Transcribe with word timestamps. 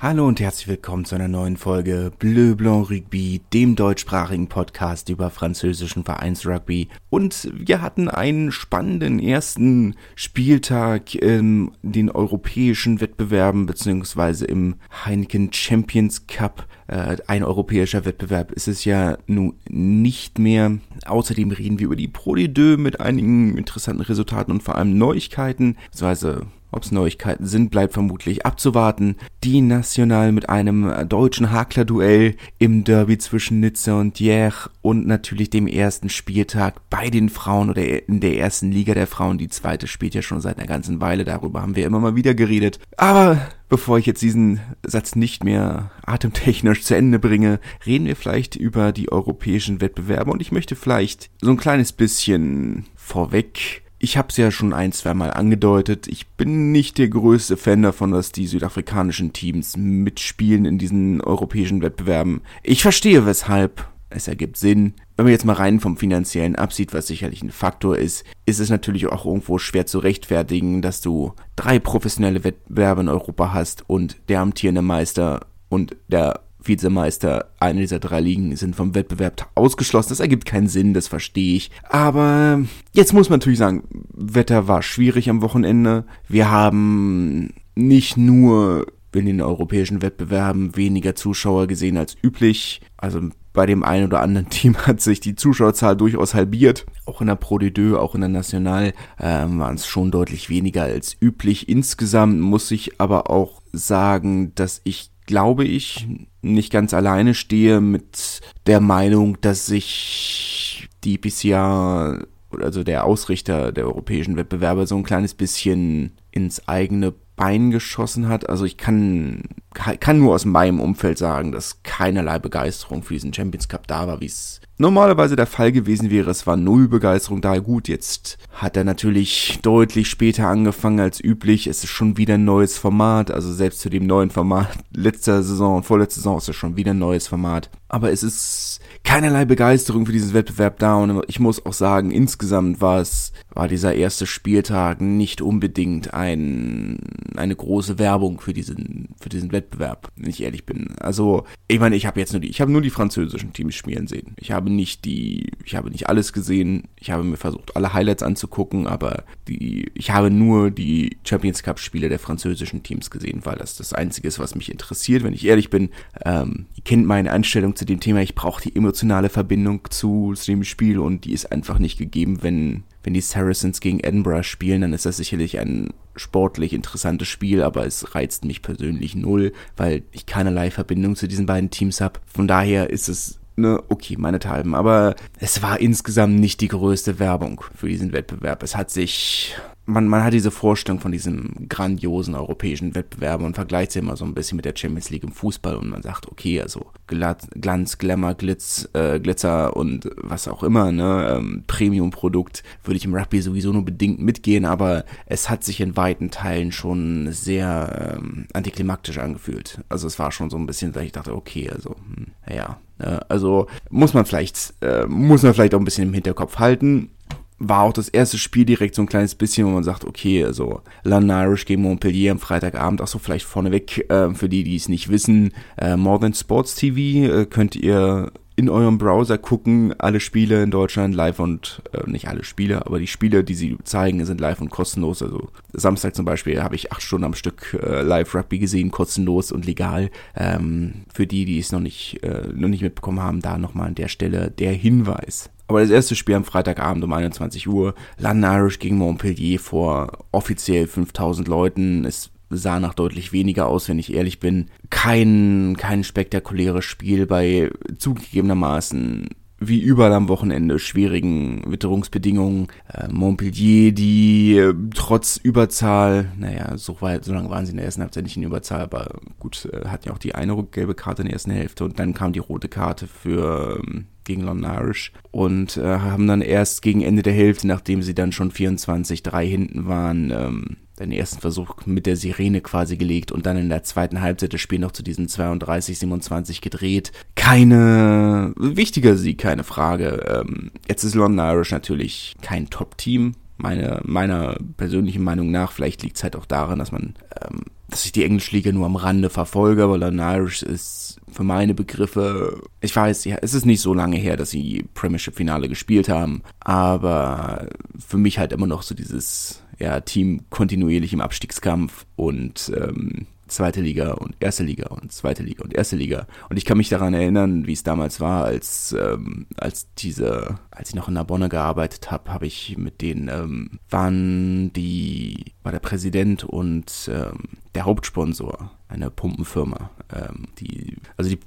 Hallo 0.00 0.28
und 0.28 0.38
herzlich 0.38 0.68
willkommen 0.68 1.04
zu 1.04 1.16
einer 1.16 1.26
neuen 1.26 1.56
Folge 1.56 2.12
Bleu 2.20 2.54
Blanc 2.54 2.88
Rugby, 2.88 3.40
dem 3.52 3.74
deutschsprachigen 3.74 4.46
Podcast 4.46 5.08
über 5.08 5.28
französischen 5.28 6.04
Vereinsrugby. 6.04 6.86
Und 7.10 7.50
wir 7.52 7.82
hatten 7.82 8.08
einen 8.08 8.52
spannenden 8.52 9.18
ersten 9.18 9.96
Spieltag 10.14 11.16
in 11.16 11.72
den 11.82 12.12
europäischen 12.12 13.00
Wettbewerben 13.00 13.66
beziehungsweise 13.66 14.44
im 14.44 14.76
Heineken 15.04 15.52
Champions 15.52 16.28
Cup. 16.28 16.68
Äh, 16.86 17.16
ein 17.26 17.42
europäischer 17.42 18.04
Wettbewerb 18.04 18.52
ist 18.52 18.68
es 18.68 18.84
ja 18.84 19.18
nun 19.26 19.54
nicht 19.68 20.38
mehr. 20.38 20.78
Außerdem 21.06 21.50
reden 21.50 21.80
wir 21.80 21.86
über 21.86 21.96
die 21.96 22.06
Pro 22.06 22.36
de 22.36 22.46
Deux 22.46 22.78
mit 22.78 23.00
einigen 23.00 23.58
interessanten 23.58 24.02
Resultaten 24.02 24.52
und 24.52 24.62
vor 24.62 24.76
allem 24.76 24.96
Neuigkeiten, 24.96 25.76
beziehungsweise 25.90 26.46
ob 26.70 26.82
es 26.82 26.92
Neuigkeiten 26.92 27.46
sind, 27.46 27.70
bleibt 27.70 27.94
vermutlich 27.94 28.44
abzuwarten. 28.44 29.16
Die 29.44 29.60
National 29.60 30.32
mit 30.32 30.48
einem 30.48 31.08
deutschen 31.08 31.50
Hakler-Duell 31.50 32.36
im 32.58 32.84
Derby 32.84 33.18
zwischen 33.18 33.60
Nizza 33.60 33.98
und 33.98 34.18
Dieppe 34.18 34.70
und 34.82 35.06
natürlich 35.06 35.50
dem 35.50 35.66
ersten 35.66 36.08
Spieltag 36.08 36.88
bei 36.90 37.10
den 37.10 37.28
Frauen 37.28 37.70
oder 37.70 38.08
in 38.08 38.20
der 38.20 38.38
ersten 38.38 38.70
Liga 38.70 38.94
der 38.94 39.06
Frauen. 39.06 39.38
Die 39.38 39.48
zweite 39.48 39.86
spielt 39.86 40.14
ja 40.14 40.22
schon 40.22 40.40
seit 40.40 40.58
einer 40.58 40.66
ganzen 40.66 41.00
Weile, 41.00 41.24
darüber 41.24 41.62
haben 41.62 41.76
wir 41.76 41.86
immer 41.86 42.00
mal 42.00 42.16
wieder 42.16 42.34
geredet. 42.34 42.78
Aber 42.96 43.40
bevor 43.68 43.98
ich 43.98 44.06
jetzt 44.06 44.22
diesen 44.22 44.60
Satz 44.82 45.14
nicht 45.14 45.44
mehr 45.44 45.90
atemtechnisch 46.04 46.82
zu 46.82 46.94
Ende 46.94 47.18
bringe, 47.18 47.60
reden 47.86 48.06
wir 48.06 48.16
vielleicht 48.16 48.56
über 48.56 48.92
die 48.92 49.10
europäischen 49.10 49.80
Wettbewerbe 49.80 50.30
und 50.30 50.42
ich 50.42 50.52
möchte 50.52 50.76
vielleicht 50.76 51.30
so 51.40 51.50
ein 51.50 51.56
kleines 51.56 51.92
bisschen 51.92 52.86
vorweg 52.94 53.82
ich 53.98 54.16
habe 54.16 54.28
es 54.28 54.36
ja 54.36 54.50
schon 54.50 54.72
ein, 54.72 54.92
zwei 54.92 55.14
Mal 55.14 55.32
angedeutet, 55.32 56.06
ich 56.06 56.26
bin 56.28 56.72
nicht 56.72 56.98
der 56.98 57.08
größte 57.08 57.56
Fan 57.56 57.82
davon, 57.82 58.12
dass 58.12 58.32
die 58.32 58.46
südafrikanischen 58.46 59.32
Teams 59.32 59.76
mitspielen 59.76 60.64
in 60.64 60.78
diesen 60.78 61.20
europäischen 61.20 61.82
Wettbewerben. 61.82 62.42
Ich 62.62 62.82
verstehe 62.82 63.26
weshalb, 63.26 63.88
es 64.10 64.28
ergibt 64.28 64.56
Sinn. 64.56 64.94
Wenn 65.16 65.26
man 65.26 65.32
jetzt 65.32 65.44
mal 65.44 65.54
rein 65.54 65.80
vom 65.80 65.96
finanziellen 65.96 66.56
absieht, 66.56 66.94
was 66.94 67.08
sicherlich 67.08 67.42
ein 67.42 67.50
Faktor 67.50 67.98
ist, 67.98 68.24
ist 68.46 68.60
es 68.60 68.70
natürlich 68.70 69.06
auch 69.06 69.26
irgendwo 69.26 69.58
schwer 69.58 69.86
zu 69.86 69.98
rechtfertigen, 69.98 70.80
dass 70.80 71.00
du 71.00 71.34
drei 71.56 71.78
professionelle 71.78 72.44
Wettbewerbe 72.44 73.02
in 73.02 73.08
Europa 73.08 73.52
hast 73.52 73.84
und 73.88 74.16
der 74.28 74.40
amtierende 74.40 74.82
Meister 74.82 75.46
und 75.68 75.96
der 76.08 76.40
Vizemeister, 76.62 77.50
eine 77.60 77.80
dieser 77.80 77.98
drei 77.98 78.20
Ligen 78.20 78.54
sind 78.56 78.76
vom 78.76 78.94
Wettbewerb 78.94 79.48
ausgeschlossen. 79.54 80.10
Das 80.10 80.20
ergibt 80.20 80.44
keinen 80.44 80.68
Sinn, 80.68 80.94
das 80.94 81.08
verstehe 81.08 81.56
ich. 81.56 81.70
Aber 81.88 82.62
jetzt 82.92 83.12
muss 83.12 83.30
man 83.30 83.38
natürlich 83.38 83.58
sagen, 83.58 83.84
Wetter 84.14 84.68
war 84.68 84.82
schwierig 84.82 85.30
am 85.30 85.42
Wochenende. 85.42 86.04
Wir 86.28 86.50
haben 86.50 87.54
nicht 87.74 88.16
nur 88.16 88.86
in 89.14 89.26
den 89.26 89.40
europäischen 89.40 90.02
Wettbewerben 90.02 90.76
weniger 90.76 91.14
Zuschauer 91.14 91.66
gesehen 91.66 91.96
als 91.96 92.16
üblich. 92.22 92.80
Also 92.96 93.20
bei 93.52 93.66
dem 93.66 93.82
einen 93.82 94.06
oder 94.06 94.20
anderen 94.20 94.48
Team 94.50 94.76
hat 94.76 95.00
sich 95.00 95.20
die 95.20 95.34
Zuschauerzahl 95.34 95.96
durchaus 95.96 96.34
halbiert. 96.34 96.86
Auch 97.06 97.20
in 97.20 97.26
der 97.26 97.34
Pro 97.36 97.58
de 97.58 97.70
Deux, 97.70 97.96
auch 97.96 98.14
in 98.14 98.20
der 98.20 98.30
National 98.30 98.92
ähm, 99.18 99.58
waren 99.58 99.76
es 99.76 99.86
schon 99.86 100.10
deutlich 100.10 100.48
weniger 100.48 100.82
als 100.82 101.16
üblich. 101.20 101.68
Insgesamt 101.68 102.40
muss 102.40 102.70
ich 102.70 103.00
aber 103.00 103.30
auch 103.30 103.62
sagen, 103.72 104.54
dass 104.54 104.80
ich 104.84 105.10
glaube 105.28 105.64
ich, 105.64 106.08
nicht 106.40 106.72
ganz 106.72 106.94
alleine 106.94 107.34
stehe 107.34 107.82
mit 107.82 108.40
der 108.66 108.80
Meinung, 108.80 109.38
dass 109.42 109.66
sich 109.66 110.88
die 111.04 111.18
PCA, 111.18 112.18
also 112.58 112.82
der 112.82 113.04
Ausrichter 113.04 113.70
der 113.70 113.84
europäischen 113.84 114.36
Wettbewerbe, 114.36 114.86
so 114.86 114.96
ein 114.96 115.04
kleines 115.04 115.34
bisschen 115.34 116.12
ins 116.30 116.66
eigene 116.66 117.12
Bein 117.36 117.70
geschossen 117.70 118.28
hat. 118.28 118.48
Also 118.48 118.64
ich 118.64 118.78
kann, 118.78 119.42
kann 119.74 120.18
nur 120.18 120.34
aus 120.34 120.46
meinem 120.46 120.80
Umfeld 120.80 121.18
sagen, 121.18 121.52
dass 121.52 121.82
keinerlei 121.82 122.38
Begeisterung 122.38 123.02
für 123.02 123.12
diesen 123.12 123.34
Champions 123.34 123.68
Cup 123.68 123.86
da 123.86 124.06
war, 124.06 124.22
wie 124.22 124.26
es 124.26 124.62
normalerweise 124.78 125.36
der 125.36 125.46
Fall 125.46 125.72
gewesen 125.72 126.10
wäre. 126.10 126.30
Es 126.30 126.46
war 126.46 126.56
null 126.56 126.88
Begeisterung 126.88 127.40
da. 127.40 127.58
Gut, 127.58 127.88
jetzt 127.88 128.38
hat 128.52 128.76
er 128.76 128.84
natürlich 128.84 129.58
deutlich 129.62 130.08
später 130.08 130.48
angefangen 130.48 131.00
als 131.00 131.22
üblich. 131.22 131.66
Es 131.66 131.84
ist 131.84 131.90
schon 131.90 132.16
wieder 132.16 132.34
ein 132.34 132.44
neues 132.44 132.78
Format. 132.78 133.30
Also 133.30 133.52
selbst 133.52 133.80
zu 133.80 133.90
dem 133.90 134.06
neuen 134.06 134.30
Format 134.30 134.70
letzter 134.92 135.42
Saison 135.42 135.76
und 135.76 135.82
vorletzter 135.84 136.20
Saison 136.20 136.38
ist 136.38 136.48
es 136.48 136.56
schon 136.56 136.76
wieder 136.76 136.92
ein 136.92 136.98
neues 136.98 137.28
Format. 137.28 137.70
Aber 137.88 138.10
es 138.10 138.22
ist 138.22 138.77
keinerlei 139.04 139.44
Begeisterung 139.44 140.06
für 140.06 140.12
dieses 140.12 140.34
Wettbewerb 140.34 140.78
da. 140.78 140.96
Und 140.96 141.24
ich 141.28 141.40
muss 141.40 141.64
auch 141.64 141.72
sagen, 141.72 142.10
insgesamt 142.10 142.80
war 142.80 143.00
es, 143.00 143.32
war 143.50 143.68
dieser 143.68 143.94
erste 143.94 144.26
Spieltag 144.26 145.00
nicht 145.00 145.40
unbedingt 145.40 146.14
ein, 146.14 146.98
eine 147.36 147.56
große 147.56 147.98
Werbung 147.98 148.40
für 148.40 148.52
diesen, 148.52 149.08
für 149.20 149.28
diesen 149.28 149.52
Wettbewerb, 149.52 150.12
wenn 150.16 150.30
ich 150.30 150.42
ehrlich 150.42 150.66
bin. 150.66 150.94
Also, 151.00 151.44
ich 151.68 151.80
meine, 151.80 151.96
ich 151.96 152.06
habe 152.06 152.20
jetzt 152.20 152.32
nur 152.32 152.40
die, 152.40 152.48
ich 152.48 152.60
habe 152.60 152.70
nur 152.70 152.82
die 152.82 152.90
französischen 152.90 153.52
Teams 153.52 153.74
spielen 153.74 154.06
sehen. 154.06 154.34
Ich 154.36 154.50
habe 154.50 154.70
nicht 154.70 155.04
die, 155.04 155.52
ich 155.64 155.74
habe 155.74 155.90
nicht 155.90 156.08
alles 156.08 156.32
gesehen. 156.32 156.88
Ich 156.98 157.10
habe 157.10 157.24
mir 157.24 157.36
versucht, 157.36 157.76
alle 157.76 157.94
Highlights 157.94 158.22
anzugucken, 158.22 158.86
aber 158.86 159.24
die, 159.48 159.90
ich 159.94 160.10
habe 160.10 160.30
nur 160.30 160.70
die 160.70 161.18
Champions 161.24 161.62
Cup 161.62 161.78
Spiele 161.78 162.08
der 162.08 162.18
französischen 162.18 162.82
Teams 162.82 163.10
gesehen, 163.10 163.40
weil 163.44 163.56
das 163.56 163.76
das 163.76 163.92
Einzige 163.92 164.28
ist, 164.28 164.38
was 164.38 164.54
mich 164.54 164.70
interessiert, 164.70 165.22
wenn 165.22 165.34
ich 165.34 165.46
ehrlich 165.46 165.70
bin. 165.70 165.90
Ähm, 166.24 166.66
ihr 166.74 166.84
kennt 166.84 167.06
meine 167.06 167.32
Einstellung 167.32 167.76
zu 167.76 167.84
dem 167.84 168.00
Thema. 168.00 168.20
Ich 168.20 168.34
brauche 168.34 168.62
die 168.62 168.70
emotionale 168.88 169.28
Verbindung 169.28 169.82
zu, 169.90 170.32
zu 170.34 170.50
dem 170.50 170.64
Spiel 170.64 170.98
und 170.98 171.26
die 171.26 171.34
ist 171.34 171.52
einfach 171.52 171.78
nicht 171.78 171.98
gegeben, 171.98 172.42
wenn 172.42 172.84
wenn 173.04 173.14
die 173.14 173.20
Saracens 173.20 173.80
gegen 173.80 174.00
Edinburgh 174.00 174.42
spielen, 174.42 174.82
dann 174.82 174.92
ist 174.92 175.06
das 175.06 175.16
sicherlich 175.16 175.58
ein 175.58 175.94
sportlich 176.16 176.72
interessantes 176.72 177.28
Spiel, 177.28 177.62
aber 177.62 177.86
es 177.86 178.14
reizt 178.14 178.44
mich 178.44 178.60
persönlich 178.60 179.14
null, 179.14 179.52
weil 179.76 180.02
ich 180.12 180.26
keinerlei 180.26 180.70
Verbindung 180.70 181.16
zu 181.16 181.26
diesen 181.26 181.46
beiden 181.46 181.70
Teams 181.70 182.00
habe. 182.00 182.20
Von 182.26 182.48
daher 182.48 182.90
ist 182.90 183.08
es 183.08 183.38
ne, 183.56 183.82
okay, 183.88 184.16
meinethalben. 184.18 184.74
Aber 184.74 185.14
es 185.38 185.62
war 185.62 185.80
insgesamt 185.80 186.38
nicht 186.38 186.60
die 186.60 186.68
größte 186.68 187.18
Werbung 187.18 187.62
für 187.74 187.88
diesen 187.88 188.12
Wettbewerb. 188.12 188.62
Es 188.62 188.76
hat 188.76 188.90
sich 188.90 189.54
man, 189.88 190.06
man 190.06 190.22
hat 190.22 190.34
diese 190.34 190.50
Vorstellung 190.50 191.00
von 191.00 191.12
diesem 191.12 191.66
grandiosen 191.68 192.34
europäischen 192.34 192.94
Wettbewerb 192.94 193.40
und 193.40 193.54
vergleicht 193.54 193.92
sie 193.92 194.00
immer 194.00 194.16
so 194.16 194.24
ein 194.26 194.34
bisschen 194.34 194.56
mit 194.56 194.66
der 194.66 194.74
Champions 194.76 195.08
League 195.08 195.24
im 195.24 195.32
Fußball 195.32 195.76
und 195.76 195.88
man 195.88 196.02
sagt, 196.02 196.28
okay, 196.28 196.60
also 196.60 196.86
Glanz, 197.06 197.96
Glamour, 197.96 198.34
Glitz, 198.34 198.86
äh, 198.92 199.18
Glitzer 199.18 199.74
und 199.76 200.10
was 200.18 200.46
auch 200.46 200.62
immer, 200.62 200.92
ne, 200.92 201.36
ähm, 201.36 201.64
Premium-Produkt 201.66 202.62
würde 202.84 202.98
ich 202.98 203.06
im 203.06 203.14
Rugby 203.14 203.40
sowieso 203.40 203.72
nur 203.72 203.84
bedingt 203.84 204.20
mitgehen, 204.20 204.66
aber 204.66 205.06
es 205.24 205.48
hat 205.48 205.64
sich 205.64 205.80
in 205.80 205.96
weiten 205.96 206.30
Teilen 206.30 206.70
schon 206.70 207.32
sehr 207.32 208.18
ähm, 208.18 208.46
antiklimaktisch 208.52 209.16
angefühlt. 209.16 209.80
Also 209.88 210.06
es 210.06 210.18
war 210.18 210.32
schon 210.32 210.50
so 210.50 210.58
ein 210.58 210.66
bisschen, 210.66 210.92
dass 210.92 211.02
ich 211.02 211.12
dachte, 211.12 211.34
okay, 211.34 211.70
also, 211.70 211.96
hm, 211.96 212.26
ja, 212.54 212.78
äh, 212.98 213.20
also 213.30 213.68
muss 213.88 214.12
man 214.12 214.26
vielleicht, 214.26 214.74
äh, 214.82 215.06
muss 215.06 215.42
man 215.42 215.54
vielleicht 215.54 215.74
auch 215.74 215.80
ein 215.80 215.86
bisschen 215.86 216.08
im 216.08 216.14
Hinterkopf 216.14 216.58
halten 216.58 217.08
war 217.58 217.82
auch 217.82 217.92
das 217.92 218.08
erste 218.08 218.38
Spiel 218.38 218.64
direkt 218.64 218.94
so 218.94 219.02
ein 219.02 219.08
kleines 219.08 219.34
bisschen, 219.34 219.66
wo 219.66 219.70
man 219.70 219.84
sagt, 219.84 220.04
okay, 220.04 220.44
also 220.44 220.80
Irish 221.04 221.64
gegen 221.64 221.82
Montpellier 221.82 222.32
am 222.32 222.38
Freitagabend, 222.38 223.02
auch 223.02 223.08
so 223.08 223.18
vielleicht 223.18 223.46
vorneweg, 223.46 224.08
äh, 224.10 224.32
für 224.34 224.48
die, 224.48 224.64
die 224.64 224.76
es 224.76 224.88
nicht 224.88 225.08
wissen, 225.08 225.52
äh, 225.76 225.96
More 225.96 226.20
Than 226.20 226.34
Sports 226.34 226.76
TV 226.76 227.32
äh, 227.32 227.46
könnt 227.46 227.74
ihr 227.74 228.30
in 228.58 228.68
eurem 228.68 228.98
Browser 228.98 229.38
gucken, 229.38 229.94
alle 229.98 230.18
Spiele 230.18 230.64
in 230.64 230.72
Deutschland 230.72 231.14
live 231.14 231.38
und, 231.38 231.80
äh, 231.92 232.10
nicht 232.10 232.26
alle 232.26 232.42
Spiele, 232.42 232.84
aber 232.86 232.98
die 232.98 233.06
Spiele, 233.06 233.44
die 233.44 233.54
sie 233.54 233.78
zeigen, 233.84 234.24
sind 234.24 234.40
live 234.40 234.60
und 234.60 234.70
kostenlos. 234.70 235.22
Also 235.22 235.48
Samstag 235.72 236.16
zum 236.16 236.24
Beispiel 236.24 236.60
habe 236.60 236.74
ich 236.74 236.90
acht 236.90 237.02
Stunden 237.02 237.24
am 237.24 237.34
Stück 237.34 237.78
äh, 237.80 238.02
live 238.02 238.34
Rugby 238.34 238.58
gesehen, 238.58 238.90
kostenlos 238.90 239.52
und 239.52 239.64
legal. 239.64 240.10
Ähm, 240.36 241.04
für 241.14 241.28
die, 241.28 241.44
die 241.44 241.60
es 241.60 241.70
noch 241.70 241.78
nicht, 241.78 242.20
äh, 242.24 242.48
noch 242.52 242.68
nicht 242.68 242.82
mitbekommen 242.82 243.20
haben, 243.20 243.42
da 243.42 243.58
nochmal 243.58 243.86
an 243.86 243.94
der 243.94 244.08
Stelle 244.08 244.50
der 244.50 244.72
Hinweis. 244.72 245.50
Aber 245.68 245.82
das 245.82 245.90
erste 245.90 246.16
Spiel 246.16 246.34
am 246.34 246.44
Freitagabend 246.44 247.04
um 247.04 247.12
21 247.12 247.68
Uhr, 247.68 247.94
London 248.18 248.50
Irish 248.50 248.78
gegen 248.78 248.96
Montpellier 248.96 249.60
vor 249.60 250.24
offiziell 250.32 250.86
5000 250.86 251.46
Leuten. 251.46 252.06
Es 252.06 252.30
sah 252.48 252.80
nach 252.80 252.94
deutlich 252.94 253.32
weniger 253.32 253.66
aus, 253.66 253.88
wenn 253.88 253.98
ich 253.98 254.12
ehrlich 254.12 254.40
bin. 254.40 254.70
Kein, 254.88 255.76
kein 255.78 256.04
spektakuläres 256.04 256.86
Spiel 256.86 257.26
bei 257.26 257.70
zugegebenermaßen 257.98 259.28
wie 259.60 259.80
überall 259.80 260.12
am 260.12 260.28
Wochenende 260.28 260.78
schwierigen 260.78 261.62
Witterungsbedingungen. 261.66 262.68
Äh, 262.92 263.08
Montpellier, 263.08 263.92
die 263.92 264.56
äh, 264.56 264.74
trotz 264.94 265.36
Überzahl, 265.36 266.32
naja, 266.36 266.76
so, 266.76 267.00
weit, 267.00 267.24
so 267.24 267.32
lange 267.32 267.50
waren 267.50 267.66
sie 267.66 267.72
in 267.72 267.76
der 267.78 267.86
ersten 267.86 268.02
Halbzeit 268.02 268.24
nicht 268.24 268.36
in 268.36 268.44
Überzahl, 268.44 268.80
aber 268.80 269.20
gut, 269.38 269.68
äh, 269.72 269.86
hatten 269.88 270.08
ja 270.08 270.14
auch 270.14 270.18
die 270.18 270.34
eine 270.34 270.62
gelbe 270.64 270.94
Karte 270.94 271.22
in 271.22 271.26
der 271.28 271.34
ersten 271.34 271.50
Hälfte 271.50 271.84
und 271.84 271.98
dann 271.98 272.14
kam 272.14 272.32
die 272.32 272.38
rote 272.38 272.68
Karte 272.68 273.06
für 273.06 273.80
ähm, 273.84 274.06
gegen 274.24 274.42
London 274.42 274.70
Irish 274.70 275.12
und 275.30 275.76
äh, 275.76 275.82
haben 275.82 276.26
dann 276.26 276.42
erst 276.42 276.82
gegen 276.82 277.00
Ende 277.00 277.22
der 277.22 277.32
Hälfte, 277.32 277.66
nachdem 277.66 278.02
sie 278.02 278.14
dann 278.14 278.30
schon 278.30 278.52
24-3 278.52 279.42
hinten 279.42 279.88
waren, 279.88 280.30
ähm, 280.30 280.76
den 280.98 281.12
ersten 281.12 281.40
Versuch 281.40 281.74
mit 281.86 282.06
der 282.06 282.16
Sirene 282.16 282.60
quasi 282.60 282.96
gelegt 282.96 283.32
und 283.32 283.46
dann 283.46 283.56
in 283.56 283.68
der 283.68 283.82
zweiten 283.84 284.20
Halbzeit 284.20 284.52
das 284.52 284.60
Spiel 284.60 284.78
noch 284.78 284.92
zu 284.92 285.02
diesem 285.02 285.26
32-27 285.26 286.60
gedreht. 286.60 287.12
Keine 287.34 288.52
wichtiger 288.56 289.16
Sieg, 289.16 289.38
keine 289.38 289.64
Frage. 289.64 290.44
Ähm, 290.46 290.70
jetzt 290.88 291.04
ist 291.04 291.14
London 291.14 291.46
Irish 291.46 291.70
natürlich 291.70 292.36
kein 292.42 292.70
Top-Team. 292.70 293.34
Meine, 293.56 294.00
meiner 294.04 294.56
persönlichen 294.76 295.24
Meinung 295.24 295.50
nach, 295.50 295.72
vielleicht 295.72 296.02
liegt 296.02 296.16
es 296.16 296.22
halt 296.22 296.36
auch 296.36 296.46
daran, 296.46 296.78
dass 296.78 296.92
man 296.92 297.14
ähm, 297.40 297.62
dass 297.90 298.04
ich 298.04 298.12
die 298.12 298.24
Englische 298.24 298.54
Liga 298.54 298.70
nur 298.70 298.86
am 298.86 298.96
Rande 298.96 299.30
verfolge, 299.30 299.82
aber 299.82 299.96
London 299.96 300.34
Irish 300.34 300.62
ist 300.62 301.20
für 301.32 301.42
meine 301.42 301.74
Begriffe, 301.74 302.62
ich 302.80 302.94
weiß, 302.94 303.24
ja, 303.24 303.38
es 303.40 303.54
ist 303.54 303.64
nicht 303.64 303.80
so 303.80 303.94
lange 303.94 304.18
her, 304.18 304.36
dass 304.36 304.50
sie 304.50 304.84
Premiership-Finale 304.94 305.68
gespielt 305.68 306.08
haben, 306.08 306.42
aber 306.60 307.68
für 307.98 308.18
mich 308.18 308.38
halt 308.38 308.52
immer 308.52 308.66
noch 308.66 308.82
so 308.82 308.94
dieses 308.94 309.62
ja, 309.78 310.00
Team 310.00 310.44
kontinuierlich 310.50 311.12
im 311.12 311.20
Abstiegskampf 311.20 312.06
und 312.16 312.72
ähm, 312.76 313.26
zweite 313.48 313.80
Liga 313.80 314.12
und 314.12 314.36
erste 314.40 314.62
Liga 314.62 314.88
und 314.88 315.12
zweite 315.12 315.42
Liga 315.42 315.64
und 315.64 315.74
erste 315.74 315.96
Liga. 315.96 316.26
Und 316.48 316.56
ich 316.56 316.64
kann 316.64 316.78
mich 316.78 316.88
daran 316.88 317.14
erinnern, 317.14 317.66
wie 317.66 317.72
es 317.72 317.82
damals 317.82 318.20
war, 318.20 318.44
als 318.44 318.94
ähm, 318.98 319.46
als 319.56 319.92
diese, 319.94 320.58
als 320.70 320.90
ich 320.90 320.94
noch 320.94 321.08
in 321.08 321.14
Narbonne 321.14 321.48
gearbeitet 321.48 322.10
habe, 322.10 322.32
habe 322.32 322.46
ich 322.46 322.76
mit 322.76 323.00
denen 323.00 323.28
ähm, 323.28 323.78
waren 323.90 324.72
die 324.72 325.52
war 325.62 325.72
der 325.72 325.80
Präsident 325.80 326.44
und 326.44 327.10
ähm, 327.12 327.58
der 327.74 327.84
Hauptsponsor 327.84 328.77
eine 328.88 329.10
Pumpenfirma. 329.10 329.90
Ähm, 330.14 330.46
die, 330.58 330.96
also 331.16 331.30
die, 331.30 331.38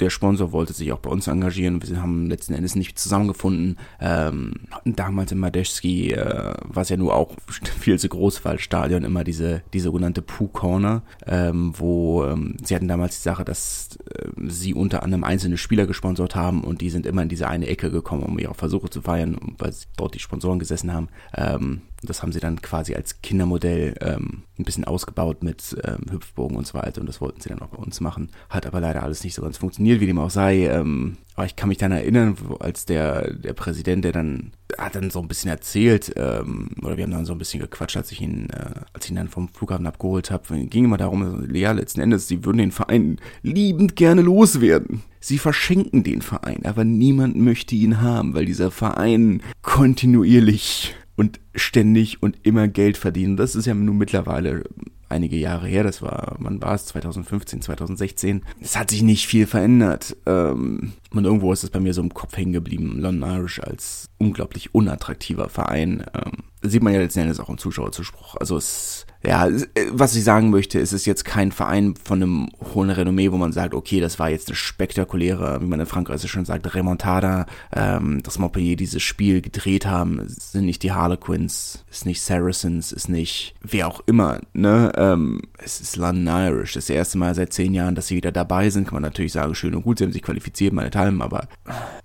der 0.00 0.10
Sponsor 0.10 0.50
wollte 0.52 0.72
sich 0.72 0.92
auch 0.92 0.98
bei 0.98 1.10
uns 1.10 1.28
engagieren. 1.28 1.80
Wir 1.82 2.02
haben 2.02 2.26
letzten 2.26 2.54
Endes 2.54 2.74
nicht 2.74 2.98
zusammengefunden. 2.98 3.78
Ähm, 4.00 4.54
damals 4.84 5.30
in 5.30 5.38
Madeschski 5.38 6.12
äh, 6.12 6.54
war 6.64 6.82
es 6.82 6.88
ja 6.88 6.96
nur 6.96 7.14
auch 7.14 7.34
viel 7.78 7.98
zu 7.98 8.08
groß 8.08 8.38
für 8.38 8.52
das 8.52 8.62
Stadion 8.62 9.04
immer 9.04 9.24
diese 9.24 9.62
die 9.72 9.80
sogenannte 9.80 10.22
Pooh 10.22 10.48
Corner, 10.48 11.02
ähm, 11.26 11.72
wo 11.76 12.24
ähm, 12.24 12.56
sie 12.64 12.74
hatten 12.74 12.88
damals 12.88 13.16
die 13.16 13.22
Sache, 13.22 13.44
dass 13.44 13.98
äh, 14.12 14.28
sie 14.48 14.74
unter 14.74 15.02
anderem 15.02 15.22
einzelne 15.22 15.56
Spieler 15.56 15.86
gesponsert 15.86 16.34
haben 16.34 16.64
und 16.64 16.80
die 16.80 16.90
sind 16.90 17.06
immer 17.06 17.22
in 17.22 17.28
diese 17.28 17.48
eine 17.48 17.68
Ecke 17.68 17.90
gekommen, 17.90 18.24
um 18.24 18.38
ihre 18.38 18.54
Versuche 18.54 18.90
zu 18.90 19.02
feiern, 19.02 19.38
weil 19.58 19.72
dort 19.96 20.14
die 20.14 20.20
Sponsoren 20.20 20.58
gesessen 20.58 20.92
haben. 20.92 21.08
Ähm, 21.34 21.82
das 22.02 22.22
haben 22.22 22.32
sie 22.32 22.40
dann 22.40 22.62
quasi 22.62 22.94
als 22.94 23.22
Kindermodell 23.22 23.94
ähm, 24.00 24.44
ein 24.58 24.64
bisschen 24.64 24.84
ausgebaut 24.84 25.42
mit 25.42 25.76
ähm, 25.84 26.10
Hüpfbogen 26.10 26.56
und 26.56 26.66
so 26.66 26.74
weiter. 26.74 27.00
Und 27.00 27.08
das 27.08 27.20
wollten 27.20 27.40
sie 27.40 27.48
dann 27.48 27.60
auch 27.60 27.68
bei 27.68 27.78
uns 27.78 28.00
machen. 28.00 28.30
Hat 28.48 28.66
aber 28.66 28.80
leider 28.80 29.02
alles 29.02 29.24
nicht 29.24 29.34
so 29.34 29.42
ganz 29.42 29.58
funktioniert, 29.58 30.00
wie 30.00 30.06
dem 30.06 30.18
auch 30.18 30.30
sei. 30.30 30.66
Ähm, 30.66 31.16
aber 31.34 31.46
ich 31.46 31.56
kann 31.56 31.68
mich 31.68 31.78
dann 31.78 31.92
erinnern, 31.92 32.36
als 32.60 32.84
der, 32.84 33.32
der 33.34 33.52
Präsident, 33.52 34.04
der 34.04 34.12
dann 34.12 34.52
hat 34.76 34.94
dann 34.94 35.10
so 35.10 35.20
ein 35.20 35.28
bisschen 35.28 35.50
erzählt, 35.50 36.12
ähm, 36.16 36.70
oder 36.82 36.96
wir 36.96 37.04
haben 37.04 37.12
dann 37.12 37.26
so 37.26 37.32
ein 37.32 37.38
bisschen 37.38 37.60
gequatscht, 37.60 37.96
als 37.96 38.12
ich 38.12 38.20
ihn, 38.20 38.48
äh, 38.50 38.80
als 38.92 39.04
ich 39.04 39.10
ihn 39.10 39.16
dann 39.16 39.28
vom 39.28 39.48
Flughafen 39.48 39.86
abgeholt 39.86 40.30
habe. 40.30 40.66
Ging 40.66 40.84
immer 40.84 40.98
darum, 40.98 41.52
ja, 41.54 41.72
letzten 41.72 42.00
Endes, 42.00 42.28
sie 42.28 42.44
würden 42.44 42.58
den 42.58 42.72
Verein 42.72 43.18
liebend 43.42 43.96
gerne 43.96 44.22
loswerden. 44.22 45.02
Sie 45.20 45.38
verschenken 45.38 46.04
den 46.04 46.22
Verein, 46.22 46.64
aber 46.64 46.84
niemand 46.84 47.36
möchte 47.36 47.74
ihn 47.74 48.00
haben, 48.00 48.34
weil 48.34 48.44
dieser 48.44 48.70
Verein 48.70 49.42
kontinuierlich 49.62 50.94
und 51.18 51.40
ständig 51.52 52.22
und 52.22 52.38
immer 52.44 52.68
Geld 52.68 52.96
verdienen. 52.96 53.36
Das 53.36 53.56
ist 53.56 53.66
ja 53.66 53.74
nun 53.74 53.98
mittlerweile 53.98 54.62
einige 55.08 55.36
Jahre 55.36 55.66
her, 55.66 55.82
das 55.82 56.00
war, 56.00 56.36
wann 56.38 56.62
war 56.62 56.74
es, 56.74 56.86
2015, 56.86 57.60
2016. 57.62 58.42
Es 58.60 58.76
hat 58.78 58.90
sich 58.90 59.02
nicht 59.02 59.26
viel 59.26 59.46
verändert. 59.46 60.16
Ähm, 60.26 60.92
und 61.10 61.24
irgendwo 61.24 61.52
ist 61.52 61.64
es 61.64 61.70
bei 61.70 61.80
mir 61.80 61.94
so 61.94 62.02
im 62.02 62.12
Kopf 62.12 62.36
hängen 62.36 62.52
geblieben, 62.52 62.98
London 63.00 63.30
Irish 63.30 63.60
als 63.60 64.10
unglaublich 64.18 64.74
unattraktiver 64.74 65.48
Verein. 65.48 66.04
Ähm, 66.14 66.44
sieht 66.62 66.82
man 66.82 66.92
ja 66.92 67.00
letzten 67.00 67.20
Endes 67.20 67.40
auch 67.40 67.48
im 67.48 67.58
Zuschauerzuspruch. 67.58 68.36
Also 68.36 68.56
es 68.56 69.06
ja, 69.24 69.48
äh, 69.48 69.64
was 69.90 70.14
ich 70.14 70.22
sagen 70.22 70.50
möchte, 70.50 70.78
ist 70.78 70.92
es 70.92 71.04
jetzt 71.04 71.24
kein 71.24 71.50
Verein 71.50 71.94
von 71.96 72.22
einem 72.22 72.48
hohen 72.72 72.90
Renommee, 72.90 73.32
wo 73.32 73.36
man 73.36 73.52
sagt, 73.52 73.74
okay, 73.74 74.00
das 74.00 74.18
war 74.20 74.30
jetzt 74.30 74.48
eine 74.48 74.54
spektakuläre, 74.54 75.60
wie 75.60 75.66
man 75.66 75.80
in 75.80 75.86
Frankreich 75.86 76.28
schon 76.28 76.44
sagt, 76.44 76.72
Remontada, 76.74 77.46
ähm, 77.74 78.22
dass 78.22 78.38
Montpellier 78.38 78.76
dieses 78.76 79.02
Spiel 79.02 79.40
gedreht 79.40 79.86
haben, 79.86 80.22
sind 80.26 80.66
nicht 80.66 80.84
die 80.84 80.92
Harlequins, 80.92 81.84
ist 81.90 82.06
nicht 82.06 82.22
Saracens, 82.22 82.92
ist 82.92 83.08
nicht 83.08 83.54
wer 83.60 83.88
auch 83.88 84.00
immer, 84.06 84.40
ne, 84.52 84.92
ähm, 84.96 85.42
es 85.58 85.80
ist 85.80 85.96
London 85.96 86.28
Irish, 86.28 86.74
das 86.74 86.88
erste 86.88 87.18
Mal 87.18 87.34
seit 87.34 87.52
zehn 87.52 87.74
Jahren, 87.74 87.96
dass 87.96 88.06
sie 88.06 88.16
wieder 88.16 88.32
dabei 88.32 88.70
sind, 88.70 88.84
kann 88.84 88.94
man 88.94 89.02
natürlich 89.02 89.32
sagen, 89.32 89.54
schön 89.54 89.74
und 89.74 89.82
gut, 89.82 89.98
sie 89.98 90.04
haben 90.04 90.12
sich 90.12 90.22
qualifiziert, 90.22 90.72
meine 90.72 90.90
Teilen, 90.98 91.22
aber 91.22 91.48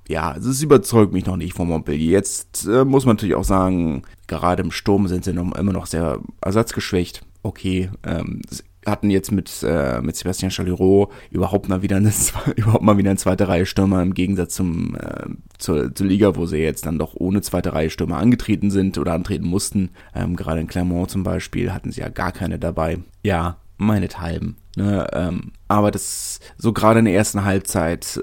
ja, 0.08 0.32
also 0.32 0.52
es 0.52 0.62
überzeugt 0.62 1.14
mich 1.14 1.26
noch 1.26 1.38
nicht 1.38 1.54
von 1.54 1.68
Montpellier. 1.68 2.12
Jetzt 2.12 2.68
äh, 2.68 2.86
muss 2.86 3.06
man 3.06 3.16
natürlich 3.16 3.36
auch 3.36 3.44
sagen, 3.44 4.04
gerade 4.28 4.62
im 4.62 4.72
Sturm 4.72 5.08
sind 5.08 5.26
sie 5.26 5.34
noch, 5.34 5.56
immer 5.56 5.74
noch 5.74 5.88
sehr 5.88 6.20
ersatzgeschwächt. 6.42 7.26
Okay, 7.42 7.90
ähm, 8.06 8.42
hatten 8.86 9.10
jetzt 9.10 9.32
mit, 9.32 9.64
äh, 9.64 10.02
mit 10.02 10.16
Sebastian 10.16 10.52
Chalureau 10.52 11.10
überhaupt 11.32 11.70
mal 11.70 11.82
wieder 11.82 11.96
eine, 11.96 12.12
überhaupt 12.56 12.84
mal 12.84 12.98
wieder 12.98 13.10
eine 13.10 13.18
zweite 13.18 13.48
Reihe 13.48 13.66
Stürmer 13.66 14.02
im 14.02 14.14
Gegensatz 14.14 14.56
zum, 14.56 14.96
äh, 14.96 15.26
zur, 15.58 15.96
zur 15.96 16.08
Liga, 16.08 16.36
wo 16.36 16.46
sie 16.46 16.58
jetzt 16.58 16.86
dann 16.86 17.00
doch 17.00 17.16
ohne 17.16 17.42
zweite 17.42 17.74
Reihe 17.74 17.90
Stürmer 17.90 18.18
angetreten 18.18 18.72
sind 18.72 18.98
oder 18.98 19.14
antreten 19.14 19.48
mussten. 19.48 19.90
Ähm, 20.14 20.36
gerade 20.36 20.62
in 20.62 20.68
Clermont 20.68 21.10
zum 21.10 21.24
Beispiel 21.24 21.74
hatten 21.74 21.92
sie 21.92 22.02
ja 22.02 22.10
gar 22.10 22.32
keine 22.32 22.60
dabei. 22.60 23.00
Ja, 23.24 23.58
meinethalben. 23.78 24.58
Ne? 24.76 25.08
Ähm, 25.14 25.52
aber 25.68 25.92
das, 25.92 26.40
so 26.58 26.74
gerade 26.74 27.00
in 27.00 27.06
der 27.06 27.16
ersten 27.16 27.44
Halbzeit 27.44 28.22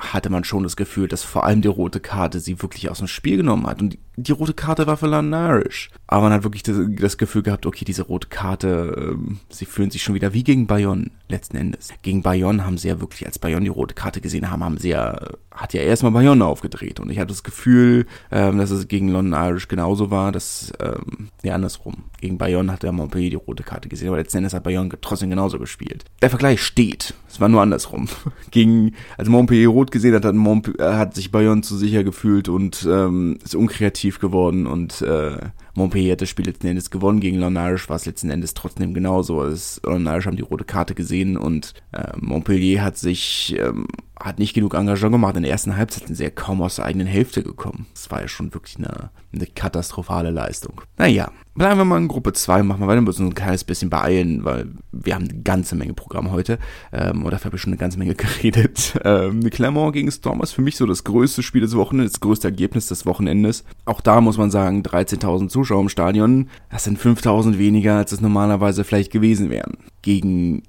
hatte 0.00 0.30
man 0.30 0.44
schon 0.44 0.62
das 0.62 0.76
Gefühl, 0.76 1.08
dass 1.08 1.22
vor 1.22 1.44
allem 1.44 1.62
die 1.62 1.68
rote 1.68 2.00
Karte 2.00 2.40
sie 2.40 2.60
wirklich 2.62 2.90
aus 2.90 2.98
dem 2.98 3.06
Spiel 3.06 3.36
genommen 3.36 3.66
hat. 3.66 3.80
Und 3.80 3.98
die, 4.22 4.32
rote 4.32 4.54
Karte 4.54 4.86
war 4.86 4.96
für 4.96 5.06
Lanarish. 5.06 5.90
Aber 6.06 6.22
man 6.22 6.32
hat 6.32 6.44
wirklich 6.44 6.62
das, 6.62 6.76
das, 6.88 7.18
Gefühl 7.18 7.42
gehabt, 7.42 7.66
okay, 7.66 7.84
diese 7.84 8.02
rote 8.02 8.28
Karte, 8.28 9.12
ähm, 9.12 9.38
sie 9.48 9.64
fühlen 9.64 9.90
sich 9.90 10.02
schon 10.02 10.14
wieder 10.14 10.32
wie 10.32 10.44
gegen 10.44 10.66
Bayonne 10.66 11.10
letzten 11.28 11.56
Endes. 11.56 11.90
Gegen 12.02 12.22
Bayonne 12.22 12.64
haben 12.64 12.78
sie 12.78 12.88
ja 12.88 13.00
wirklich, 13.00 13.26
als 13.26 13.38
Bayonne 13.38 13.64
die 13.64 13.70
rote 13.70 13.94
Karte 13.94 14.20
gesehen 14.20 14.50
haben, 14.50 14.64
haben 14.64 14.78
sie 14.78 14.90
ja, 14.90 15.18
hat 15.50 15.74
ja 15.74 15.82
erstmal 15.82 16.12
Bayonne 16.12 16.44
aufgedreht. 16.44 17.00
Und 17.00 17.10
ich 17.10 17.18
hatte 17.18 17.28
das 17.28 17.42
Gefühl, 17.42 18.06
ähm, 18.30 18.58
dass 18.58 18.70
es 18.70 18.88
gegen 18.88 19.08
London 19.08 19.40
Irish 19.40 19.68
genauso 19.68 20.10
war, 20.10 20.32
dass, 20.32 20.72
ähm, 20.80 21.28
ja, 21.42 21.54
andersrum. 21.54 22.04
Gegen 22.20 22.38
Bayonne 22.38 22.72
hat 22.72 22.82
der 22.82 22.92
Montpellier 22.92 23.30
die 23.30 23.36
rote 23.36 23.62
Karte 23.62 23.88
gesehen, 23.88 24.08
aber 24.08 24.18
letzten 24.18 24.38
Endes 24.38 24.52
hat 24.52 24.64
Bayonne 24.64 24.90
trotzdem 25.00 25.30
genauso 25.30 25.58
gespielt. 25.58 26.04
Der 26.22 26.30
Vergleich 26.30 26.62
steht. 26.62 27.14
Es 27.28 27.40
war 27.40 27.48
nur 27.48 27.62
andersrum. 27.62 28.08
gegen, 28.50 28.94
als 29.16 29.28
Montpellier 29.28 29.68
rot 29.68 29.90
gesehen 29.90 30.14
hat, 30.14 30.24
hat, 30.24 30.34
äh, 30.34 30.82
hat 30.82 31.14
sich 31.14 31.30
Bayonne 31.30 31.62
zu 31.62 31.76
sicher 31.76 32.04
gefühlt 32.04 32.48
und 32.48 32.86
ähm, 32.90 33.38
ist 33.44 33.54
unkreativ 33.54 34.09
geworden 34.18 34.66
und 34.66 35.02
äh, 35.02 35.38
Montpellier 35.74 36.12
hat 36.12 36.22
das 36.22 36.28
Spiel 36.28 36.46
letzten 36.46 36.66
Endes 36.66 36.90
gewonnen. 36.90 37.20
Gegen 37.20 37.38
Lonarisch 37.38 37.88
war 37.88 37.96
es 37.96 38.06
letzten 38.06 38.30
Endes 38.30 38.54
trotzdem 38.54 38.94
genauso. 38.94 39.42
Lonarisch 39.84 40.26
haben 40.26 40.36
die 40.36 40.42
rote 40.42 40.64
Karte 40.64 40.94
gesehen 40.94 41.36
und 41.36 41.74
äh, 41.92 42.12
Montpellier 42.18 42.82
hat 42.82 42.98
sich 42.98 43.56
ähm, 43.58 43.86
hat 44.18 44.38
nicht 44.38 44.54
genug 44.54 44.74
Engagement 44.74 45.12
gemacht. 45.12 45.36
In 45.36 45.42
der 45.42 45.52
ersten 45.52 45.76
Halbzeit 45.76 46.06
sind 46.06 46.16
sie 46.16 46.24
ja 46.24 46.30
kaum 46.30 46.62
aus 46.62 46.76
der 46.76 46.84
eigenen 46.84 47.06
Hälfte 47.06 47.42
gekommen. 47.42 47.86
Das 47.94 48.10
war 48.10 48.20
ja 48.20 48.28
schon 48.28 48.52
wirklich 48.52 48.76
eine, 48.76 49.10
eine 49.32 49.46
katastrophale 49.46 50.30
Leistung. 50.30 50.80
Naja, 50.98 51.30
bleiben 51.54 51.78
wir 51.78 51.84
mal 51.84 51.98
in 51.98 52.08
Gruppe 52.08 52.32
2, 52.32 52.62
machen 52.62 52.80
wir 52.80 52.88
weiter, 52.88 53.00
müssen 53.00 53.26
uns 53.26 53.32
ein 53.32 53.34
kleines 53.34 53.64
bisschen 53.64 53.90
beeilen, 53.90 54.44
weil 54.44 54.66
wir 54.92 55.14
haben 55.14 55.28
eine 55.28 55.42
ganze 55.42 55.76
Menge 55.76 55.94
Programm 55.94 56.32
heute. 56.32 56.58
Ähm, 56.92 57.22
oder 57.22 57.32
dafür 57.32 57.46
habe 57.46 57.56
ich 57.56 57.62
schon 57.62 57.72
eine 57.72 57.78
ganze 57.78 57.98
Menge 57.98 58.14
geredet. 58.16 58.98
Ähm, 59.04 59.40
Clermont 59.50 59.92
gegen 59.92 60.10
Storm 60.10 60.42
ist 60.42 60.52
für 60.52 60.62
mich 60.62 60.76
so 60.76 60.86
das 60.86 61.04
größte 61.04 61.42
Spiel 61.42 61.60
des 61.60 61.76
Wochenendes, 61.76 62.12
das 62.12 62.20
größte 62.20 62.48
Ergebnis 62.48 62.86
des 62.86 63.06
Wochenendes. 63.06 63.64
Auch 63.84 64.00
da 64.00 64.20
muss 64.20 64.38
man 64.38 64.50
sagen, 64.50 64.82
13.000 64.82 65.48
Zuschauer 65.48 65.82
im 65.82 65.88
Stadion, 65.88 66.48
das 66.70 66.84
sind 66.84 66.98
5.000 66.98 67.58
weniger, 67.58 67.96
als 67.96 68.12
es 68.12 68.20
normalerweise 68.20 68.84
vielleicht 68.84 69.12
gewesen 69.12 69.50
wären. 69.50 69.76
Gegen 70.02 70.62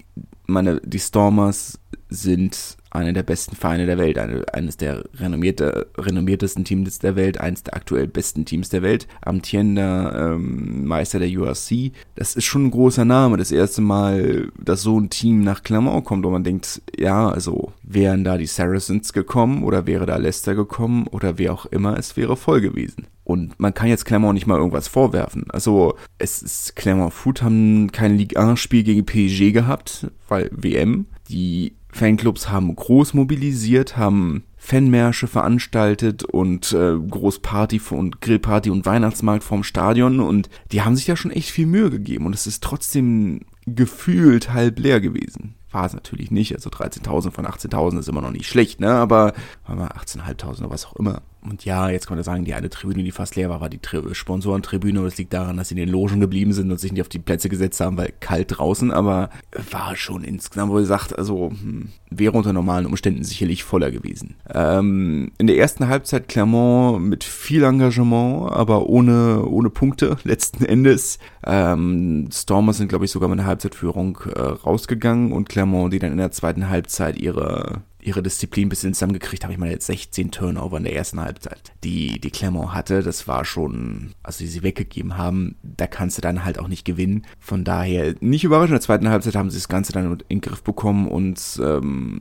meine, 0.46 0.82
die 0.84 1.00
Stormers 1.00 1.80
sind 2.10 2.78
einer 2.92 3.14
der 3.14 3.24
besten 3.24 3.56
Vereine 3.56 3.86
der 3.86 3.98
Welt, 3.98 4.18
eine, 4.18 4.46
eines 4.54 4.78
der 4.78 5.04
renommierte, 5.16 5.88
renommiertesten 5.98 6.66
Teams 6.66 7.00
der 7.00 7.16
Welt, 7.16 7.40
eines 7.40 7.64
der 7.64 7.76
aktuell 7.76 8.08
besten 8.08 8.46
Teams 8.46 8.70
der 8.70 8.82
Welt, 8.82 9.08
amtierender 9.22 10.34
ähm, 10.34 10.86
Meister 10.86 11.20
der 11.20 11.30
URC. 11.30 11.92
Das 12.16 12.36
ist 12.36 12.46
schon 12.46 12.66
ein 12.66 12.72
großer 12.72 13.06
Name. 13.06 13.38
Das 13.38 13.52
erste 13.52 13.82
Mal, 13.82 14.50
dass 14.60 14.82
so 14.82 15.00
ein 15.00 15.10
Team 15.10 15.44
nach 15.44 15.64
Clermont 15.64 16.06
kommt, 16.06 16.26
wo 16.26 16.30
man 16.30 16.44
denkt, 16.44 16.82
ja, 16.98 17.30
also 17.30 17.72
wären 17.82 18.24
da 18.24 18.38
die 18.38 18.46
Saracens 18.46 19.14
gekommen 19.14 19.64
oder 19.64 19.88
wäre 19.88 20.06
da 20.06 20.18
Leicester 20.18 20.56
gekommen 20.56 21.08
oder 21.08 21.38
wer 21.38 21.54
auch 21.54 21.66
immer, 21.66 21.98
es 21.98 22.18
wäre 22.18 22.36
voll 22.36 22.62
gewesen. 22.62 23.08
Und 23.24 23.58
man 23.60 23.74
kann 23.74 23.88
jetzt 23.88 24.06
Clermont 24.06 24.34
nicht 24.34 24.48
mal 24.48 24.58
irgendwas 24.58 24.90
vorwerfen. 24.90 25.46
Also, 25.50 25.96
es 26.18 26.42
ist, 26.42 26.76
Clermont 26.76 27.14
Foot 27.14 27.42
haben 27.42 27.92
kein 27.92 28.18
Ligue 28.18 28.38
1 28.38 28.60
Spiel 28.60 28.84
gegen 28.84 29.06
PSG 29.06 29.54
gehabt, 29.54 30.08
weil 30.28 30.50
WM. 30.52 31.06
Die 31.30 31.76
Fanclubs 31.92 32.50
haben 32.50 32.76
groß 32.76 33.14
mobilisiert, 33.14 33.98
haben 33.98 34.44
Fanmärsche 34.58 35.28
veranstaltet 35.28 36.24
und 36.24 36.72
äh, 36.72 36.96
Großparty 36.98 37.82
und 37.90 38.22
Grillparty 38.22 38.70
und 38.70 38.86
Weihnachtsmarkt 38.86 39.44
vorm 39.44 39.64
Stadion 39.64 40.20
und 40.20 40.50
die 40.72 40.82
haben 40.82 40.96
sich 40.96 41.06
da 41.06 41.16
schon 41.16 41.32
echt 41.32 41.50
viel 41.50 41.66
Mühe 41.66 41.90
gegeben 41.90 42.26
und 42.26 42.34
es 42.34 42.48
ist 42.48 42.64
trotzdem 42.64 43.42
gefühlt 43.66 44.54
halb 44.54 44.80
leer 44.80 45.02
gewesen. 45.02 45.56
War 45.72 45.86
es 45.86 45.94
natürlich 45.94 46.32
nicht. 46.32 46.54
Also 46.54 46.70
13.000 46.70 47.32
von 47.32 47.46
18.000 47.46 48.00
ist 48.00 48.10
immer 48.10 48.22
noch 48.22 48.32
nicht 48.32 48.48
schlecht, 48.48 48.80
ne? 48.80 48.92
Aber 48.92 49.34
18.500 49.68 50.60
oder 50.60 50.70
was 50.70 50.86
auch 50.86 50.96
immer. 50.96 51.22
Und 51.44 51.66
ja, 51.66 51.90
jetzt 51.90 52.08
kann 52.08 52.18
man 52.18 52.24
sagen, 52.24 52.46
die 52.46 52.54
eine 52.54 52.70
Tribüne, 52.70 53.04
die 53.04 53.12
fast 53.12 53.36
leer 53.36 53.50
war, 53.50 53.62
war 53.62 53.70
die 53.70 53.80
Tri 53.80 54.14
Sponsorentribüne. 54.14 55.02
Das 55.02 55.18
liegt 55.18 55.34
daran, 55.34 55.58
dass 55.58 55.70
sie 55.70 55.74
in 55.76 55.80
den 55.80 55.90
Logen 55.90 56.20
geblieben 56.20 56.54
sind 56.54 56.72
und 56.72 56.80
sich 56.80 56.92
nicht 56.92 57.02
auf 57.02 57.10
die 57.10 57.20
Plätze 57.20 57.50
gesetzt 57.50 57.80
haben, 57.80 57.98
weil 57.98 58.14
kalt 58.20 58.58
draußen. 58.58 58.92
Aber 58.92 59.32
war 59.72 59.96
schon 59.96 60.24
insgesamt, 60.24 60.72
wo 60.72 60.78
ihr 60.78 60.86
sagt, 60.86 61.18
also 61.18 61.50
hm, 61.50 61.90
wäre 62.12 62.38
unter 62.38 62.54
normalen 62.54 62.86
Umständen 62.86 63.24
sicherlich 63.24 63.64
voller 63.64 63.90
gewesen. 63.90 64.36
Ähm, 64.54 65.32
in 65.40 65.48
der 65.48 65.58
ersten 65.58 65.88
Halbzeit 65.88 66.28
Clermont 66.28 67.04
mit 67.06 67.24
viel 67.24 67.64
Engagement, 67.64 68.52
aber 68.52 68.88
ohne, 68.88 69.44
ohne 69.46 69.72
Punkte 69.72 70.18
letzten 70.24 70.64
Endes. 70.64 71.18
Ähm, 71.44 72.30
Stormers 72.32 72.78
sind, 72.78 72.90
glaube 72.90 73.06
ich, 73.06 73.12
sogar 73.12 73.30
mit 73.30 73.40
einer 73.40 73.48
Halbzeitführung 73.48 74.20
äh, 74.36 74.40
rausgegangen 74.40 75.32
und 75.32 75.50
Clermont, 75.50 75.61
die 75.92 76.00
dann 76.00 76.12
in 76.12 76.18
der 76.18 76.32
zweiten 76.32 76.70
Halbzeit 76.70 77.18
ihre 77.18 77.82
ihre 78.02 78.24
Disziplin 78.24 78.68
ein 78.68 78.70
bisschen 78.70 78.94
zusammengekriegt 78.94 79.44
habe. 79.44 79.54
Ich 79.54 79.60
meine, 79.60 79.72
jetzt 79.72 79.88
16 79.88 80.32
Turnover 80.32 80.78
in 80.78 80.84
der 80.84 80.96
ersten 80.96 81.20
Halbzeit, 81.20 81.74
die 81.84 82.20
die 82.20 82.32
Clermont 82.32 82.74
hatte. 82.74 83.02
Das 83.04 83.28
war 83.28 83.46
schon, 83.46 84.14
also 84.24 84.40
die 84.40 84.48
sie 84.48 84.64
weggegeben 84.64 85.18
haben, 85.18 85.56
da 85.64 85.88
kannst 85.88 86.18
du 86.18 86.22
dann 86.22 86.44
halt 86.44 86.60
auch 86.60 86.68
nicht 86.68 86.86
gewinnen. 86.86 87.26
Von 87.40 87.64
daher, 87.64 88.16
nicht 88.20 88.44
überraschend, 88.44 88.72
in 88.72 88.76
der 88.76 88.82
zweiten 88.82 89.10
Halbzeit 89.10 89.36
haben 89.36 89.50
sie 89.50 89.58
das 89.58 89.68
Ganze 89.68 89.94
dann 89.94 90.12
in 90.12 90.18
den 90.30 90.42
Griff 90.42 90.64
bekommen 90.64 91.08
und 91.08 91.60
ähm, 91.64 92.20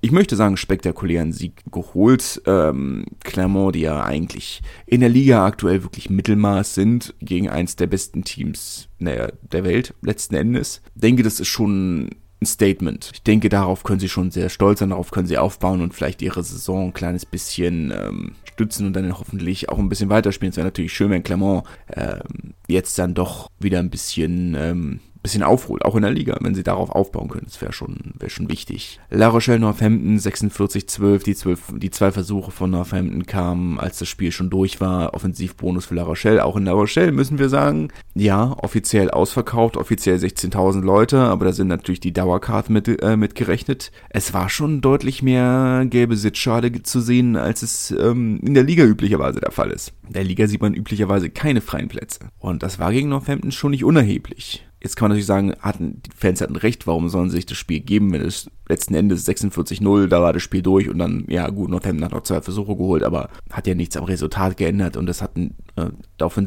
ich 0.00 0.12
möchte 0.12 0.36
sagen, 0.36 0.56
spektakulären 0.56 1.32
Sieg 1.32 1.62
geholt. 1.70 2.40
Ähm, 2.46 3.04
Clermont, 3.22 3.74
die 3.74 3.80
ja 3.80 4.02
eigentlich 4.02 4.62
in 4.86 5.00
der 5.00 5.10
Liga 5.10 5.44
aktuell 5.44 5.82
wirklich 5.82 6.10
Mittelmaß 6.10 6.74
sind, 6.74 7.14
gegen 7.20 7.48
eins 7.48 7.76
der 7.76 7.86
besten 7.86 8.24
Teams 8.24 8.90
naja, 9.00 9.32
der 9.50 9.64
Welt, 9.64 9.94
letzten 10.02 10.34
Endes. 10.36 10.82
Denke, 10.94 11.22
das 11.22 11.40
ist 11.40 11.48
schon 11.48 12.10
ein 12.40 12.46
Statement. 12.46 13.10
Ich 13.12 13.22
denke, 13.22 13.48
darauf 13.48 13.82
können 13.82 14.00
sie 14.00 14.08
schon 14.08 14.30
sehr 14.30 14.48
stolz 14.48 14.80
sein, 14.80 14.90
darauf 14.90 15.10
können 15.10 15.26
sie 15.26 15.38
aufbauen 15.38 15.82
und 15.82 15.94
vielleicht 15.94 16.22
ihre 16.22 16.42
Saison 16.42 16.88
ein 16.88 16.92
kleines 16.92 17.26
bisschen 17.26 17.92
ähm, 17.94 18.32
stützen 18.44 18.86
und 18.86 18.94
dann 18.94 19.18
hoffentlich 19.18 19.68
auch 19.68 19.78
ein 19.78 19.88
bisschen 19.88 20.10
weiterspielen. 20.10 20.50
Es 20.50 20.56
wäre 20.56 20.66
natürlich 20.66 20.92
schön, 20.92 21.10
wenn 21.10 21.22
Clermont 21.22 21.64
ähm, 21.92 22.54
jetzt 22.66 22.98
dann 22.98 23.14
doch 23.14 23.48
wieder 23.58 23.78
ein 23.78 23.90
bisschen 23.90 24.54
ähm, 24.58 25.00
bisschen 25.22 25.42
aufholt, 25.42 25.84
auch 25.84 25.96
in 25.96 26.02
der 26.02 26.10
Liga, 26.10 26.36
wenn 26.40 26.54
sie 26.54 26.62
darauf 26.62 26.90
aufbauen 26.90 27.28
können. 27.28 27.46
Das 27.46 27.60
wäre 27.60 27.72
schon, 27.72 27.96
wäre 28.18 28.30
schon 28.30 28.48
wichtig. 28.48 29.00
La 29.10 29.28
Rochelle 29.28 29.58
Northampton 29.58 30.18
46-12, 30.18 31.24
die, 31.24 31.34
12, 31.34 31.74
die 31.76 31.90
zwei 31.90 32.10
Versuche 32.10 32.50
von 32.50 32.70
Northampton 32.70 33.26
kamen, 33.26 33.78
als 33.78 33.98
das 33.98 34.08
Spiel 34.08 34.32
schon 34.32 34.50
durch 34.50 34.80
war. 34.80 35.14
Offensivbonus 35.14 35.86
für 35.86 35.94
La 35.94 36.02
Rochelle. 36.02 36.44
Auch 36.44 36.56
in 36.56 36.64
La 36.64 36.72
Rochelle 36.72 37.12
müssen 37.12 37.38
wir 37.38 37.48
sagen, 37.48 37.88
ja, 38.14 38.54
offiziell 38.58 39.10
ausverkauft, 39.10 39.76
offiziell 39.76 40.16
16.000 40.16 40.80
Leute, 40.80 41.18
aber 41.18 41.44
da 41.44 41.52
sind 41.52 41.68
natürlich 41.68 42.00
die 42.00 42.12
Dauerkarten 42.12 42.72
mit, 42.72 42.88
äh, 42.88 43.16
mitgerechnet. 43.16 43.92
Es 44.08 44.32
war 44.32 44.48
schon 44.48 44.80
deutlich 44.80 45.22
mehr 45.22 45.84
gelbe 45.86 46.16
Sitzschale 46.16 46.82
zu 46.82 47.00
sehen, 47.00 47.36
als 47.36 47.62
es 47.62 47.90
ähm, 47.90 48.40
in 48.42 48.54
der 48.54 48.64
Liga 48.64 48.84
üblicherweise 48.84 49.40
der 49.40 49.52
Fall 49.52 49.70
ist. 49.70 49.92
In 50.06 50.14
der 50.14 50.24
Liga 50.24 50.46
sieht 50.46 50.62
man 50.62 50.74
üblicherweise 50.74 51.30
keine 51.30 51.60
freien 51.60 51.88
Plätze. 51.88 52.20
Und 52.38 52.62
das 52.62 52.78
war 52.78 52.92
gegen 52.92 53.10
Northampton 53.10 53.52
schon 53.52 53.70
nicht 53.70 53.84
unerheblich. 53.84 54.66
Jetzt 54.82 54.96
kann 54.96 55.04
man 55.04 55.10
natürlich 55.10 55.26
sagen, 55.26 55.54
hatten, 55.60 56.00
die 56.02 56.10
Fans 56.16 56.40
hatten 56.40 56.56
recht, 56.56 56.86
warum 56.86 57.08
sollen 57.10 57.28
sie 57.28 57.36
sich 57.36 57.46
das 57.46 57.58
Spiel 57.58 57.80
geben, 57.80 58.12
wenn 58.12 58.22
es 58.22 58.50
letzten 58.68 58.94
Endes 58.94 59.28
46-0, 59.28 60.06
da 60.06 60.22
war 60.22 60.32
das 60.32 60.42
Spiel 60.42 60.62
durch 60.62 60.88
und 60.88 60.98
dann, 60.98 61.24
ja 61.28 61.48
gut, 61.50 61.70
Northampton 61.70 62.04
hat 62.04 62.12
noch 62.12 62.22
zwei 62.22 62.40
Versuche 62.40 62.76
geholt, 62.76 63.02
aber 63.02 63.28
hat 63.50 63.66
ja 63.66 63.74
nichts 63.74 63.96
am 63.96 64.04
Resultat 64.04 64.56
geändert 64.56 64.96
und 64.96 65.06
das 65.06 65.20
hatten, 65.20 65.56
äh, 65.76 65.90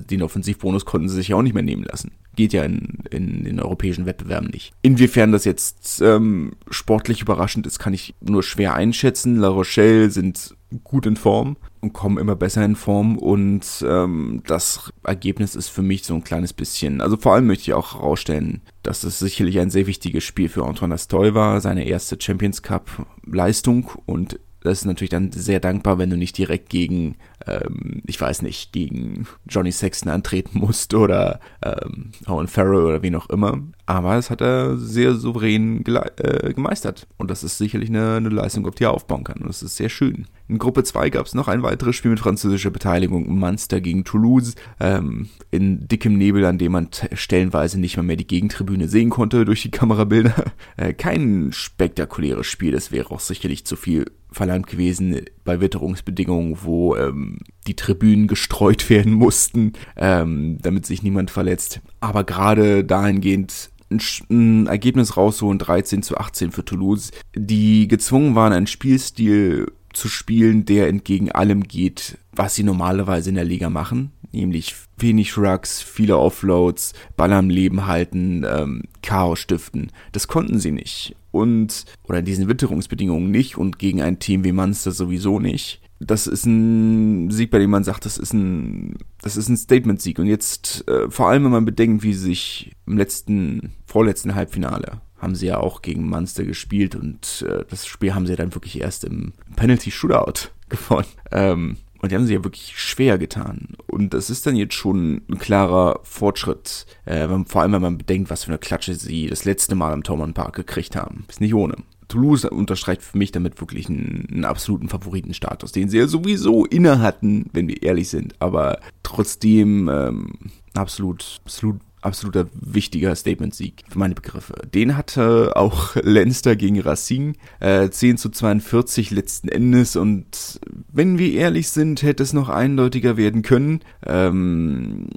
den 0.09 0.23
Offensivbonus 0.23 0.85
konnten 0.85 1.09
sie 1.09 1.15
sich 1.15 1.27
ja 1.27 1.35
auch 1.35 1.41
nicht 1.43 1.53
mehr 1.53 1.63
nehmen 1.63 1.83
lassen. 1.83 2.11
Geht 2.35 2.53
ja 2.53 2.63
in, 2.63 3.03
in 3.11 3.43
den 3.43 3.59
europäischen 3.59 4.07
Wettbewerben 4.07 4.49
nicht. 4.49 4.73
Inwiefern 4.81 5.31
das 5.31 5.45
jetzt 5.45 6.01
ähm, 6.01 6.53
sportlich 6.71 7.21
überraschend 7.21 7.67
ist, 7.67 7.77
kann 7.77 7.93
ich 7.93 8.15
nur 8.21 8.41
schwer 8.41 8.73
einschätzen. 8.73 9.35
La 9.35 9.49
Rochelle 9.49 10.09
sind 10.09 10.55
gut 10.83 11.05
in 11.05 11.15
Form 11.15 11.57
und 11.81 11.93
kommen 11.93 12.17
immer 12.17 12.35
besser 12.35 12.63
in 12.63 12.75
Form 12.75 13.17
und 13.17 13.65
ähm, 13.87 14.41
das 14.45 14.91
Ergebnis 15.03 15.55
ist 15.55 15.69
für 15.69 15.81
mich 15.81 16.03
so 16.03 16.15
ein 16.15 16.23
kleines 16.23 16.53
bisschen, 16.53 17.01
also 17.01 17.17
vor 17.17 17.33
allem 17.33 17.47
möchte 17.47 17.63
ich 17.63 17.73
auch 17.73 17.95
herausstellen, 17.95 18.61
dass 18.81 19.03
es 19.03 19.19
sicherlich 19.19 19.59
ein 19.59 19.69
sehr 19.69 19.87
wichtiges 19.87 20.23
Spiel 20.23 20.49
für 20.49 20.65
Antoine 20.65 20.95
Astoy 20.95 21.33
war, 21.33 21.61
seine 21.61 21.85
erste 21.85 22.17
Champions 22.19 22.61
Cup 22.61 23.05
Leistung 23.25 23.91
und 24.05 24.39
das 24.63 24.79
ist 24.79 24.85
natürlich 24.85 25.09
dann 25.09 25.31
sehr 25.33 25.59
dankbar, 25.59 25.97
wenn 25.97 26.09
du 26.09 26.15
nicht 26.15 26.37
direkt 26.37 26.69
gegen, 26.69 27.17
ähm, 27.47 28.01
ich 28.05 28.19
weiß 28.19 28.41
nicht, 28.41 28.71
gegen 28.71 29.27
Johnny 29.47 29.71
Sexton 29.71 30.11
antreten 30.11 30.59
musst 30.59 30.93
oder 30.93 31.39
ähm, 31.63 32.11
Owen 32.27 32.47
Farrell 32.47 32.85
oder 32.85 33.01
wen 33.01 33.15
auch 33.15 33.29
immer. 33.29 33.61
Aber 33.85 34.15
das 34.15 34.29
hat 34.29 34.41
er 34.41 34.77
sehr 34.77 35.15
souverän 35.15 35.83
äh, 35.85 36.53
gemeistert. 36.53 37.07
Und 37.17 37.29
das 37.29 37.43
ist 37.43 37.57
sicherlich 37.57 37.89
eine, 37.89 38.15
eine 38.15 38.29
Leistung, 38.29 38.65
auf 38.65 38.75
die 38.75 38.85
er 38.85 38.91
aufbauen 38.91 39.23
kann. 39.23 39.41
Und 39.41 39.47
das 39.47 39.61
ist 39.61 39.75
sehr 39.75 39.89
schön. 39.89 40.25
In 40.47 40.57
Gruppe 40.57 40.83
2 40.83 41.09
gab 41.09 41.25
es 41.25 41.33
noch 41.33 41.47
ein 41.47 41.63
weiteres 41.63 41.95
Spiel 41.95 42.11
mit 42.11 42.19
französischer 42.19 42.69
Beteiligung. 42.69 43.37
Munster 43.37 43.81
gegen 43.81 44.05
Toulouse. 44.05 44.55
Ähm, 44.79 45.29
in 45.51 45.87
dickem 45.87 46.17
Nebel, 46.17 46.45
an 46.45 46.57
dem 46.57 46.71
man 46.71 46.89
stellenweise 47.11 47.79
nicht 47.79 47.97
mal 47.97 48.03
mehr 48.03 48.15
die 48.15 48.27
Gegentribüne 48.27 48.87
sehen 48.87 49.09
konnte 49.09 49.45
durch 49.45 49.61
die 49.61 49.71
Kamerabilder. 49.71 50.33
Äh, 50.75 50.93
kein 50.93 51.51
spektakuläres 51.51 52.47
Spiel. 52.47 52.71
Das 52.71 52.91
wäre 52.91 53.11
auch 53.11 53.19
sicherlich 53.19 53.65
zu 53.65 53.75
viel 53.75 54.05
verlangt 54.31 54.67
gewesen 54.67 55.21
bei 55.43 55.61
Witterungsbedingungen, 55.61 56.57
wo 56.63 56.95
ähm, 56.95 57.32
die 57.67 57.75
Tribünen 57.75 58.27
gestreut 58.27 58.89
werden 58.89 59.13
mussten, 59.13 59.73
ähm, 59.95 60.59
damit 60.61 60.85
sich 60.85 61.03
niemand 61.03 61.31
verletzt. 61.31 61.81
Aber 61.99 62.23
gerade 62.23 62.83
dahingehend 62.83 63.71
ein, 63.89 64.01
ein 64.29 64.67
Ergebnis 64.67 65.17
rausholen, 65.17 65.59
13 65.59 66.03
zu 66.03 66.17
18 66.17 66.51
für 66.51 66.65
Toulouse, 66.65 67.11
die 67.35 67.87
gezwungen 67.87 68.35
waren, 68.35 68.53
einen 68.53 68.67
Spielstil 68.67 69.67
zu 69.93 70.07
spielen, 70.07 70.65
der 70.65 70.87
entgegen 70.87 71.31
allem 71.31 71.63
geht, 71.63 72.17
was 72.31 72.55
sie 72.55 72.63
normalerweise 72.63 73.29
in 73.29 73.35
der 73.35 73.45
Liga 73.45 73.69
machen, 73.69 74.11
nämlich 74.31 74.75
wenig 74.97 75.37
Rucks, 75.37 75.81
viele 75.81 76.17
Offloads, 76.17 76.93
Ball 77.15 77.31
am 77.31 77.49
Leben 77.49 77.85
halten, 77.85 78.43
ähm, 78.47 78.83
Chaos 79.01 79.39
stiften. 79.39 79.91
Das 80.11 80.27
konnten 80.27 80.59
sie 80.59 80.71
nicht. 80.71 81.15
Und, 81.31 81.85
oder 82.03 82.19
in 82.19 82.25
diesen 82.25 82.47
Witterungsbedingungen 82.47 83.31
nicht 83.31 83.57
und 83.57 83.79
gegen 83.79 84.01
ein 84.01 84.19
Team 84.19 84.43
wie 84.43 84.51
Munster 84.51 84.91
sowieso 84.91 85.39
nicht. 85.39 85.82
Das 85.99 86.27
ist 86.27 86.45
ein 86.45 87.31
Sieg, 87.31 87.49
bei 87.51 87.59
dem 87.59 87.69
man 87.69 87.83
sagt, 87.83 88.05
das 88.05 88.17
ist 88.17 88.33
ein, 88.33 88.97
das 89.21 89.37
ist 89.37 89.47
ein 89.47 89.57
Statement-Sieg. 89.57 90.19
Und 90.19 90.25
jetzt, 90.25 90.87
äh, 90.87 91.09
vor 91.09 91.29
allem, 91.29 91.45
wenn 91.45 91.51
man 91.51 91.65
bedenkt, 91.65 92.03
wie 92.03 92.13
sie 92.13 92.25
sich 92.25 92.75
im 92.85 92.97
letzten, 92.97 93.73
vorletzten 93.85 94.35
Halbfinale 94.35 95.01
haben 95.23 95.35
sie 95.35 95.47
ja 95.47 95.57
auch 95.57 95.81
gegen 95.81 96.09
Munster 96.09 96.43
gespielt 96.43 96.95
und 96.95 97.45
äh, 97.47 97.63
das 97.69 97.87
Spiel 97.87 98.13
haben 98.13 98.27
sie 98.27 98.35
dann 98.35 98.53
wirklich 98.53 98.81
erst 98.81 99.05
im 99.05 99.31
Penalty 99.55 99.89
Shootout 99.89 100.49
gewonnen. 100.69 101.07
Ähm, 101.31 101.77
und 102.03 102.11
die 102.11 102.15
haben 102.15 102.27
sie 102.27 102.33
ja 102.33 102.43
wirklich 102.43 102.73
schwer 102.75 103.17
getan. 103.17 103.69
Und 103.87 104.13
das 104.13 104.29
ist 104.29 104.45
dann 104.45 104.57
jetzt 104.57 104.73
schon 104.73 105.21
ein 105.29 105.39
klarer 105.39 106.01
Fortschritt. 106.03 106.85
Äh, 107.05 107.29
vor 107.45 107.61
allem, 107.61 107.71
wenn 107.71 107.81
man 107.81 107.97
bedenkt, 107.97 108.29
was 108.29 108.43
für 108.43 108.49
eine 108.49 108.57
Klatsche 108.57 108.95
sie 108.95 109.27
das 109.27 109.45
letzte 109.45 109.75
Mal 109.75 109.93
am 109.93 110.03
Thormann 110.03 110.33
Park 110.33 110.57
gekriegt 110.57 110.97
haben. 110.97 111.23
Ist 111.29 111.39
nicht 111.39 111.53
ohne. 111.53 111.75
Toulouse 112.13 112.45
unterstreicht 112.45 113.01
für 113.01 113.17
mich 113.17 113.31
damit 113.31 113.59
wirklich 113.59 113.89
einen, 113.89 114.27
einen, 114.31 114.45
absoluten 114.45 114.87
Favoritenstatus, 114.87 115.71
den 115.71 115.89
sie 115.89 115.97
ja 115.97 116.07
sowieso 116.07 116.65
inne 116.65 116.99
hatten, 116.99 117.49
wenn 117.53 117.67
wir 117.67 117.81
ehrlich 117.81 118.09
sind. 118.09 118.35
Aber 118.39 118.79
trotzdem 119.01 119.89
ähm, 119.89 120.33
absolut, 120.75 121.41
absolut 121.43 121.81
absoluter 122.01 122.47
wichtiger 122.53 123.15
Statement-Sieg 123.15 123.85
für 123.87 123.97
meine 123.97 124.13
Begriffe. 124.13 124.55
Den 124.73 124.97
hatte 124.97 125.55
auch 125.55 125.95
Leinster 125.95 126.57
gegen 126.57 126.79
Racing, 126.81 127.37
äh, 127.61 127.89
10 127.89 128.17
zu 128.17 128.29
42 128.29 129.11
letzten 129.11 129.47
Endes 129.47 129.95
und 129.95 130.59
wenn 130.91 131.17
wir 131.17 131.31
ehrlich 131.33 131.69
sind, 131.69 132.03
hätte 132.03 132.23
es 132.23 132.33
noch 132.33 132.49
eindeutiger 132.49 133.15
werden 133.15 133.41
können. 133.41 133.79
Ähm, 134.05 135.07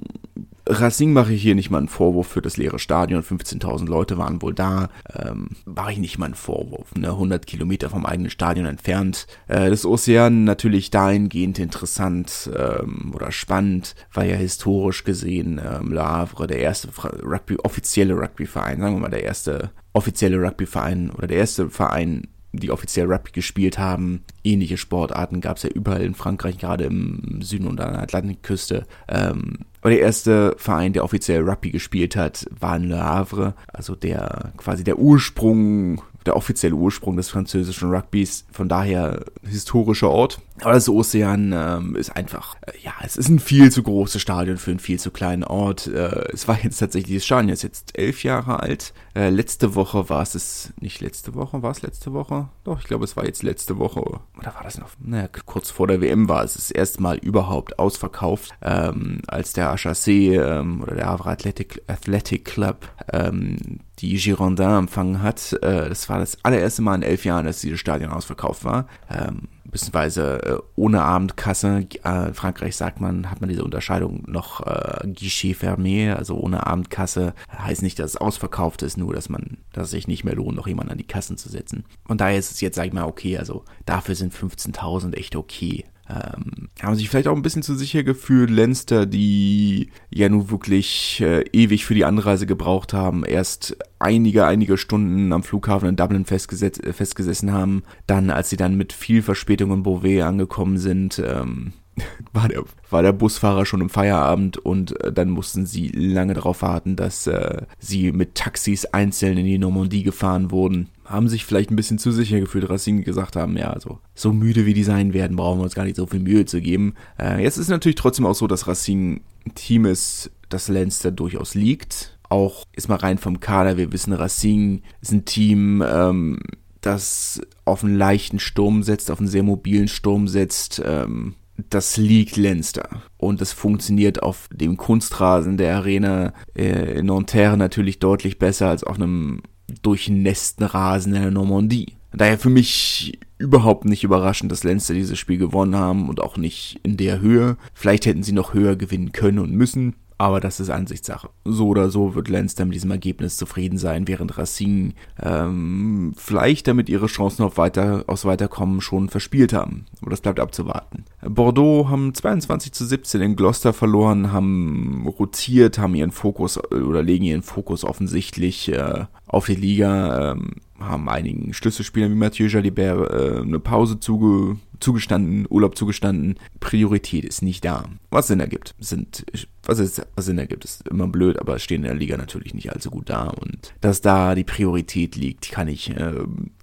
Racing 0.69 1.13
mache 1.13 1.33
ich 1.33 1.41
hier 1.41 1.55
nicht 1.55 1.69
mal 1.69 1.79
einen 1.79 1.87
Vorwurf 1.87 2.27
für 2.27 2.41
das 2.41 2.57
leere 2.57 2.79
Stadion. 2.79 3.23
15.000 3.23 3.87
Leute 3.87 4.17
waren 4.17 4.41
wohl 4.41 4.53
da. 4.53 4.89
Ähm, 5.13 5.49
mache 5.65 5.93
ich 5.93 5.97
nicht 5.97 6.17
mal 6.17 6.25
einen 6.25 6.35
Vorwurf. 6.35 6.93
Ne? 6.95 7.09
100 7.09 7.47
Kilometer 7.47 7.89
vom 7.89 8.05
eigenen 8.05 8.29
Stadion 8.29 8.65
entfernt. 8.65 9.27
Äh, 9.47 9.69
das 9.69 9.85
Ozean 9.85 10.43
natürlich 10.43 10.91
dahingehend 10.91 11.59
interessant 11.59 12.49
ähm, 12.55 13.11
oder 13.15 13.31
spannend, 13.31 13.95
weil 14.13 14.29
ja 14.29 14.35
historisch 14.35 15.03
gesehen 15.03 15.61
ähm, 15.63 15.91
Le 15.91 16.03
Havre 16.03 16.47
der 16.47 16.59
erste 16.59 16.89
Rugby, 17.23 17.57
offizielle 17.63 18.13
Rugbyverein, 18.13 18.79
sagen 18.79 18.95
wir 18.95 19.01
mal 19.01 19.09
der 19.09 19.23
erste 19.23 19.71
offizielle 19.93 20.37
Rugbyverein 20.37 21.09
oder 21.11 21.27
der 21.27 21.37
erste 21.37 21.69
Verein 21.69 22.27
die 22.53 22.71
offiziell 22.71 23.11
Rugby 23.11 23.31
gespielt 23.31 23.77
haben. 23.77 24.23
Ähnliche 24.43 24.77
Sportarten 24.77 25.41
gab 25.41 25.57
es 25.57 25.63
ja 25.63 25.69
überall 25.69 26.01
in 26.01 26.15
Frankreich, 26.15 26.57
gerade 26.57 26.85
im 26.85 27.41
Süden 27.41 27.67
und 27.67 27.79
an 27.81 27.93
der 27.93 28.01
Atlantikküste. 28.01 28.85
Ähm, 29.07 29.59
aber 29.87 29.95
der 29.95 30.01
erste 30.01 30.53
Verein, 30.57 30.91
der 30.91 31.05
offiziell 31.05 31.47
Rugby 31.47 31.71
gespielt 31.71 32.17
hat, 32.17 32.45
war 32.59 32.75
in 32.75 32.89
Le 32.89 33.01
Havre, 33.01 33.53
also 33.71 33.95
der 33.95 34.51
quasi 34.57 34.83
der 34.83 34.99
Ursprung, 34.99 36.01
der 36.25 36.35
offizielle 36.35 36.75
Ursprung 36.75 37.15
des 37.15 37.29
französischen 37.29 37.89
Rugbys. 37.89 38.45
Von 38.51 38.67
daher 38.67 39.23
historischer 39.47 40.09
Ort. 40.09 40.41
Aber 40.61 40.73
das 40.73 40.89
Ozean 40.89 41.53
ähm, 41.55 41.95
ist 41.95 42.15
einfach, 42.15 42.55
äh, 42.61 42.71
ja, 42.81 42.93
es 43.03 43.15
ist 43.15 43.29
ein 43.29 43.39
viel 43.39 43.71
zu 43.71 43.83
großes 43.83 44.21
Stadion 44.21 44.57
für 44.57 44.71
einen 44.71 44.79
viel 44.79 44.99
zu 44.99 45.11
kleinen 45.11 45.43
Ort. 45.43 45.87
Äh, 45.87 46.31
es 46.33 46.47
war 46.47 46.57
jetzt 46.61 46.79
tatsächlich, 46.79 47.17
das 47.17 47.25
Stadion 47.25 47.49
ist 47.49 47.63
jetzt 47.63 47.97
elf 47.97 48.23
Jahre 48.23 48.59
alt. 48.59 48.93
Äh, 49.15 49.29
letzte 49.29 49.75
Woche 49.75 50.09
war 50.09 50.21
es, 50.21 50.35
es 50.35 50.73
nicht 50.79 51.01
letzte 51.01 51.35
Woche, 51.35 51.61
war 51.61 51.71
es 51.71 51.81
letzte 51.81 52.13
Woche? 52.13 52.49
Doch, 52.63 52.79
ich 52.79 52.85
glaube, 52.85 53.05
es 53.05 53.15
war 53.15 53.25
jetzt 53.25 53.43
letzte 53.43 53.77
Woche. 53.77 54.01
Oder 54.01 54.55
war 54.55 54.63
das 54.63 54.79
noch? 54.79 54.89
Naja, 54.99 55.29
kurz 55.45 55.69
vor 55.69 55.87
der 55.87 56.01
WM 56.01 56.27
war 56.27 56.43
es 56.43 56.55
das 56.55 56.71
erste 56.71 57.01
Mal 57.01 57.17
überhaupt 57.17 57.77
ausverkauft, 57.77 58.51
ähm, 58.61 59.21
als 59.27 59.53
der 59.53 59.71
HAC 59.71 60.07
ähm, 60.07 60.81
oder 60.81 60.95
der 60.95 61.05
Havre 61.05 61.29
Athletic, 61.29 61.83
Athletic 61.87 62.45
Club 62.45 62.87
ähm, 63.13 63.79
die 63.99 64.17
Girondin 64.17 64.69
empfangen 64.69 65.21
hat. 65.21 65.53
Äh, 65.61 65.89
das 65.89 66.09
war 66.09 66.19
das 66.19 66.43
allererste 66.43 66.81
Mal 66.81 66.95
in 66.95 67.03
elf 67.03 67.25
Jahren, 67.25 67.45
dass 67.45 67.61
dieses 67.61 67.79
Stadion 67.79 68.11
ausverkauft 68.11 68.63
war. 68.63 68.87
Ähm, 69.09 69.47
beziehungsweise 69.71 70.43
äh, 70.43 70.57
ohne 70.75 71.01
Abendkasse. 71.01 71.87
Äh, 72.03 72.27
in 72.27 72.33
Frankreich 72.33 72.75
sagt 72.75 73.01
man, 73.01 73.29
hat 73.29 73.41
man 73.41 73.49
diese 73.49 73.63
Unterscheidung 73.63 74.23
noch 74.27 74.65
äh, 74.65 75.07
Guichet 75.07 75.57
fermé, 75.57 76.13
also 76.13 76.37
ohne 76.37 76.65
Abendkasse. 76.65 77.33
Heißt 77.51 77.83
nicht, 77.83 77.99
dass 77.99 78.11
es 78.11 78.17
ausverkauft 78.17 78.81
ist, 78.81 78.97
nur 78.97 79.13
dass 79.13 79.29
man, 79.29 79.57
dass 79.73 79.85
es 79.85 79.91
sich 79.91 80.07
nicht 80.07 80.23
mehr 80.23 80.35
lohnt, 80.35 80.55
noch 80.55 80.67
jemanden 80.67 80.91
an 80.91 80.97
die 80.97 81.07
Kassen 81.07 81.37
zu 81.37 81.49
setzen. 81.49 81.85
Und 82.07 82.21
daher 82.21 82.37
ist 82.37 82.51
es 82.51 82.61
jetzt, 82.61 82.75
sag 82.75 82.87
ich 82.87 82.93
mal, 82.93 83.05
okay, 83.05 83.37
also 83.37 83.63
dafür 83.85 84.15
sind 84.15 84.33
15.000 84.33 85.13
echt 85.13 85.35
okay. 85.35 85.85
Ähm, 86.09 86.69
haben 86.81 86.95
sich 86.95 87.09
vielleicht 87.09 87.27
auch 87.27 87.35
ein 87.35 87.41
bisschen 87.41 87.63
zu 87.63 87.75
sicher 87.75 88.03
gefühlt, 88.03 88.49
Lenster, 88.49 89.05
die 89.05 89.89
ja 90.09 90.29
nun 90.29 90.49
wirklich 90.49 91.21
äh, 91.21 91.43
ewig 91.51 91.85
für 91.85 91.95
die 91.95 92.05
Anreise 92.05 92.45
gebraucht 92.45 92.93
haben, 92.93 93.25
erst 93.25 93.77
einige, 93.99 94.45
einige 94.45 94.77
Stunden 94.77 95.33
am 95.33 95.43
Flughafen 95.43 95.89
in 95.89 95.95
Dublin 95.97 96.25
festgesetzt, 96.25 96.83
äh, 96.83 96.93
festgesessen 96.93 97.51
haben, 97.51 97.83
dann, 98.05 98.29
als 98.29 98.49
sie 98.49 98.57
dann 98.57 98.77
mit 98.77 98.93
viel 98.93 99.21
Verspätung 99.21 99.71
in 99.71 99.83
Beauvais 99.83 100.21
angekommen 100.21 100.77
sind, 100.77 101.21
ähm, 101.25 101.73
war 102.33 102.47
der, 102.47 102.63
war 102.89 103.01
der 103.01 103.11
Busfahrer 103.11 103.65
schon 103.65 103.81
im 103.81 103.89
Feierabend 103.89 104.57
und 104.57 104.99
äh, 105.03 105.11
dann 105.11 105.29
mussten 105.29 105.65
sie 105.65 105.89
lange 105.89 106.33
darauf 106.33 106.61
warten, 106.61 106.95
dass 106.95 107.27
äh, 107.27 107.63
sie 107.79 108.11
mit 108.11 108.35
Taxis 108.35 108.85
einzeln 108.85 109.37
in 109.37 109.45
die 109.45 109.57
Normandie 109.57 110.03
gefahren 110.03 110.51
wurden. 110.51 110.89
Haben 111.07 111.29
sich 111.29 111.45
vielleicht 111.45 111.71
ein 111.71 111.75
bisschen 111.75 111.99
zu 111.99 112.11
sicher 112.11 112.39
gefühlt, 112.39 112.69
dass 112.69 112.83
sie 112.83 113.01
gesagt 113.01 113.35
haben, 113.35 113.57
ja, 113.57 113.69
also 113.71 113.99
so 114.13 114.33
müde 114.33 114.65
wie 114.65 114.73
die 114.73 114.83
sein 114.83 115.13
werden, 115.13 115.37
brauchen 115.37 115.59
wir 115.59 115.63
uns 115.63 115.75
gar 115.75 115.85
nicht 115.85 115.95
so 115.95 116.05
viel 116.05 116.19
Mühe 116.19 116.45
zu 116.45 116.59
geben. 116.61 116.95
Äh, 117.17 117.41
jetzt 117.41 117.57
ist 117.57 117.69
natürlich 117.69 117.95
trotzdem 117.95 118.25
auch 118.25 118.35
so, 118.35 118.47
dass 118.47 118.67
Racing 118.67 119.21
ein 119.45 119.55
Team 119.55 119.85
ist, 119.85 120.31
das 120.49 120.67
Lenster 120.67 121.11
durchaus 121.11 121.55
liegt. 121.55 122.17
Auch 122.29 122.65
ist 122.73 122.89
mal 122.89 122.95
rein 122.95 123.17
vom 123.17 123.39
Kader, 123.39 123.77
wir 123.77 123.93
wissen, 123.93 124.11
Racing 124.11 124.81
ist 125.01 125.13
ein 125.13 125.23
Team, 125.23 125.81
ähm, 125.87 126.39
das 126.81 127.41
auf 127.63 127.83
einen 127.83 127.97
leichten 127.97 128.39
Sturm 128.39 128.83
setzt, 128.83 129.09
auf 129.09 129.19
einen 129.19 129.29
sehr 129.29 129.43
mobilen 129.43 129.87
Sturm 129.87 130.27
setzt. 130.27 130.81
Ähm, 130.85 131.35
das 131.69 131.97
liegt 131.97 132.37
Lenster. 132.37 133.01
Und 133.17 133.41
es 133.41 133.51
funktioniert 133.51 134.21
auf 134.21 134.47
dem 134.51 134.77
Kunstrasen 134.77 135.57
der 135.57 135.75
Arena 135.75 136.33
äh, 136.55 136.99
in 136.99 137.07
Nanterre 137.07 137.57
natürlich 137.57 137.99
deutlich 137.99 138.37
besser 138.37 138.69
als 138.69 138.83
auf 138.83 138.97
einem 138.97 139.41
durchnässten 139.81 140.65
Rasen 140.65 141.15
in 141.15 141.21
der 141.21 141.31
Normandie. 141.31 141.93
Daher 142.13 142.39
für 142.39 142.49
mich 142.49 143.19
überhaupt 143.37 143.85
nicht 143.85 144.03
überraschend, 144.03 144.51
dass 144.51 144.63
Lenster 144.63 144.93
dieses 144.93 145.19
Spiel 145.19 145.37
gewonnen 145.37 145.75
haben 145.75 146.09
und 146.09 146.21
auch 146.21 146.37
nicht 146.37 146.79
in 146.83 146.97
der 146.97 147.19
Höhe. 147.19 147.57
Vielleicht 147.73 148.05
hätten 148.05 148.23
sie 148.23 148.31
noch 148.31 148.53
höher 148.53 148.75
gewinnen 148.75 149.11
können 149.11 149.39
und 149.39 149.51
müssen. 149.51 149.95
Aber 150.19 150.39
das 150.39 150.59
ist 150.59 150.69
Ansichtssache. 150.69 151.29
So 151.45 151.67
oder 151.67 151.89
so 151.89 152.15
wird 152.15 152.27
Leinster 152.27 152.65
mit 152.65 152.73
diesem 152.73 152.89
Ergebnis 152.89 153.37
zufrieden 153.37 153.77
sein, 153.77 154.07
während 154.07 154.37
Racing 154.37 154.93
ähm, 155.21 156.13
vielleicht 156.17 156.67
damit 156.67 156.89
ihre 156.89 157.05
Chancen 157.05 157.43
auf 157.43 157.57
weiter, 157.57 158.03
aufs 158.07 158.25
Weiterkommen 158.25 158.81
schon 158.81 159.09
verspielt 159.09 159.53
haben. 159.53 159.85
Aber 160.01 160.09
das 160.09 160.21
bleibt 160.21 160.39
abzuwarten. 160.39 161.05
Bordeaux 161.21 161.89
haben 161.89 162.15
22 162.15 162.71
zu 162.71 162.85
17 162.85 163.21
in 163.21 163.35
Gloucester 163.35 163.73
verloren, 163.73 164.31
haben 164.31 165.07
rotiert, 165.07 165.77
haben 165.77 165.93
ihren 165.93 166.11
Fokus 166.11 166.57
oder 166.71 167.03
legen 167.03 167.25
ihren 167.25 167.43
Fokus 167.43 167.83
offensichtlich 167.83 168.71
äh, 168.71 169.05
auf 169.27 169.45
die 169.45 169.55
Liga. 169.55 170.31
Ähm, 170.31 170.55
haben 170.79 171.09
einigen 171.09 171.53
Schlüsselspielern 171.53 172.11
wie 172.11 172.15
Mathieu 172.15 172.47
Jalibert 172.47 173.11
äh, 173.11 173.41
eine 173.41 173.59
Pause 173.59 173.99
zuge 173.99 174.57
zugestanden, 174.79 175.47
Urlaub 175.49 175.77
zugestanden. 175.77 176.35
Priorität 176.59 177.25
ist 177.25 177.41
nicht 177.41 177.65
da. 177.65 177.85
Was 178.09 178.27
Sinn 178.27 178.39
ergibt, 178.39 178.75
sind, 178.79 179.25
was, 179.63 179.79
ist, 179.79 180.05
was 180.15 180.25
Sinn 180.25 180.37
ergibt, 180.37 180.65
ist 180.65 180.87
immer 180.87 181.07
blöd, 181.07 181.39
aber 181.39 181.59
stehen 181.59 181.77
in 181.77 181.87
der 181.87 181.95
Liga 181.95 182.17
natürlich 182.17 182.53
nicht 182.53 182.71
allzu 182.71 182.91
gut 182.91 183.09
da. 183.09 183.29
Und 183.29 183.73
dass 183.81 184.01
da 184.01 184.35
die 184.35 184.43
Priorität 184.43 185.15
liegt, 185.15 185.51
kann 185.51 185.67
ich 185.67 185.89
äh, 185.89 186.13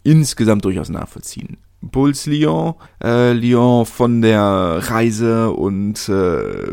insgesamt 0.03 0.65
durchaus 0.65 0.89
nachvollziehen. 0.89 1.57
Bulls 1.81 2.27
Lyon, 2.27 2.75
äh, 3.03 3.33
Lyon 3.33 3.85
von 3.85 4.23
der 4.23 4.81
Reise 4.83 5.51
und 5.51 6.09
äh, 6.09 6.73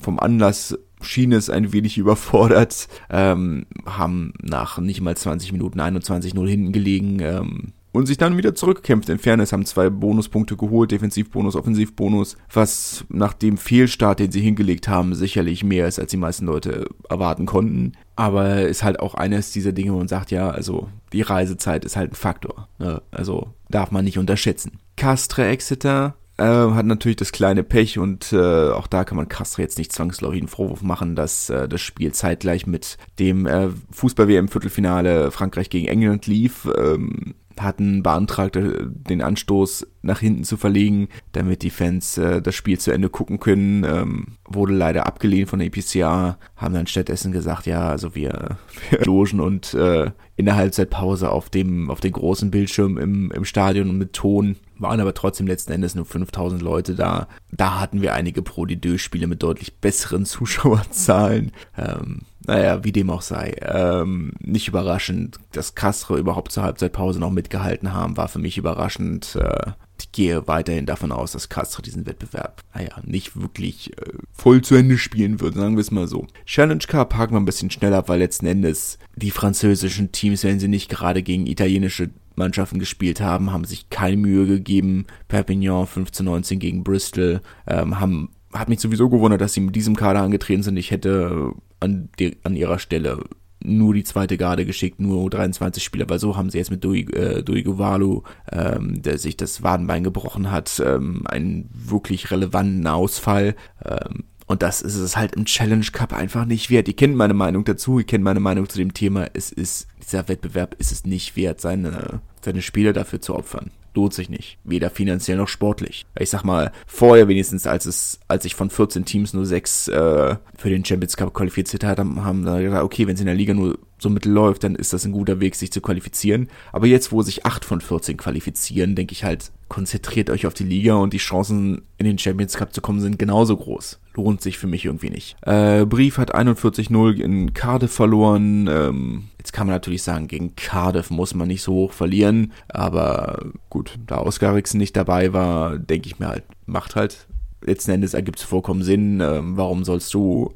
vom 0.00 0.20
Anlass 0.20 0.78
schien 1.02 1.32
es 1.32 1.50
ein 1.50 1.72
wenig 1.72 1.98
überfordert, 1.98 2.88
ähm, 3.10 3.66
haben 3.86 4.32
nach 4.42 4.78
nicht 4.78 5.00
mal 5.00 5.16
20 5.16 5.52
Minuten 5.52 5.80
21-0 5.80 6.48
hinten 6.48 6.72
gelegen 6.72 7.20
ähm, 7.20 7.72
und 7.92 8.06
sich 8.06 8.16
dann 8.16 8.36
wieder 8.36 8.54
zurückgekämpft. 8.54 9.08
In 9.08 9.18
Fairness 9.18 9.52
haben 9.52 9.66
zwei 9.66 9.90
Bonuspunkte 9.90 10.56
geholt, 10.56 10.90
Defensivbonus, 10.90 11.56
Offensivbonus, 11.56 12.36
was 12.52 13.04
nach 13.08 13.34
dem 13.34 13.58
Fehlstart, 13.58 14.18
den 14.18 14.32
sie 14.32 14.40
hingelegt 14.40 14.88
haben, 14.88 15.14
sicherlich 15.14 15.62
mehr 15.62 15.86
ist, 15.86 15.98
als 15.98 16.10
die 16.10 16.16
meisten 16.16 16.46
Leute 16.46 16.88
erwarten 17.08 17.46
konnten. 17.46 17.92
Aber 18.16 18.62
ist 18.62 18.82
halt 18.82 19.00
auch 19.00 19.14
eines 19.14 19.52
dieser 19.52 19.72
Dinge, 19.72 19.92
wo 19.92 19.98
man 19.98 20.08
sagt, 20.08 20.30
ja, 20.30 20.50
also 20.50 20.88
die 21.12 21.22
Reisezeit 21.22 21.84
ist 21.84 21.96
halt 21.96 22.12
ein 22.12 22.16
Faktor. 22.16 22.68
Ne? 22.78 23.02
Also 23.10 23.48
darf 23.68 23.90
man 23.90 24.04
nicht 24.04 24.18
unterschätzen. 24.18 24.78
Castre 24.96 25.46
Exeter 25.46 26.14
äh, 26.42 26.74
hat 26.74 26.86
natürlich 26.86 27.16
das 27.16 27.32
kleine 27.32 27.62
Pech 27.62 27.98
und 27.98 28.32
äh, 28.32 28.70
auch 28.70 28.86
da 28.86 29.04
kann 29.04 29.16
man 29.16 29.28
Castre 29.28 29.62
jetzt 29.62 29.78
nicht 29.78 29.92
zwangsläufig 29.92 30.40
einen 30.40 30.48
Vorwurf 30.48 30.82
machen, 30.82 31.14
dass 31.14 31.48
äh, 31.50 31.68
das 31.68 31.80
Spiel 31.80 32.12
zeitgleich 32.12 32.66
mit 32.66 32.98
dem 33.18 33.46
äh, 33.46 33.68
Fußball-WM-Viertelfinale 33.92 35.30
Frankreich 35.30 35.70
gegen 35.70 35.86
England 35.86 36.26
lief. 36.26 36.68
Ähm, 36.76 37.34
hatten 37.58 38.02
beantragt, 38.02 38.56
äh, 38.56 38.78
den 38.80 39.22
Anstoß 39.22 39.86
nach 40.02 40.20
hinten 40.20 40.44
zu 40.44 40.56
verlegen, 40.56 41.08
damit 41.32 41.62
die 41.62 41.70
Fans 41.70 42.18
äh, 42.18 42.42
das 42.42 42.54
Spiel 42.54 42.78
zu 42.78 42.90
Ende 42.90 43.08
gucken 43.08 43.40
können. 43.40 43.84
Ähm, 43.84 44.26
wurde 44.48 44.74
leider 44.74 45.06
abgelehnt 45.06 45.48
von 45.48 45.58
der 45.58 45.68
EPCA, 45.68 46.38
haben 46.56 46.74
dann 46.74 46.86
stattdessen 46.86 47.32
gesagt, 47.32 47.66
ja, 47.66 47.88
also 47.88 48.14
wir, 48.14 48.58
wir 48.90 49.00
logen 49.04 49.40
und 49.40 49.74
äh, 49.74 50.10
in 50.36 50.46
der 50.46 50.56
Halbzeitpause 50.56 51.30
auf 51.30 51.50
dem, 51.50 51.90
auf 51.90 52.00
den 52.00 52.12
großen 52.12 52.50
Bildschirm 52.50 52.98
im, 52.98 53.30
im 53.30 53.44
Stadion 53.44 53.90
und 53.90 53.98
mit 53.98 54.12
Ton 54.12 54.56
waren 54.78 55.00
aber 55.00 55.14
trotzdem 55.14 55.46
letzten 55.46 55.72
Endes 55.72 55.94
nur 55.94 56.04
5000 56.04 56.60
Leute 56.60 56.94
da. 56.94 57.28
Da 57.50 57.80
hatten 57.80 58.02
wir 58.02 58.14
einige 58.14 58.42
Pro 58.42 58.66
de 58.66 58.98
Spiele 58.98 59.26
mit 59.26 59.42
deutlich 59.42 59.76
besseren 59.76 60.24
Zuschauerzahlen. 60.26 61.52
Ähm, 61.78 62.22
naja, 62.46 62.84
wie 62.84 62.92
dem 62.92 63.10
auch 63.10 63.22
sei. 63.22 63.54
Ähm, 63.62 64.32
nicht 64.40 64.68
überraschend, 64.68 65.38
dass 65.52 65.74
Castro 65.74 66.16
überhaupt 66.16 66.52
zur 66.52 66.62
Halbzeitpause 66.62 67.20
noch 67.20 67.30
mitgehalten 67.30 67.92
haben, 67.92 68.16
war 68.16 68.28
für 68.28 68.38
mich 68.38 68.58
überraschend. 68.58 69.36
Äh, 69.36 69.72
ich 70.00 70.10
gehe 70.10 70.48
weiterhin 70.48 70.86
davon 70.86 71.12
aus, 71.12 71.32
dass 71.32 71.48
Castro 71.48 71.80
diesen 71.80 72.06
Wettbewerb, 72.06 72.62
naja, 72.74 73.00
nicht 73.04 73.40
wirklich 73.40 73.96
äh, 73.98 74.12
voll 74.32 74.62
zu 74.62 74.74
Ende 74.74 74.98
spielen 74.98 75.40
wird, 75.40 75.54
sagen 75.54 75.76
wir 75.76 75.80
es 75.80 75.92
mal 75.92 76.08
so. 76.08 76.26
Challenge 76.44 76.84
Cup 76.86 77.14
haken 77.14 77.34
wir 77.34 77.40
ein 77.40 77.44
bisschen 77.44 77.70
schneller, 77.70 78.08
weil 78.08 78.18
letzten 78.18 78.46
Endes 78.46 78.98
die 79.14 79.30
französischen 79.30 80.10
Teams, 80.10 80.42
wenn 80.42 80.58
sie 80.58 80.68
nicht 80.68 80.88
gerade 80.88 81.22
gegen 81.22 81.46
italienische 81.46 82.10
Mannschaften 82.34 82.78
gespielt 82.78 83.20
haben, 83.20 83.52
haben 83.52 83.64
sich 83.64 83.90
keine 83.90 84.16
Mühe 84.16 84.46
gegeben. 84.46 85.06
Perpignan 85.28 85.86
15-19 85.86 86.56
gegen 86.56 86.82
Bristol, 86.82 87.40
ähm, 87.66 88.00
haben 88.00 88.30
hat 88.52 88.68
mich 88.68 88.80
sowieso 88.80 89.08
gewundert, 89.08 89.40
dass 89.40 89.54
sie 89.54 89.60
mit 89.60 89.76
diesem 89.76 89.96
Kader 89.96 90.22
angetreten 90.22 90.62
sind. 90.62 90.76
Ich 90.76 90.90
hätte 90.90 91.52
an, 91.80 92.08
die, 92.18 92.36
an 92.44 92.56
ihrer 92.56 92.78
Stelle 92.78 93.24
nur 93.64 93.94
die 93.94 94.04
zweite 94.04 94.36
Garde 94.36 94.66
geschickt, 94.66 95.00
nur 95.00 95.30
23 95.30 95.82
Spieler, 95.82 96.08
weil 96.08 96.18
so 96.18 96.36
haben 96.36 96.50
sie 96.50 96.58
jetzt 96.58 96.70
mit 96.70 96.82
Dui, 96.82 97.02
äh, 97.12 97.42
Dui 97.42 97.62
Guvalu, 97.62 98.22
ähm, 98.50 99.02
der 99.02 99.18
sich 99.18 99.36
das 99.36 99.62
Wadenbein 99.62 100.04
gebrochen 100.04 100.50
hat, 100.50 100.82
ähm, 100.84 101.22
einen 101.26 101.70
wirklich 101.72 102.30
relevanten 102.30 102.86
Ausfall. 102.86 103.54
Ähm, 103.84 104.24
und 104.46 104.62
das 104.62 104.82
ist 104.82 104.96
es 104.96 105.16
halt 105.16 105.36
im 105.36 105.44
Challenge 105.44 105.86
Cup 105.92 106.12
einfach 106.12 106.44
nicht 106.44 106.70
wert. 106.70 106.88
Ihr 106.88 106.96
kennt 106.96 107.16
meine 107.16 107.34
Meinung 107.34 107.64
dazu, 107.64 108.00
ihr 108.00 108.04
kennt 108.04 108.24
meine 108.24 108.40
Meinung 108.40 108.68
zu 108.68 108.78
dem 108.78 108.92
Thema. 108.92 109.28
Es 109.32 109.52
ist, 109.52 109.86
dieser 110.02 110.28
Wettbewerb 110.28 110.74
ist 110.78 110.92
es 110.92 111.04
nicht 111.04 111.36
wert, 111.36 111.60
seine, 111.60 112.20
seine 112.44 112.62
Spieler 112.62 112.92
dafür 112.92 113.20
zu 113.20 113.34
opfern 113.34 113.70
lohnt 113.94 114.14
sich 114.14 114.28
nicht. 114.28 114.58
Weder 114.64 114.90
finanziell 114.90 115.36
noch 115.36 115.48
sportlich. 115.48 116.06
Ich 116.18 116.30
sag 116.30 116.44
mal, 116.44 116.72
vorher 116.86 117.28
wenigstens, 117.28 117.66
als 117.66 117.86
es, 117.86 118.20
als 118.28 118.44
ich 118.44 118.54
von 118.54 118.70
14 118.70 119.04
Teams 119.04 119.34
nur 119.34 119.46
sechs 119.46 119.88
äh, 119.88 120.36
für 120.56 120.70
den 120.70 120.84
Champions 120.84 121.16
Cup 121.16 121.34
qualifiziert 121.34 121.84
hat, 121.84 121.98
haben, 121.98 122.24
haben 122.24 122.44
da 122.44 122.60
gesagt, 122.60 122.84
okay, 122.84 123.06
wenn 123.06 123.14
es 123.14 123.20
in 123.20 123.26
der 123.26 123.34
Liga 123.34 123.54
nur 123.54 123.78
so 123.98 124.10
mittel 124.10 124.32
läuft, 124.32 124.64
dann 124.64 124.74
ist 124.74 124.92
das 124.92 125.04
ein 125.04 125.12
guter 125.12 125.40
Weg, 125.40 125.54
sich 125.54 125.72
zu 125.72 125.80
qualifizieren. 125.80 126.48
Aber 126.72 126.86
jetzt, 126.86 127.12
wo 127.12 127.22
sich 127.22 127.46
acht 127.46 127.64
von 127.64 127.80
14 127.80 128.16
qualifizieren, 128.16 128.96
denke 128.96 129.12
ich 129.12 129.24
halt, 129.24 129.52
konzentriert 129.68 130.30
euch 130.30 130.46
auf 130.46 130.54
die 130.54 130.64
Liga 130.64 130.94
und 130.94 131.12
die 131.12 131.18
Chancen 131.18 131.82
in 131.98 132.06
den 132.06 132.18
Champions 132.18 132.54
Cup 132.54 132.74
zu 132.74 132.80
kommen 132.80 133.00
sind 133.00 133.18
genauso 133.18 133.56
groß. 133.56 134.00
Lohnt 134.14 134.40
sich 134.40 134.58
für 134.58 134.66
mich 134.66 134.84
irgendwie 134.84 135.10
nicht. 135.10 135.36
Äh, 135.42 135.84
Brief 135.84 136.18
hat 136.18 136.34
41-0 136.34 137.20
in 137.20 137.54
Cardiff 137.54 137.92
verloren. 137.92 138.68
Ähm, 138.68 139.24
jetzt 139.38 139.52
kann 139.52 139.66
man 139.66 139.74
natürlich 139.74 140.02
sagen, 140.02 140.28
gegen 140.28 140.54
Cardiff 140.56 141.10
muss 141.10 141.34
man 141.34 141.48
nicht 141.48 141.62
so 141.62 141.72
hoch 141.72 141.92
verlieren. 141.92 142.52
Aber 142.68 143.44
gut, 143.70 143.98
da 144.06 144.18
Oscar 144.18 144.54
Rixen 144.54 144.78
nicht 144.78 144.96
dabei 144.96 145.32
war, 145.32 145.78
denke 145.78 146.08
ich 146.08 146.18
mir 146.18 146.28
halt, 146.28 146.44
macht 146.66 146.96
halt. 146.96 147.26
Letzten 147.64 147.92
Endes 147.92 148.14
ergibt 148.14 148.40
es 148.40 148.44
vollkommen 148.44 148.82
Sinn. 148.82 149.20
Ähm, 149.20 149.56
warum 149.56 149.84
sollst 149.84 150.12
du 150.14 150.52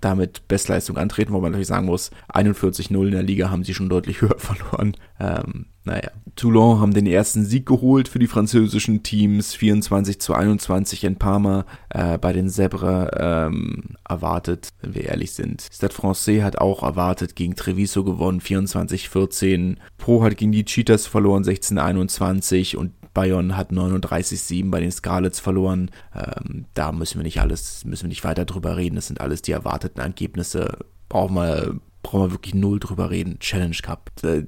damit 0.00 0.46
Bestleistung 0.48 0.96
antreten, 0.96 1.32
wo 1.32 1.40
man 1.40 1.52
natürlich 1.52 1.68
sagen 1.68 1.86
muss, 1.86 2.10
41-0 2.32 3.06
in 3.06 3.12
der 3.12 3.22
Liga 3.22 3.50
haben 3.50 3.64
sie 3.64 3.74
schon 3.74 3.88
deutlich 3.88 4.20
höher 4.20 4.34
verloren. 4.38 4.96
Ähm, 5.18 5.66
naja, 5.84 6.10
Toulon 6.36 6.80
haben 6.80 6.92
den 6.92 7.06
ersten 7.06 7.44
Sieg 7.44 7.64
geholt 7.64 8.08
für 8.08 8.18
die 8.18 8.26
französischen 8.26 9.02
Teams, 9.02 9.54
24 9.54 10.20
zu 10.20 10.34
21 10.34 11.02
in 11.04 11.16
Parma 11.16 11.64
äh, 11.88 12.18
bei 12.18 12.32
den 12.34 12.50
Zebra 12.50 13.46
ähm, 13.46 13.96
erwartet, 14.06 14.68
wenn 14.82 14.94
wir 14.94 15.04
ehrlich 15.04 15.32
sind. 15.32 15.66
Stade 15.72 15.94
Francais 15.94 16.42
hat 16.42 16.58
auch 16.58 16.82
erwartet 16.82 17.36
gegen 17.36 17.56
Treviso 17.56 18.04
gewonnen, 18.04 18.40
24-14. 18.40 19.76
Pro 19.96 20.22
hat 20.22 20.36
gegen 20.36 20.52
die 20.52 20.66
Cheetahs 20.66 21.06
verloren, 21.06 21.42
16-21 21.42 22.76
und 22.76 22.92
Bayern 23.18 23.56
hat 23.56 23.72
39-7 23.72 24.70
bei 24.70 24.78
den 24.78 24.92
Scarlets 24.92 25.40
verloren. 25.40 25.90
Ähm, 26.14 26.66
da 26.74 26.92
müssen 26.92 27.18
wir 27.18 27.24
nicht 27.24 27.40
alles, 27.40 27.84
müssen 27.84 28.04
wir 28.04 28.10
nicht 28.10 28.22
weiter 28.22 28.44
drüber 28.44 28.76
reden. 28.76 28.94
Das 28.94 29.08
sind 29.08 29.20
alles 29.20 29.42
die 29.42 29.50
erwarteten 29.50 29.98
Ergebnisse. 29.98 30.78
Brauchen 31.08 31.34
wir, 31.34 31.80
brauchen 32.04 32.28
wir 32.28 32.30
wirklich 32.30 32.54
null 32.54 32.78
drüber 32.78 33.10
reden. 33.10 33.40
Challenge 33.40 33.76
Cup. 33.82 34.12
Äh, 34.22 34.44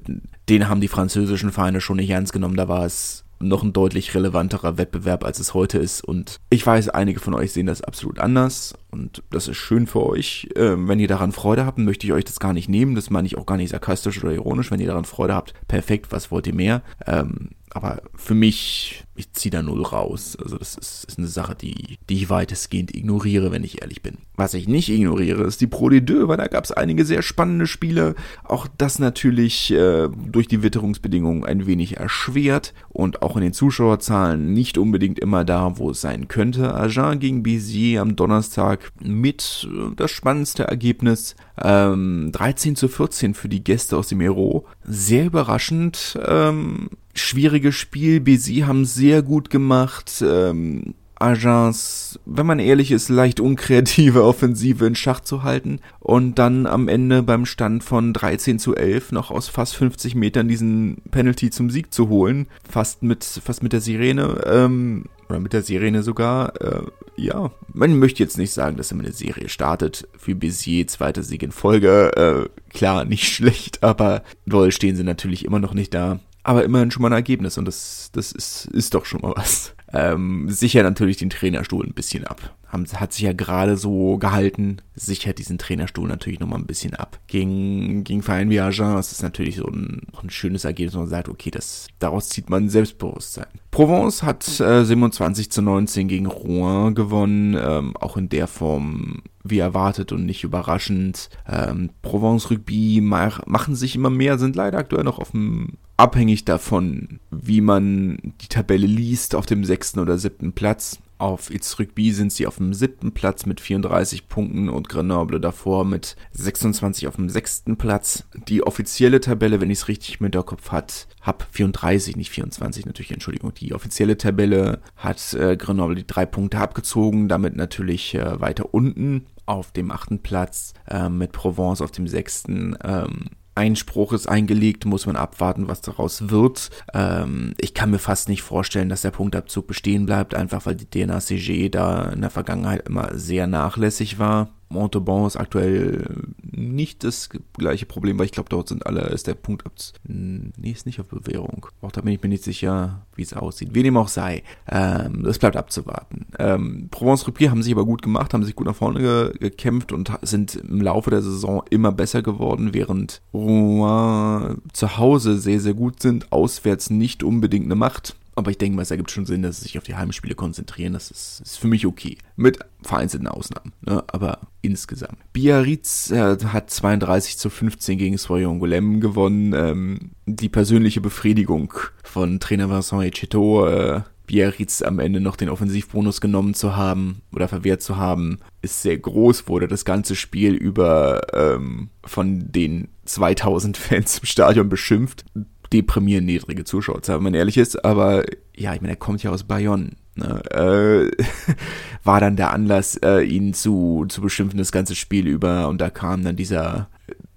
den 0.48 0.68
haben 0.68 0.80
die 0.80 0.87
französischen 0.87 1.50
Vereine 1.50 1.80
schon 1.80 1.96
nicht 1.96 2.11
ernst 2.11 2.33
genommen. 2.33 2.54
Da 2.54 2.68
war 2.68 2.85
es 2.85 3.24
noch 3.40 3.64
ein 3.64 3.72
deutlich 3.72 4.14
relevanterer 4.14 4.78
Wettbewerb, 4.78 5.24
als 5.24 5.40
es 5.40 5.52
heute 5.52 5.78
ist. 5.78 6.04
Und 6.04 6.37
ich 6.50 6.64
weiß, 6.64 6.90
einige 6.90 7.18
von 7.18 7.35
euch 7.35 7.52
sehen 7.52 7.66
das 7.66 7.83
absolut 7.83 8.20
anders. 8.20 8.74
Und 8.92 9.24
das 9.30 9.48
ist 9.48 9.56
schön 9.56 9.88
für 9.88 10.06
euch. 10.06 10.48
Ähm, 10.54 10.87
wenn 10.87 11.00
ihr 11.00 11.09
daran 11.09 11.33
Freude 11.33 11.66
habt, 11.66 11.78
möchte 11.78 12.06
ich 12.06 12.12
euch 12.12 12.24
das 12.24 12.38
gar 12.38 12.52
nicht 12.52 12.68
nehmen. 12.68 12.94
Das 12.94 13.11
meine 13.11 13.26
ich 13.26 13.37
auch 13.37 13.46
gar 13.46 13.56
nicht 13.56 13.70
sarkastisch 13.70 14.22
oder 14.22 14.33
ironisch. 14.33 14.70
Wenn 14.70 14.78
ihr 14.78 14.87
daran 14.87 15.06
Freude 15.06 15.35
habt, 15.35 15.54
perfekt, 15.66 16.12
was 16.12 16.30
wollt 16.30 16.46
ihr 16.46 16.54
mehr? 16.54 16.83
Ähm, 17.04 17.50
aber 17.70 18.02
für 18.14 18.35
mich, 18.35 19.04
ich 19.20 19.33
ziehe 19.33 19.50
da 19.50 19.62
null 19.62 19.83
raus. 19.83 20.37
Also 20.42 20.59
das 20.59 20.76
ist, 20.76 21.04
ist, 21.04 21.18
eine 21.18 21.28
Sache, 21.28 21.54
die, 21.54 21.98
die 22.09 22.14
ich 22.14 22.30
weitestgehend 22.30 22.94
ignoriere, 22.94 23.52
wenn 23.52 23.62
ich 23.62 23.83
ehrlich 23.83 24.02
bin. 24.02 24.18
Was 24.35 24.54
ich 24.54 24.66
nicht 24.66 24.88
ignoriere, 24.88 25.44
ist 25.44 25.61
die 25.61 25.66
Pro 25.66 25.88
de 25.88 26.00
Deux, 26.00 26.26
weil 26.26 26.38
da 26.38 26.46
gab 26.46 26.64
es 26.64 26.72
einige 26.72 27.04
sehr 27.04 27.22
spannende 27.22 27.66
Spiele. 27.66 28.14
Auch 28.44 28.66
das 28.78 28.98
natürlich 28.98 29.70
äh, 29.72 30.09
durch 30.09 30.48
die 30.48 30.62
Witterungsbedingungen 30.62 31.44
ein 31.44 31.66
wenig 31.66 31.98
erschwert 31.98 32.74
und 32.88 33.22
auch 33.22 33.37
in 33.37 33.42
den 33.42 33.52
Zuschauerzahlen 33.52 34.52
nicht 34.52 34.78
unbedingt 34.78 35.18
immer 35.18 35.44
da, 35.44 35.78
wo 35.78 35.90
es 35.90 36.00
sein 36.00 36.28
könnte. 36.28 36.74
Agen 36.74 37.20
gegen 37.20 37.42
Béziers 37.42 38.00
am 38.00 38.16
Donnerstag 38.16 38.90
mit 39.00 39.68
äh, 39.70 39.94
das 39.94 40.11
spannendste 40.11 40.64
Ergebnis. 40.64 41.37
Ähm, 41.62 42.30
13 42.33 42.76
zu 42.76 42.88
14 42.88 43.35
für 43.35 43.48
die 43.50 43.62
Gäste 43.62 43.96
aus 43.96 44.09
dem 44.09 44.20
Ero. 44.20 44.66
Sehr 44.83 45.26
überraschend. 45.26 46.18
Ähm, 46.26 46.88
schwieriges 47.14 47.74
Spiel. 47.74 48.20
BC 48.20 48.64
haben 48.66 48.85
sehr 49.11 49.23
gut 49.23 49.51
gemacht. 49.51 50.23
Ähm, 50.25 50.94
Agents, 51.16 52.20
wenn 52.27 52.46
man 52.46 52.61
ehrlich 52.61 52.92
ist, 52.92 53.09
leicht 53.09 53.40
unkreative 53.40 54.23
Offensive 54.25 54.87
in 54.87 54.94
Schach 54.94 55.18
zu 55.18 55.42
halten 55.42 55.81
und 55.99 56.38
dann 56.38 56.64
am 56.64 56.87
Ende 56.87 57.25
beim 57.25 57.44
Stand 57.44 57.83
von 57.83 58.12
13 58.12 58.61
zu 58.61 58.77
11 58.77 59.11
noch 59.11 59.33
aus 59.33 59.49
fast 59.49 59.75
50 59.75 60.14
Metern 60.14 60.46
diesen 60.46 61.03
Penalty 61.11 61.51
zum 61.51 61.70
Sieg 61.70 61.92
zu 61.92 62.09
holen. 62.09 62.46
Fast 62.66 63.03
mit, 63.03 63.25
fast 63.25 63.64
mit 63.64 63.73
der 63.73 63.81
Sirene, 63.81 64.42
ähm, 64.46 65.07
oder 65.29 65.40
mit 65.40 65.53
der 65.53 65.62
Sirene 65.62 66.05
sogar. 66.05 66.61
Äh, 66.61 66.83
ja, 67.16 67.51
man 67.73 67.99
möchte 67.99 68.23
jetzt 68.23 68.38
nicht 68.38 68.53
sagen, 68.53 68.77
dass 68.77 68.92
immer 68.92 69.03
eine 69.03 69.12
Serie 69.12 69.49
startet. 69.49 70.07
Für 70.16 70.33
Bézier, 70.33 70.87
zweiter 70.87 71.25
Sieg 71.25 71.42
in 71.42 71.53
Folge. 71.53 72.12
Äh, 72.16 72.73
klar, 72.73 73.05
nicht 73.05 73.25
schlecht, 73.35 73.83
aber 73.83 74.23
doll 74.46 74.70
stehen 74.70 74.94
sie 74.94 75.05
natürlich 75.05 75.44
immer 75.44 75.59
noch 75.59 75.75
nicht 75.75 75.92
da 75.94 76.20
aber 76.42 76.64
immerhin 76.64 76.90
schon 76.90 77.03
mal 77.03 77.09
ein 77.09 77.14
Ergebnis 77.14 77.59
und 77.59 77.66
das, 77.66 78.11
das 78.12 78.33
ist, 78.33 78.66
ist 78.66 78.94
doch 78.94 79.05
schon 79.05 79.20
mal 79.20 79.35
was. 79.37 79.74
Ähm, 79.92 80.48
sicher 80.48 80.83
natürlich 80.83 81.16
den 81.16 81.31
Trainerstuhl 81.31 81.85
ein 81.85 81.94
bisschen 81.94 82.24
ab. 82.24 82.55
Haben, 82.68 82.87
hat 82.87 83.12
sich 83.12 83.22
ja 83.22 83.33
gerade 83.33 83.76
so 83.76 84.18
gehalten, 84.18 84.76
sichert 84.94 85.38
diesen 85.38 85.59
Trainerstuhl 85.59 86.07
natürlich 86.07 86.38
nochmal 86.38 86.61
ein 86.61 86.66
bisschen 86.66 86.94
ab. 86.94 87.18
Gegen, 87.26 88.05
gegen 88.05 88.22
Verein 88.22 88.50
wie 88.50 88.61
Agen 88.61 88.96
ist 88.98 89.11
es 89.11 89.22
natürlich 89.22 89.57
so 89.57 89.66
ein, 89.66 90.03
ein 90.22 90.31
schönes 90.31 90.64
Ergebnis, 90.64 90.94
wo 90.94 91.00
man 91.00 91.09
sagt, 91.09 91.29
okay, 91.29 91.50
das, 91.50 91.88
daraus 91.98 92.29
zieht 92.29 92.48
man 92.48 92.68
Selbstbewusstsein. 92.68 93.46
Provence 93.72 94.22
hat 94.22 94.61
äh, 94.61 94.85
27 94.85 95.50
zu 95.50 95.62
19 95.62 96.07
gegen 96.07 96.26
Rouen 96.26 96.94
gewonnen, 96.94 97.57
ähm, 97.61 97.96
auch 97.96 98.16
in 98.16 98.29
der 98.29 98.46
Form 98.46 99.22
wie 99.42 99.59
erwartet 99.59 100.12
und 100.12 100.24
nicht 100.24 100.44
überraschend. 100.44 101.31
Ähm, 101.48 101.90
Provence 102.03 102.50
Rugby 102.50 103.00
mach, 103.03 103.44
machen 103.46 103.74
sich 103.74 103.96
immer 103.96 104.11
mehr, 104.11 104.38
sind 104.38 104.55
leider 104.55 104.79
aktuell 104.79 105.03
noch 105.03 105.18
auf 105.18 105.33
dem 105.33 105.79
abhängig 106.00 106.46
davon, 106.46 107.20
wie 107.30 107.60
man 107.60 108.18
die 108.40 108.48
Tabelle 108.48 108.86
liest, 108.86 109.34
auf 109.34 109.44
dem 109.44 109.64
sechsten 109.64 110.00
oder 110.00 110.16
siebten 110.16 110.52
Platz. 110.52 110.98
Auf 111.18 111.50
It's 111.50 111.78
Rugby 111.78 112.12
sind 112.12 112.32
sie 112.32 112.46
auf 112.46 112.56
dem 112.56 112.72
siebten 112.72 113.12
Platz 113.12 113.44
mit 113.44 113.60
34 113.60 114.26
Punkten 114.26 114.70
und 114.70 114.88
Grenoble 114.88 115.38
davor 115.38 115.84
mit 115.84 116.16
26 116.32 117.06
auf 117.06 117.16
dem 117.16 117.28
sechsten 117.28 117.76
Platz. 117.76 118.24
Die 118.48 118.62
offizielle 118.62 119.20
Tabelle, 119.20 119.60
wenn 119.60 119.68
ich 119.68 119.80
es 119.80 119.88
richtig 119.88 120.20
mit 120.20 120.32
der 120.32 120.42
Kopf 120.42 120.70
hat, 120.70 121.06
hab 121.20 121.46
34, 121.50 122.16
nicht 122.16 122.30
24 122.30 122.86
natürlich, 122.86 123.12
Entschuldigung. 123.12 123.52
Die 123.52 123.74
offizielle 123.74 124.16
Tabelle 124.16 124.80
hat 124.96 125.34
äh, 125.34 125.58
Grenoble 125.58 125.96
die 125.96 126.06
drei 126.06 126.24
Punkte 126.24 126.56
abgezogen, 126.56 127.28
damit 127.28 127.54
natürlich 127.54 128.14
äh, 128.14 128.40
weiter 128.40 128.72
unten 128.72 129.26
auf 129.44 129.72
dem 129.72 129.90
achten 129.90 130.20
Platz 130.20 130.72
äh, 130.88 131.10
mit 131.10 131.32
Provence 131.32 131.82
auf 131.82 131.90
dem 131.90 132.06
sechsten. 132.06 132.78
Ähm, 132.82 133.26
Einspruch 133.61 134.14
ist 134.14 134.27
eingelegt, 134.27 134.87
muss 134.87 135.05
man 135.05 135.16
abwarten, 135.16 135.68
was 135.68 135.83
daraus 135.83 136.31
wird. 136.31 136.70
Ähm, 136.94 137.53
ich 137.59 137.75
kann 137.75 137.90
mir 137.90 137.99
fast 137.99 138.31
nicht 138.31 138.40
vorstellen, 138.40 138.88
dass 138.88 139.03
der 139.03 139.11
Punktabzug 139.11 139.66
bestehen 139.66 140.07
bleibt, 140.07 140.35
einfach 140.35 140.64
weil 140.64 140.77
die 140.77 140.88
DNACG 140.88 141.68
da 141.68 142.05
in 142.05 142.23
der 142.23 142.31
Vergangenheit 142.31 142.88
immer 142.88 143.11
sehr 143.14 143.46
nachlässig 143.46 144.18
war. 144.18 144.49
Montauban 144.70 145.26
ist 145.26 145.37
aktuell 145.37 146.24
nicht 146.42 147.02
das 147.04 147.28
gleiche 147.59 147.87
Problem, 147.87 148.18
weil 148.18 148.26
ich 148.26 148.33
glaube, 148.33 148.48
dort 148.48 148.68
sind 148.68 148.87
alle, 148.87 149.00
ist 149.02 149.26
der 149.26 149.35
Punkt 149.35 149.66
ab. 149.66 149.72
Nee, 150.04 150.70
ist 150.70 150.87
nicht 150.87 151.00
auf 151.00 151.09
Bewährung. 151.09 151.66
Auch 151.83 151.92
da 151.92 152.00
bin 152.00 152.12
ich 152.12 152.22
mir 152.22 152.28
nicht 152.28 152.44
sicher, 152.44 153.06
wie 153.14 153.22
es 153.22 153.35
aussieht. 153.35 153.70
Wie 153.74 153.83
dem 153.83 153.96
auch 153.96 154.09
sei. 154.09 154.42
Ähm, 154.68 155.24
das 155.24 155.38
bleibt 155.38 155.56
abzuwarten. 155.56 156.26
Ähm, 156.38 156.88
Provence 156.90 157.26
Rugby 157.26 157.46
haben 157.46 157.62
sich 157.62 157.72
aber 157.72 157.85
gut 157.85 158.02
gemacht, 158.02 158.33
haben 158.33 158.44
sich 158.44 158.54
gut 158.54 158.66
nach 158.66 158.76
vorne 158.76 159.00
ge 159.00 159.33
gekämpft 159.38 159.92
und 159.92 160.12
sind 160.22 160.54
im 160.54 160.80
Laufe 160.80 161.11
der 161.11 161.22
Saison 161.22 161.62
immer 161.70 161.92
besser 161.92 162.22
geworden, 162.22 162.72
während 162.72 163.22
Rouen 163.35 164.62
zu 164.72 164.98
Hause 164.98 165.38
sehr, 165.38 165.61
sehr 165.61 165.74
gut 165.74 166.00
sind, 166.00 166.30
auswärts 166.33 166.90
nicht 166.90 167.22
unbedingt 167.22 167.66
eine 167.66 167.74
Macht. 167.74 168.16
Aber 168.34 168.50
ich 168.50 168.58
denke 168.58 168.76
mal, 168.76 168.82
es 168.82 168.90
ergibt 168.90 169.10
schon 169.10 169.26
Sinn, 169.26 169.42
dass 169.42 169.58
sie 169.58 169.64
sich 169.64 169.78
auf 169.78 169.84
die 169.84 169.96
Heimspiele 169.96 170.34
konzentrieren. 170.34 170.92
Das 170.92 171.10
ist, 171.10 171.40
ist 171.40 171.58
für 171.58 171.68
mich 171.68 171.86
okay. 171.86 172.18
Mit 172.36 172.58
vereinzelten 172.82 173.28
Ausnahmen. 173.28 173.72
Ne? 173.82 174.02
Aber 174.06 174.38
insgesamt. 174.62 175.18
Biarritz 175.32 176.10
äh, 176.10 176.38
hat 176.44 176.70
32 176.70 177.38
zu 177.38 177.50
15 177.50 177.98
gegen 177.98 178.18
Soyongolem 178.18 179.00
gewonnen. 179.00 179.52
Ähm, 179.52 180.10
die 180.26 180.48
persönliche 180.48 181.00
Befriedigung 181.00 181.74
von 182.04 182.40
Trainer 182.40 182.70
Vincent 182.70 183.02
Echeto, 183.02 183.66
äh, 183.66 184.02
Biarritz 184.30 184.80
am 184.82 185.00
Ende 185.00 185.20
noch 185.20 185.34
den 185.34 185.48
Offensivbonus 185.48 186.20
genommen 186.20 186.54
zu 186.54 186.76
haben 186.76 187.22
oder 187.34 187.48
verwehrt 187.48 187.82
zu 187.82 187.96
haben, 187.96 188.38
ist 188.62 188.80
sehr 188.80 188.96
groß, 188.96 189.48
wurde 189.48 189.66
das 189.66 189.84
ganze 189.84 190.14
Spiel 190.14 190.54
über 190.54 191.20
ähm, 191.34 191.90
von 192.04 192.52
den 192.52 192.88
2000 193.06 193.76
Fans 193.76 194.18
im 194.18 194.26
Stadion 194.26 194.68
beschimpft 194.68 195.24
deprimierend 195.72 196.26
niedrige 196.26 196.64
Zuschauerzahl, 196.64 197.16
wenn 197.16 197.24
man 197.24 197.35
ehrlich 197.35 197.59
ist. 197.59 197.85
Aber 197.85 198.24
ja, 198.56 198.74
ich 198.74 198.80
meine, 198.80 198.94
er 198.94 198.96
kommt 198.96 199.22
ja 199.22 199.30
aus 199.30 199.44
Bayonne. 199.44 199.92
Ne? 200.16 200.42
Äh, 200.50 201.24
war 202.04 202.20
dann 202.20 202.37
der 202.37 202.52
Anlass, 202.52 202.96
äh, 202.96 203.20
ihn 203.20 203.54
zu, 203.54 204.06
zu 204.09 204.20
beschimpfen, 204.20 204.59
das 204.59 204.72
ganze 204.72 204.94
Spiel 204.94 205.26
über. 205.26 205.68
Und 205.68 205.80
da 205.80 205.90
kam 205.90 206.24
dann 206.24 206.37
dieser 206.37 206.88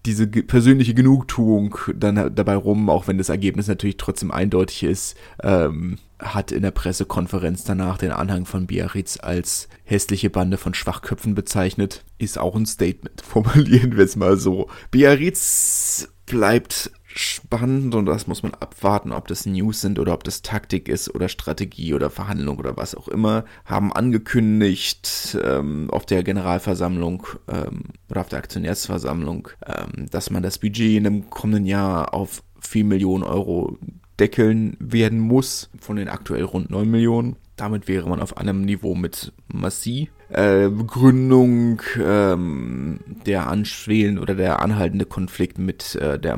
diese 0.06 0.28
persönliche 0.28 0.94
Genugtuung 0.94 1.78
dann 1.96 2.36
dabei 2.36 2.56
rum, 2.56 2.90
auch 2.90 3.08
wenn 3.08 3.18
das 3.18 3.30
Ergebnis 3.30 3.68
natürlich 3.68 3.98
trotzdem 3.98 4.32
eindeutig 4.32 4.84
ist, 4.84 5.16
ähm, 5.42 5.98
hat 6.20 6.52
in 6.52 6.62
der 6.62 6.72
Pressekonferenz 6.72 7.64
danach 7.64 7.98
den 7.98 8.12
Anhang 8.12 8.46
von 8.46 8.68
Biarritz 8.68 9.18
als 9.22 9.70
hässliche 9.86 10.30
Bande 10.30 10.58
von 10.58 10.74
Schwachköpfen 10.74 11.36
bezeichnet. 11.36 12.04
Ist 12.18 12.38
auch 12.38 12.56
ein 12.56 12.66
Statement, 12.66 13.22
formulieren 13.26 13.96
wir 13.96 14.04
es 14.04 14.16
mal 14.16 14.38
so. 14.38 14.70
Biarritz 14.92 16.10
bleibt 16.26 16.92
spannend 17.16 17.94
und 17.96 18.06
das 18.06 18.28
muss 18.28 18.44
man 18.44 18.54
abwarten, 18.56 19.12
ob 19.12 19.28
das 19.28 19.46
News 19.46 19.82
sind 19.82 20.00
oder 20.00 20.14
ob 20.14 20.24
das 20.24 20.42
Taktik 20.42 20.90
ist 20.90 21.14
oder 21.14 21.30
Strategie 21.30 21.94
oder 21.94 22.10
Verhandlung 22.10 22.58
oder 22.58 22.76
was 22.78 22.96
auch 22.96 23.08
immer, 23.08 23.46
haben 23.66 23.94
angekündigt 23.94 25.38
ähm, 25.44 25.90
auf 25.92 26.06
der 26.06 26.24
Generalversammlung 26.24 27.28
ähm, 27.48 27.84
oder 28.10 28.22
auf 28.22 28.30
der 28.30 28.40
Aktionärsversammlung, 28.40 29.50
ähm, 29.66 30.08
dass 30.10 30.30
man 30.30 30.44
das 30.44 30.58
Budget 30.58 30.98
in 30.98 31.04
dem 31.04 31.30
kommenden 31.30 31.66
Jahr 31.66 32.14
auf 32.14 32.44
4 32.60 32.86
Millionen 32.86 33.24
Euro 33.24 33.78
deckeln 34.20 34.78
werden 34.80 35.20
muss. 35.20 35.70
Von 35.80 35.98
den 35.98 36.10
aktuell 36.10 36.44
rund 36.44 36.70
9 36.70 36.90
Millionen 36.90 37.36
damit 37.64 37.88
wäre 37.88 38.10
man 38.10 38.20
auf 38.20 38.36
einem 38.36 38.62
Niveau 38.62 38.94
mit 38.94 39.32
Massi. 39.48 40.10
Äh, 40.28 40.70
Gründung, 40.70 41.82
ähm, 41.98 43.00
der 43.26 43.48
anschwelen 43.48 44.20
oder 44.20 44.36
der 44.36 44.62
anhaltende 44.62 45.06
Konflikt 45.06 45.58
mit, 45.60 45.96
äh, 45.96 46.20
der, 46.20 46.36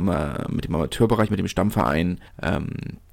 mit 0.49 0.65
dem 0.65 0.75
Amateurbereich, 0.75 1.31
mit 1.31 1.39
dem 1.39 1.47
Stammverein, 1.47 2.19
ähm, 2.43 2.67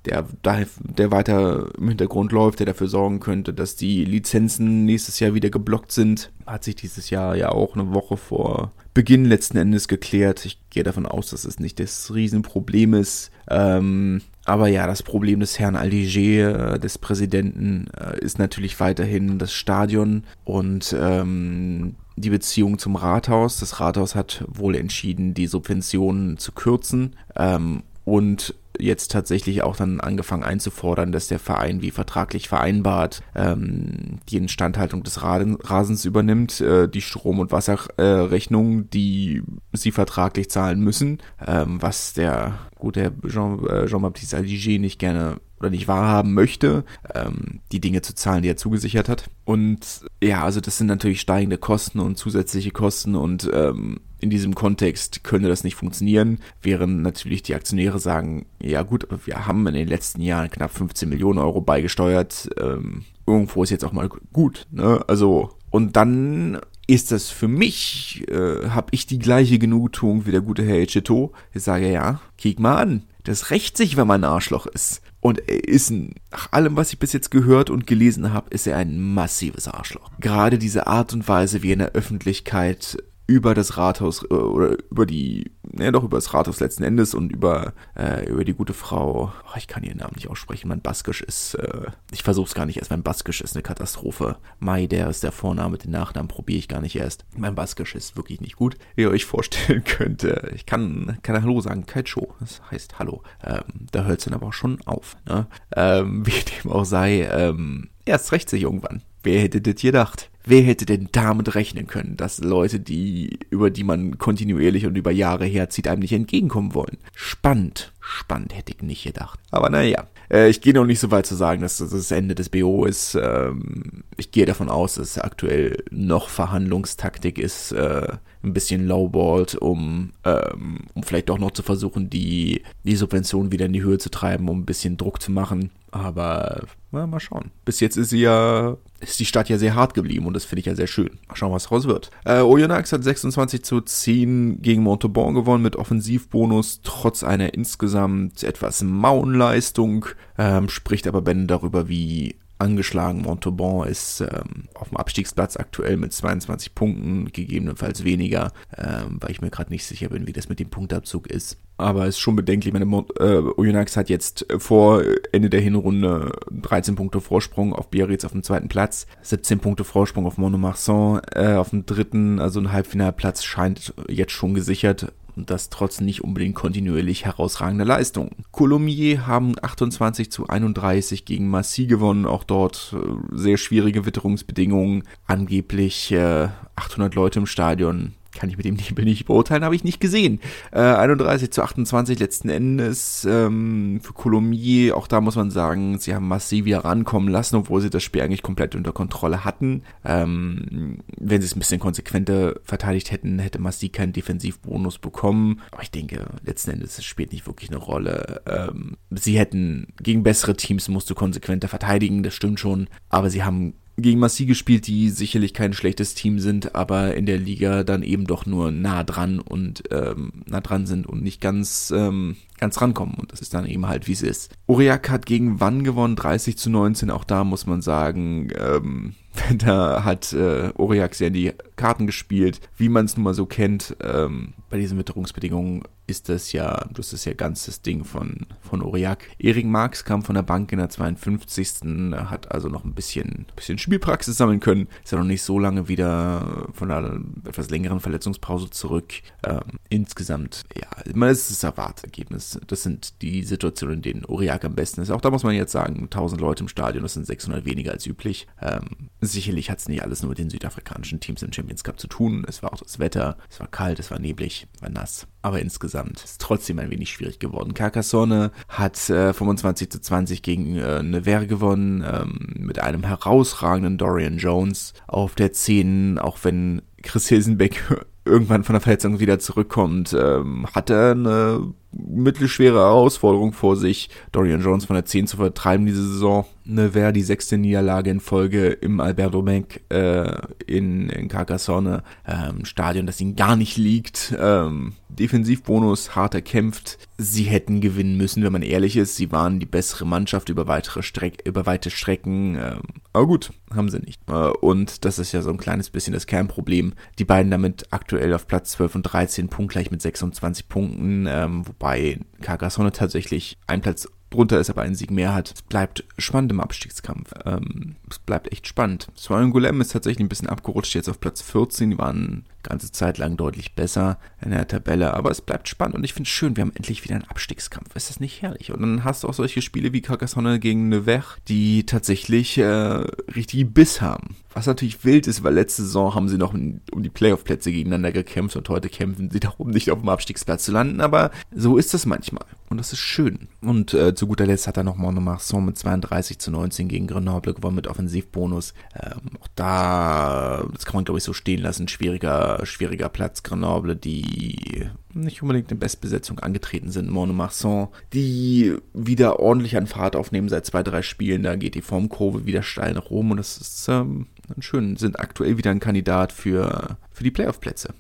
der, 0.05 0.27
der 0.45 1.11
weiter 1.11 1.71
im 1.79 1.89
Hintergrund 1.89 2.33
läuft, 2.33 2.59
der 2.59 2.67
dafür 2.67 2.89
sorgen 2.89 3.21
könnte, 3.21 3.55
dass 3.55 3.77
die 3.77 4.05
Lizenzen 4.05 4.85
nächstes 4.85 5.19
Jahr 5.21 5.33
wieder 5.33 5.49
geblockt 5.49 5.93
sind. 5.93 6.33
Hat 6.47 6.65
sich 6.65 6.75
dieses 6.75 7.09
Jahr 7.09 7.35
ja 7.35 7.49
auch 7.51 7.75
eine 7.75 7.95
Woche 7.95 8.19
vor 8.19 8.73
Beginn 8.93 9.25
letzten 9.25 9.57
Endes 9.57 9.89
geklärt. 9.89 10.45
Ich 10.45 10.59
gehe 10.69 10.83
davon 10.83 11.07
aus, 11.07 11.31
dass 11.31 11.47
es 11.47 11.61
nicht 11.61 11.81
das 11.81 12.13
Riesenproblem 12.13 12.93
ist. 12.93 13.31
Ähm, 13.49 14.21
aber 14.45 14.69
ja, 14.69 14.87
das 14.87 15.03
Problem 15.03 15.41
des 15.41 15.59
Herrn 15.59 15.77
Aldiger, 15.77 16.75
äh, 16.75 16.79
des 16.79 16.99
Präsidenten, 16.99 17.87
äh, 17.97 18.19
ist 18.21 18.39
natürlich 18.39 18.81
weiterhin 18.81 19.39
das 19.39 19.53
Stadion 19.53 20.25
und 20.45 20.95
ähm, 20.99 21.95
die 22.17 22.31
Beziehung 22.31 22.79
zum 22.79 22.97
Rathaus. 22.97 23.59
Das 23.61 23.81
Rathaus 23.81 24.15
hat 24.15 24.45
wohl 24.49 24.75
entschieden, 24.75 25.35
die 25.35 25.47
Subventionen 25.47 26.39
zu 26.39 26.53
kürzen 26.53 27.17
ähm, 27.37 27.83
und 28.05 28.55
jetzt 28.79 29.13
tatsächlich 29.13 29.63
auch 29.63 29.77
dann 29.77 30.01
angefangen 30.01 30.43
einzufordern, 30.43 31.13
dass 31.13 31.29
der 31.29 31.39
Verein 31.39 31.83
wie 31.83 31.91
vertraglich 31.91 32.49
vereinbart 32.49 33.23
ähm, 33.35 34.19
die 34.29 34.39
Instandhaltung 34.39 35.03
des 35.03 35.23
Rasens 35.23 36.05
übernimmt, 36.05 36.61
äh, 36.61 36.89
die 36.89 37.03
Strom- 37.03 37.39
und 37.39 37.53
Wasserrechnung, 37.53 38.81
äh, 38.81 38.85
die 38.93 39.43
sie 39.73 39.93
vertraglich 39.93 40.51
zahlen 40.51 40.81
müssen, 40.81 41.19
ähm, 41.47 41.81
was 41.81 42.15
der 42.15 42.59
gute 42.83 43.13
Jean, 43.29 43.65
äh, 43.67 43.87
Jean-Baptiste 43.87 44.37
Aldiger 44.37 44.81
nicht 44.81 44.99
gerne 44.99 45.37
oder 45.61 45.71
nicht 45.71 45.87
wahrhaben 45.87 46.35
möchte, 46.35 46.85
ähm, 47.15 47.61
die 47.71 47.81
Dinge 47.81 48.03
zu 48.03 48.15
zahlen, 48.15 48.43
die 48.43 48.49
er 48.49 48.57
zugesichert 48.57 49.09
hat. 49.09 49.31
Und 49.45 50.01
ja, 50.21 50.43
also 50.43 50.61
das 50.61 50.79
sind 50.79 50.89
natürlich 50.89 51.21
steigende 51.21 51.59
Kosten 51.59 52.01
und 52.01 52.19
zusätzliche 52.19 52.73
Kosten 52.73 53.15
und 53.15 53.49
ähm, 53.55 54.01
in 54.19 54.31
diesem 54.31 54.57
Kontext 54.57 55.23
könnte 55.23 55.49
das 55.49 55.63
nicht 55.63 55.77
funktionieren, 55.77 56.41
während 56.61 57.03
natürlich 57.03 57.45
die 57.45 57.55
Aktionäre 57.55 58.01
sagen, 58.01 58.47
ja 58.61 58.83
gut, 58.83 59.07
wir 59.25 59.47
haben 59.47 59.65
in 59.69 59.75
den 59.75 59.89
letzten 59.89 60.21
Jahren 60.21 60.51
knapp 60.51 60.73
15 60.73 61.09
Millionen 61.09 61.39
Euro 61.39 61.61
beigesteuert, 61.61 62.51
ähm, 62.61 63.05
irgendwo 63.29 63.63
ist 63.63 63.71
jetzt 63.71 63.85
auch 63.85 63.93
mal 63.93 64.09
gut, 64.33 64.67
ne? 64.73 65.05
Also, 65.07 65.51
und 65.71 65.95
dann 65.97 66.59
ist 66.87 67.13
das 67.13 67.31
für 67.31 67.49
mich, 67.49 68.25
äh, 68.29 68.69
habe 68.71 68.89
ich 68.91 69.07
die 69.07 69.19
gleiche 69.19 69.59
Genugtuung 69.59 70.27
wie 70.27 70.33
der 70.33 70.41
gute 70.41 70.65
Herr 70.65 70.79
Echito. 70.79 71.33
Ich 71.53 71.63
sage, 71.63 71.91
ja, 71.91 72.21
kick 72.39 72.59
mal 72.59 72.77
an. 72.77 73.03
Das 73.25 73.51
rächt 73.51 73.77
sich, 73.77 73.97
wenn 73.97 74.07
man 74.07 74.25
ein 74.25 74.31
Arschloch 74.31 74.67
ist. 74.67 75.01
Und 75.21 75.49
er 75.49 75.69
ist, 75.69 75.91
ein, 75.91 76.17
nach 76.33 76.51
allem, 76.53 76.77
was 76.77 76.93
ich 76.93 76.99
bis 76.99 77.13
jetzt 77.13 77.31
gehört 77.31 77.71
und 77.71 77.87
gelesen 77.87 78.33
habe, 78.33 78.51
ist 78.51 78.67
er 78.67 78.77
ein 78.77 79.01
massives 79.01 79.69
Arschloch. 79.69 80.11
Gerade 80.19 80.59
diese 80.59 80.89
Art 80.89 81.13
und 81.13 81.29
Weise, 81.29 81.63
wie 81.63 81.71
er 81.71 81.75
in 81.75 81.79
der 81.79 81.93
Öffentlichkeit 81.93 82.99
über 83.33 83.55
das 83.55 83.79
Rathaus 83.79 84.25
äh, 84.25 84.35
oder 84.35 84.77
über 84.91 85.07
die, 85.07 85.51
ne, 85.63 85.91
doch 85.91 86.05
über 86.05 86.19
das 86.19 86.35
Rathaus 86.35 86.61
letzten 86.61 86.83
Endes 86.83 87.15
und 87.15 87.33
über, 87.33 87.73
äh, 87.97 88.29
über 88.29 88.45
die 88.45 88.53
gute 88.53 88.75
Frau, 88.75 89.33
oh, 89.45 89.57
ich 89.57 89.67
kann 89.67 89.83
ihren 89.83 89.99
Namen 89.99 90.15
nicht 90.15 90.29
aussprechen, 90.29 90.69
mein 90.69 90.83
Baskisch 90.83 91.23
ist, 91.23 91.55
äh, 91.55 91.87
ich 92.11 92.23
versuch's 92.23 92.55
gar 92.55 92.67
nicht 92.67 92.77
erst, 92.77 92.91
mein 92.91 93.03
Baskisch 93.03 93.41
ist 93.41 93.57
eine 93.57 93.63
Katastrophe. 93.63 94.37
Mai, 94.59 94.87
der 94.87 95.09
ist 95.09 95.23
der 95.23 95.33
Vorname, 95.33 95.79
den 95.79 95.93
Nachnamen 95.93 96.29
probiere 96.29 96.59
ich 96.59 96.69
gar 96.69 96.83
nicht 96.83 96.97
erst. 96.97 97.25
Mein 97.37 97.55
Baskisch 97.55 97.95
ist 97.95 98.17
wirklich 98.17 98.41
nicht 98.41 98.57
gut, 98.57 98.77
wie 98.95 99.03
ihr 99.03 99.11
euch 99.11 99.25
vorstellen 99.25 99.83
könnt. 99.85 100.25
Äh, 100.25 100.51
ich 100.55 100.67
kann, 100.67 101.19
kann 101.23 101.43
Hallo 101.43 101.61
sagen, 101.61 101.87
Kaitscho, 101.87 102.35
das 102.41 102.61
heißt 102.71 102.99
Hallo. 102.99 103.23
Ähm, 103.43 103.87
da 103.91 104.05
hört's 104.05 104.25
dann 104.25 104.35
aber 104.35 104.49
auch 104.49 104.53
schon 104.53 104.81
auf, 104.85 105.17
ne? 105.27 105.47
Ähm, 105.75 106.27
wie 106.27 106.33
dem 106.33 106.71
auch 106.71 106.85
sei, 106.85 107.23
ähm, 107.23 107.89
erst 108.05 108.33
recht 108.33 108.51
sich 108.51 108.63
irgendwann. 108.63 109.03
Wer 109.23 109.41
hätte 109.41 109.61
das 109.61 109.81
gedacht? 109.81 110.32
Wer 110.45 110.63
hätte 110.63 110.87
denn 110.87 111.09
damit 111.13 111.55
rechnen 111.55 111.87
können, 111.87 112.17
dass 112.17 112.39
Leute, 112.39 112.81
die, 112.81 113.39
über 113.51 113.71
die 113.71 113.85
man 113.85 114.19
kontinuierlich 114.19 114.87
und 114.87 114.97
über 114.97 115.11
Jahre 115.11 115.45
herzieht, 115.45 115.87
einem 115.89 116.01
nicht 116.01 116.13
entgegenkommen 116.13 116.75
wollen? 116.75 116.99
Spannend. 117.15 117.93
Spannend 118.01 118.57
hätte 118.57 118.73
ich 118.73 118.83
nicht 118.83 119.05
gedacht. 119.05 119.39
Aber 119.53 119.71
naja, 119.71 120.09
äh, 120.29 120.49
ich 120.49 120.61
gehe 120.61 120.75
noch 120.75 120.85
nicht 120.85 120.99
so 120.99 121.13
weit 121.13 121.27
zu 121.27 121.37
sagen, 121.37 121.63
dass 121.63 121.79
das 121.79 121.91
das 121.91 122.11
Ende 122.11 122.35
des 122.35 122.49
BO 122.49 122.85
ist. 122.85 123.15
Ähm, 123.15 124.03
ich 124.17 124.33
gehe 124.33 124.47
davon 124.47 124.69
aus, 124.69 124.95
dass 124.95 125.11
es 125.11 125.19
aktuell 125.19 125.85
noch 125.91 126.29
Verhandlungstaktik 126.29 127.39
ist, 127.39 127.71
äh, 127.73 128.09
ein 128.43 128.53
bisschen 128.53 128.87
lowballt, 128.87 129.55
um, 129.55 130.13
ähm, 130.25 130.81
um 130.95 131.03
vielleicht 131.05 131.31
auch 131.31 131.39
noch 131.39 131.53
zu 131.53 131.63
versuchen, 131.63 132.11
die, 132.11 132.63
die 132.83 132.97
Subvention 132.97 133.53
wieder 133.53 133.67
in 133.67 133.73
die 133.73 133.83
Höhe 133.85 133.99
zu 133.99 134.11
treiben, 134.11 134.49
um 134.49 134.61
ein 134.61 134.67
bisschen 134.67 134.97
Druck 134.97 135.23
zu 135.23 135.31
machen. 135.31 135.71
Aber 135.93 136.65
na, 136.91 137.07
mal 137.07 137.21
schauen. 137.21 137.51
Bis 137.67 137.81
jetzt 137.81 137.97
ist 137.97 138.11
sie 138.11 138.23
ja, 138.23 138.77
ist 139.01 139.21
die 139.21 139.27
Stadt 139.27 139.51
ja 139.51 139.59
sehr 139.59 139.75
hart 139.75 139.93
geblieben 139.93 140.27
und 140.27 140.35
das 140.35 140.45
finde 140.45 140.61
ich 140.61 140.67
ja 140.67 140.75
sehr 140.75 140.87
schön. 140.87 141.19
Mal 141.29 141.37
schauen, 141.37 141.53
was 141.53 141.71
raus 141.71 141.87
wird. 141.87 142.11
Äh, 142.25 142.41
Oyonnax 142.41 142.93
hat 142.93 143.05
26 143.05 143.63
zu 143.63 143.81
10 143.83 144.63
gegen 144.63 144.83
Montauban 144.83 145.35
gewonnen 145.35 145.63
mit 145.63 145.77
Offensivbonus, 145.77 146.81
trotz 146.83 147.23
einer 147.23 147.53
insgesamt 147.53 148.43
etwas 148.43 148.83
mauen 148.83 149.35
Leistung. 149.35 150.07
Ähm, 150.39 150.71
spricht 150.71 151.07
aber 151.07 151.21
Ben 151.21 151.47
darüber, 151.47 151.89
wie 151.89 152.37
angeschlagen. 152.59 153.23
Montauban 153.23 153.89
ist 153.89 154.23
ähm, 154.23 154.69
auf 154.75 154.89
dem 154.89 154.97
Abstiegsplatz 154.97 155.57
aktuell 155.57 155.99
mit 155.99 156.13
22 156.13 156.75
Punkten, 156.75 157.33
gegebenenfalls 157.33 158.05
weniger, 158.05 158.53
ähm, 158.79 159.19
weil 159.21 159.33
ich 159.33 159.43
mir 159.43 159.51
gerade 159.51 159.71
nicht 159.71 159.85
sicher 159.85 160.09
bin, 160.09 160.27
wie 160.27 160.33
das 160.33 160.49
mit 160.49 160.59
dem 160.59 160.71
Punktabzug 160.71 161.27
ist. 161.27 161.59
Aber 161.83 162.07
es 162.07 162.17
ist 162.17 162.21
schon 162.21 162.37
bedenklich. 162.37 162.73
Meine 162.73 162.87
äh, 163.19 163.39
Oyonnax 163.57 163.97
hat 163.97 164.09
jetzt 164.09 164.47
vor 164.59 165.03
Ende 165.33 165.51
der 165.51 165.61
Hinrunde 165.61 166.33
13 166.51 166.95
Punkte 166.95 167.21
Vorsprung 167.21 167.73
auf 167.73 167.89
Biarritz 167.89 168.25
auf 168.25 168.33
dem 168.33 168.43
zweiten 168.43 168.69
Platz, 168.69 169.07
17 169.23 169.59
Punkte 169.59 169.85
Vorsprung 169.85 170.27
auf 170.27 170.39
Monomarsan 170.39 171.21
äh, 171.35 171.55
auf 171.55 171.71
dem 171.71 171.85
dritten, 171.85 172.39
also 172.39 172.61
ein 172.61 172.73
Halbfinalplatz 172.73 173.43
scheint 173.43 173.95
jetzt 174.09 174.33
schon 174.33 174.55
gesichert 174.55 175.13
und 175.37 175.51
das 175.51 175.71
trotz 175.71 176.01
nicht 176.01 176.23
unbedingt 176.23 176.55
kontinuierlich 176.55 177.25
herausragender 177.25 177.85
Leistungen. 177.85 178.45
Colomiers 178.53 179.27
haben 179.27 179.55
28 179.61 180.31
zu 180.31 180.47
31 180.47 181.25
gegen 181.25 181.49
Massy 181.49 181.87
gewonnen, 181.87 182.27
auch 182.27 182.45
dort 182.45 182.95
äh, 182.95 183.37
sehr 183.37 183.57
schwierige 183.57 184.07
Witterungsbedingungen, 184.07 185.03
angeblich 185.27 186.13
äh, 186.13 186.49
800 186.77 187.15
Leute 187.15 187.41
im 187.41 187.47
Stadion, 187.47 188.15
kann 188.35 188.49
ich 188.49 188.57
mit 188.57 188.67
dem 188.67 188.75
Nebel 188.75 189.05
nicht 189.05 189.27
beurteilen, 189.27 189.65
habe 189.65 189.75
ich 189.75 189.85
nicht 189.85 190.01
gesehen. 190.01 190.41
Äh, 190.73 190.81
31 190.81 191.51
zu 191.51 191.63
28 191.63 192.19
letzten 192.19 192.49
Endes 192.49 193.27
ähm, 193.29 194.01
für 194.03 194.13
Colomiers, 194.13 194.95
auch 194.95 195.07
da 195.07 195.21
muss 195.21 195.37
man 195.37 195.51
sagen, 195.51 195.99
sie 195.99 196.15
haben 196.15 196.29
massiv 196.29 196.65
wieder 196.65 196.85
rankommen 196.85 197.29
lassen, 197.29 197.57
obwohl 197.57 197.81
sie 197.81 197.91
das 197.91 198.03
Spiel 198.03 198.23
eigentlich 198.23 198.43
komplett 198.43 198.75
unter 198.75 198.93
Kontrolle 198.93 199.45
hatten. 199.45 199.83
Ähm, 200.05 200.99
wenn 201.19 201.41
sie 201.41 201.47
es 201.47 201.57
ein 201.57 201.59
bisschen 201.59 201.81
konsequenter 201.81 202.55
verteidigt 202.65 203.11
hätten, 203.11 203.39
hätte 203.39 203.61
Massi 203.61 203.89
keinen 203.89 204.13
Defensivbonus 204.13 204.99
bekommen. 204.99 205.61
Aber 205.71 205.83
ich 205.83 205.91
denke, 205.91 206.27
letzten 206.45 206.71
Endes 206.73 206.99
es 206.99 207.05
spielt 207.05 207.33
nicht 207.33 207.47
wirklich 207.47 207.71
eine 207.71 207.79
Rolle. 207.79 208.43
Ähm, 208.47 208.97
sie 209.11 209.39
hätten 209.39 209.89
gegen 210.03 210.23
bessere 210.23 210.57
Teams 210.57 210.89
musst 210.89 211.11
du 211.11 211.15
konsequenter 211.15 211.69
verteidigen, 211.69 212.23
das 212.23 212.35
stimmt 212.35 212.61
schon, 212.61 212.89
aber 213.09 213.31
sie 213.31 213.45
haben 213.45 213.75
gegen 213.97 214.21
Massi 214.21 214.47
gespielt, 214.47 214.87
die 214.87 215.11
sicherlich 215.11 215.55
kein 215.55 215.73
schlechtes 215.73 216.15
Team 216.15 216.39
sind, 216.39 216.75
aber 216.75 217.15
in 217.15 217.27
der 217.27 217.39
Liga 217.39 217.85
dann 217.85 218.03
eben 218.03 218.27
doch 218.27 218.47
nur 218.47 218.71
nah 218.71 219.05
dran 219.05 219.39
und 219.39 219.85
ähm, 219.91 220.33
nah 220.47 220.61
dran 220.61 220.87
sind 220.87 221.07
und 221.07 221.23
nicht 221.23 221.41
ganz 221.41 221.93
ähm, 221.95 222.37
ganz 222.59 222.81
rankommen. 222.81 223.15
Und 223.15 223.33
das 223.33 223.41
ist 223.41 223.55
dann 223.55 223.67
eben 223.67 223.89
halt, 223.89 224.07
wie 224.09 224.13
es 224.13 224.23
ist. 224.23 224.55
Uriak 224.67 225.11
hat 225.11 225.27
gegen 225.27 225.61
Wann 225.61 225.85
gewonnen, 225.85 226.17
30 226.17 226.57
zu 226.57 226.71
19. 226.71 227.11
Auch 227.11 227.25
da 227.25 227.45
muss 227.45 227.67
man 227.67 227.83
sagen, 227.83 228.51
ähm, 228.57 229.15
da 229.59 230.05
hat 230.05 230.33
äh, 230.33 230.73
Uriak 230.77 231.15
sehr 231.15 231.29
in 231.29 231.35
die 231.35 231.53
Karten 231.77 232.07
gespielt, 232.07 232.61
wie 232.77 232.89
man 232.89 233.07
es 233.07 233.17
nun 233.17 233.25
mal 233.25 233.35
so 233.35 233.47
kennt. 233.47 233.97
Ähm, 234.03 234.55
bei 234.71 234.79
diesen 234.79 234.99
Witterungsbedingungen 234.99 235.83
ist 236.07 236.29
das 236.29 236.53
ja, 236.53 236.87
das 236.93 237.13
ist 237.13 237.25
ja 237.25 237.33
ganz 237.33 237.67
das 237.67 237.81
Ding 237.81 238.05
von, 238.05 238.47
von 238.61 238.83
Uriak. 238.83 239.25
Erik 239.39 239.67
Marx 239.67 240.05
kam 240.05 240.23
von 240.23 240.35
der 240.35 240.43
Bank 240.43 240.73
in 240.73 240.79
der 240.79 240.89
52. 240.89 242.13
Hat 242.15 242.51
also 242.53 242.69
noch 242.69 242.85
ein 242.85 242.95
bisschen, 242.95 243.47
bisschen 243.57 243.79
Spielpraxis 243.79 244.37
sammeln 244.37 244.61
können. 244.61 244.89
Ist 245.03 245.13
ja 245.13 245.19
noch 245.19 245.25
nicht 245.25 245.43
so 245.43 245.59
lange 245.59 245.89
wieder 245.89 246.69
von 246.73 246.91
einer 246.91 247.21
etwas 247.47 247.71
längeren 247.71 248.01
Verletzungspause 248.01 248.71
zurück. 248.71 249.13
Ähm, 249.45 249.79
insgesamt, 249.89 250.65
ja, 250.77 250.89
man 251.15 251.31
ist 251.31 251.51
das 251.51 251.63
Erwartergebnis 251.63 252.59
das 252.67 252.83
sind 252.83 253.23
die 253.23 253.43
Situationen, 253.43 253.97
in 253.97 254.03
denen 254.03 254.25
Uriak 254.27 254.65
am 254.65 254.75
besten 254.75 255.03
ist. 255.03 255.11
Auch 255.11 255.21
da 255.21 255.31
muss 255.31 255.45
man 255.45 255.55
jetzt 255.55 255.73
sagen, 255.73 256.05
1000 256.05 256.41
Leute 256.41 256.65
im 256.65 256.69
Stadion, 256.69 257.03
das 257.03 257.15
sind 257.15 257.27
600 257.27 257.65
weniger 257.65 257.93
als 257.93 258.07
üblich. 258.07 258.47
Ähm, 258.61 259.09
sicherlich 259.23 259.71
hat 259.71 259.79
es 259.79 259.89
nicht 259.89 260.03
alles 260.03 260.23
nur 260.23 260.31
mit 260.31 260.39
den 260.39 260.51
südafrikanischen 260.51 261.21
Teams 261.21 261.43
im 261.43 261.53
Champions 261.53 261.85
Cup 261.85 261.99
zu 262.01 262.09
tun. 262.09 262.45
Es 262.49 262.63
war 262.63 262.73
auch 262.73 262.81
das 262.81 262.99
Wetter, 262.99 263.37
es 263.49 263.61
war 263.61 263.69
kalt, 263.69 263.99
es 263.99 264.11
war 264.11 264.19
neblig, 264.19 264.67
war 264.81 264.91
nass. 264.91 265.27
Aber 265.43 265.61
insgesamt 265.61 266.23
ist 266.25 266.41
trotzdem 266.41 266.79
ein 266.79 266.91
wenig 266.91 267.11
schwierig 267.11 267.39
geworden. 267.39 267.75
Carcassonne 267.75 268.51
hat 268.69 269.09
äh, 269.11 269.33
25 269.33 269.91
zu 269.91 270.01
20 270.01 270.43
gegen 270.43 270.77
äh, 270.77 271.03
Nevers 271.03 271.47
gewonnen, 271.47 272.05
ähm, 272.07 272.49
mit 272.59 272.81
einem 272.81 273.05
herausragenden 273.05 273.97
Dorian 273.97 274.39
Jones 274.39 274.93
auf 275.07 275.35
der 275.35 275.53
10, 275.53 276.19
auch 276.19 276.39
wenn 276.43 276.83
Chris 277.03 277.29
Hilsenbeck 277.29 277.81
irgendwann 278.25 278.65
von 278.65 278.75
der 278.75 278.81
Verletzung 278.81 279.21
wieder 279.21 279.39
zurückkommt, 279.39 280.15
ähm, 280.19 280.67
hat 280.75 280.91
er 280.91 281.13
eine 281.13 281.73
mittelschwere 281.93 282.79
Herausforderung 282.79 283.53
vor 283.53 283.77
sich, 283.77 284.11
Dorian 284.33 284.63
Jones 284.63 284.85
von 284.87 284.95
der 284.95 285.05
10 285.05 285.27
zu 285.27 285.37
vertreiben 285.37 285.87
diese 285.87 286.07
Saison. 286.07 286.47
Ne, 286.65 286.95
wäre 286.95 287.13
die 287.13 287.23
sechste 287.23 287.59
Niederlage 287.59 288.11
in 288.11 288.21
Folge 288.21 288.69
im 288.69 289.01
Alberto 289.01 289.43
Bank 289.43 289.81
äh, 289.89 290.33
in, 290.65 291.09
in 291.09 291.27
Carcassonne 291.27 292.05
ähm, 292.25 292.65
Stadion, 292.65 293.07
das 293.07 293.21
ihnen 293.21 293.35
gar 293.35 293.57
nicht 293.57 293.77
liegt. 293.77 294.33
Ähm, 294.39 294.93
Defensivbonus 295.09 296.15
hart 296.15 296.35
erkämpft. 296.35 296.99
Sie 297.19 297.45
hätten 297.45 297.81
gewinnen 297.81 298.17
müssen, 298.17 298.45
wenn 298.45 298.53
man 298.53 298.63
ehrlich 298.63 298.97
ist. 298.97 299.17
Sie 299.17 299.33
waren 299.33 299.59
die 299.59 299.67
bessere 299.67 300.07
Mannschaft 300.07 300.51
über 300.51 300.69
weitere 300.69 301.03
Streck 301.03 301.43
über 301.45 301.67
weite 301.67 301.91
Strecken. 301.91 302.55
Ähm, 302.55 302.81
aber 303.13 303.27
gut, 303.27 303.53
haben 303.75 303.91
sie 303.91 303.99
nicht. 303.99 304.21
Äh, 304.29 304.33
und 304.33 305.05
das 305.05 305.19
ist 305.19 305.33
ja 305.33 305.43
so 305.43 305.51
ein 305.51 305.59
kleines 305.59 305.91
bisschen 305.91 306.13
das 306.13 306.27
Kernproblem. 306.27 306.95
Die 307.19 307.25
beiden 307.25 307.51
damit 307.51 307.89
aktuell 307.91 308.33
auf 308.35 308.47
Platz 308.47 308.73
12 308.73 308.95
und 308.95 309.03
13, 309.03 309.49
punktgleich 309.49 309.91
mit 309.91 310.01
26 310.01 310.69
Punkten, 310.69 311.27
ähm, 311.29 311.65
wobei 311.83 312.21
Carcassonne 312.41 312.93
tatsächlich 312.93 313.59
ein 313.67 313.81
Platz 313.81 314.09
drunter 314.31 314.61
ist, 314.61 314.71
aber 314.71 314.83
einen 314.83 314.95
Sieg 314.95 315.11
mehr 315.11 315.35
hat. 315.35 315.53
Es 315.53 315.63
bleibt 315.63 316.05
spannend 316.17 316.53
im 316.53 316.61
Abstiegskampf. 316.61 317.33
Ähm, 317.45 317.97
es 318.09 318.19
bleibt 318.21 318.51
echt 318.53 318.67
spannend. 318.67 319.09
Swan 319.17 319.51
Golem 319.51 319.81
ist 319.81 319.93
tatsächlich 319.93 320.25
ein 320.25 320.29
bisschen 320.29 320.49
abgerutscht, 320.49 320.95
jetzt 320.95 321.09
auf 321.09 321.21
Platz 321.21 321.43
14. 321.43 321.91
Die 321.91 321.99
waren 321.99 322.47
ganze 322.63 322.93
Zeit 322.93 323.19
lang 323.19 323.37
deutlich 323.37 323.75
besser 323.75 324.19
in 324.41 324.51
der 324.51 324.69
Tabelle, 324.69 325.15
aber 325.15 325.31
es 325.31 325.41
bleibt 325.41 325.69
spannend 325.69 325.97
und 325.97 326.05
ich 326.05 326.15
finde 326.15 326.29
es 326.29 326.33
schön, 326.33 326.57
wir 326.57 326.63
haben 326.63 326.73
endlich 326.75 327.05
wieder 327.05 327.15
einen 327.15 327.25
Abstiegskampf. 327.25 327.95
Ist 327.95 328.11
das 328.11 328.21
nicht 328.21 328.43
herrlich? 328.43 328.73
Und 328.73 328.81
dann 328.81 329.05
hast 329.05 329.23
du 329.23 329.29
auch 329.29 329.35
solche 329.35 329.63
Spiele 329.63 329.93
wie 329.93 330.03
Carcassonne 330.03 330.59
gegen 330.59 330.89
Nevers, 330.89 331.37
die 331.49 331.85
tatsächlich 331.87 332.59
äh, 332.59 332.65
richtig 332.65 333.73
Biss 333.73 334.01
haben. 334.01 334.37
Was 334.55 334.67
natürlich 334.67 335.05
wild 335.05 335.27
ist, 335.27 335.43
weil 335.43 335.55
letzte 335.55 335.83
Saison 335.83 336.15
haben 336.15 336.29
sie 336.29 336.37
noch 336.37 336.53
um 336.53 337.03
die 337.03 337.09
Playoff-Plätze 337.09 337.73
gegeneinander 337.73 338.13
gekämpft 338.13 338.57
und 338.57 338.69
heute 338.69 338.89
kämpfen 338.89 339.31
sie 339.31 339.41
darum, 339.41 339.71
nicht 339.71 339.91
auf 339.91 340.01
dem 340.01 340.09
Abstiegsplatz 340.09 340.65
zu 340.65 340.73
landen, 340.73 341.01
aber 341.01 341.31
so 341.55 341.77
ist 341.77 341.95
das 341.95 342.07
manchmal. 342.07 342.45
Und 342.69 342.79
das 342.79 342.93
ist 342.93 343.01
schön. 343.01 343.49
Und 343.61 343.93
äh, 343.93 344.15
zu 344.15 344.27
guter 344.27 344.47
Letzt 344.47 344.67
hat 344.67 344.77
er 344.77 344.85
noch 344.85 344.97
Monomarsan 344.97 345.67
mit 345.67 345.79
32 345.79 346.39
zu 346.39 346.51
19 346.51 346.89
gegen 346.89 347.07
Grenoble 347.07 347.55
gewonnen 347.55 347.77
mit 347.77 347.87
Offensivbonus. 347.87 348.73
Ähm, 348.95 349.21
auch 349.41 349.49
da, 349.55 350.65
das 350.73 350.87
kann 350.87 350.97
man 350.97 351.05
glaube 351.05 351.19
ich 351.19 351.25
so 351.25 351.33
stehen 351.33 351.61
lassen, 351.61 351.89
schwieriger, 351.89 352.52
schwieriger 352.65 353.09
Platz. 353.09 353.43
Grenoble, 353.43 353.97
die 353.97 354.89
nicht 355.15 355.43
unbedingt 355.43 355.71
in 355.71 355.79
Bestbesetzung 355.79 356.39
angetreten 356.39 356.91
sind. 356.91 357.11
Monomarsan, 357.11 357.89
die 358.13 358.77
wieder 358.93 359.41
ordentlich 359.41 359.77
an 359.77 359.87
Fahrt 359.87 360.17
aufnehmen 360.17 360.49
seit 360.49 360.67
zwei, 360.67 360.83
drei 360.83 361.03
Spielen. 361.03 361.43
Da 361.43 361.57
geht 361.57 361.75
die 361.75 361.83
Formkurve 361.83 362.47
wieder 362.47 362.63
steil 362.63 362.95
nach 362.95 363.11
oben 363.11 363.33
und 363.33 363.37
das 363.37 363.59
ist 363.59 363.89
ähm, 363.89 364.27
schön. 364.59 364.97
Sind 364.97 365.21
aktuell 365.21 365.59
wieder 365.59 365.71
ein 365.71 365.81
Kandidat 365.81 366.33
für, 366.33 366.97
für 367.11 367.25
die 367.25 367.31
Playoff-Plätze. 367.31 367.95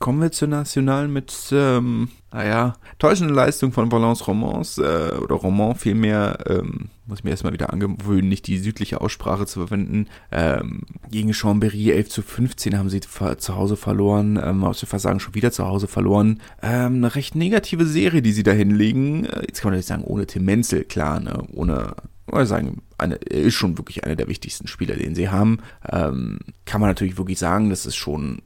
Kommen 0.00 0.22
wir 0.22 0.32
zur 0.32 0.48
Nationalen 0.48 1.12
mit, 1.12 1.30
ähm, 1.52 2.08
naja, 2.32 2.72
täuschende 2.98 3.34
Leistung 3.34 3.70
von 3.70 3.92
Valence 3.92 4.26
Romans, 4.26 4.78
äh, 4.78 5.12
oder 5.20 5.34
Roman 5.34 5.74
vielmehr, 5.74 6.38
ähm, 6.48 6.88
muss 7.04 7.18
ich 7.18 7.24
mir 7.24 7.32
erstmal 7.32 7.52
wieder 7.52 7.70
angewöhnen, 7.70 8.30
nicht 8.30 8.46
die 8.46 8.56
südliche 8.56 9.02
Aussprache 9.02 9.44
zu 9.44 9.60
verwenden. 9.60 10.06
Ähm, 10.32 10.84
gegen 11.10 11.32
Chambéry 11.32 11.92
11 11.92 12.08
zu 12.08 12.22
15 12.22 12.78
haben 12.78 12.88
sie 12.88 13.00
zu 13.00 13.54
Hause 13.54 13.76
verloren, 13.76 14.40
ähm, 14.42 14.64
aus 14.64 14.80
dem 14.80 14.88
Versagen 14.88 15.20
schon 15.20 15.34
wieder 15.34 15.52
zu 15.52 15.66
Hause 15.66 15.86
verloren. 15.86 16.40
Ähm, 16.62 16.94
eine 16.94 17.14
recht 17.14 17.34
negative 17.34 17.84
Serie, 17.84 18.22
die 18.22 18.32
sie 18.32 18.42
da 18.42 18.52
hinlegen. 18.52 19.26
Äh, 19.26 19.48
jetzt 19.48 19.60
kann 19.60 19.70
man 19.70 19.72
natürlich 19.72 19.86
sagen, 19.86 20.04
ohne 20.04 20.26
Tim 20.26 20.46
Menzel, 20.46 20.84
klar, 20.84 21.20
ne, 21.20 21.42
ohne 21.52 21.94
oder 22.26 22.46
sagen, 22.46 22.80
eine, 22.96 23.16
er 23.16 23.42
ist 23.42 23.54
schon 23.54 23.76
wirklich 23.76 24.04
einer 24.04 24.16
der 24.16 24.28
wichtigsten 24.28 24.66
Spieler, 24.66 24.96
den 24.96 25.14
sie 25.14 25.28
haben. 25.28 25.58
Ähm, 25.92 26.38
kann 26.64 26.80
man 26.80 26.88
natürlich 26.88 27.18
wirklich 27.18 27.38
sagen, 27.38 27.68
das 27.68 27.84
ist 27.84 27.96
schon 27.96 28.40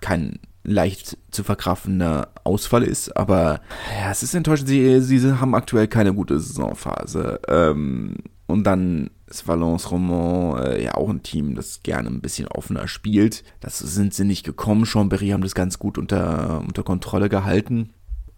kein 0.00 0.38
leicht 0.64 1.18
zu 1.30 1.42
verkraftender 1.44 2.28
Ausfall 2.44 2.82
ist, 2.82 3.16
aber 3.16 3.60
ja, 4.00 4.10
es 4.10 4.22
ist 4.22 4.34
enttäuschend. 4.34 4.68
Sie, 4.68 5.00
sie 5.00 5.40
haben 5.40 5.54
aktuell 5.54 5.88
keine 5.88 6.14
gute 6.14 6.38
Saisonphase. 6.38 7.40
Ähm, 7.48 8.16
und 8.46 8.64
dann 8.64 9.10
ist 9.26 9.48
Valence 9.48 9.90
Roman 9.90 10.62
äh, 10.62 10.84
ja 10.84 10.94
auch 10.94 11.08
ein 11.08 11.22
Team, 11.22 11.54
das 11.54 11.82
gerne 11.82 12.08
ein 12.08 12.20
bisschen 12.20 12.48
offener 12.48 12.86
spielt. 12.86 13.44
Das 13.60 13.78
sind 13.78 14.14
sie 14.14 14.24
nicht 14.24 14.44
gekommen. 14.44 14.84
Chambéry 14.84 15.32
haben 15.32 15.42
das 15.42 15.54
ganz 15.54 15.78
gut 15.78 15.98
unter, 15.98 16.60
unter 16.60 16.82
Kontrolle 16.82 17.28
gehalten. 17.28 17.90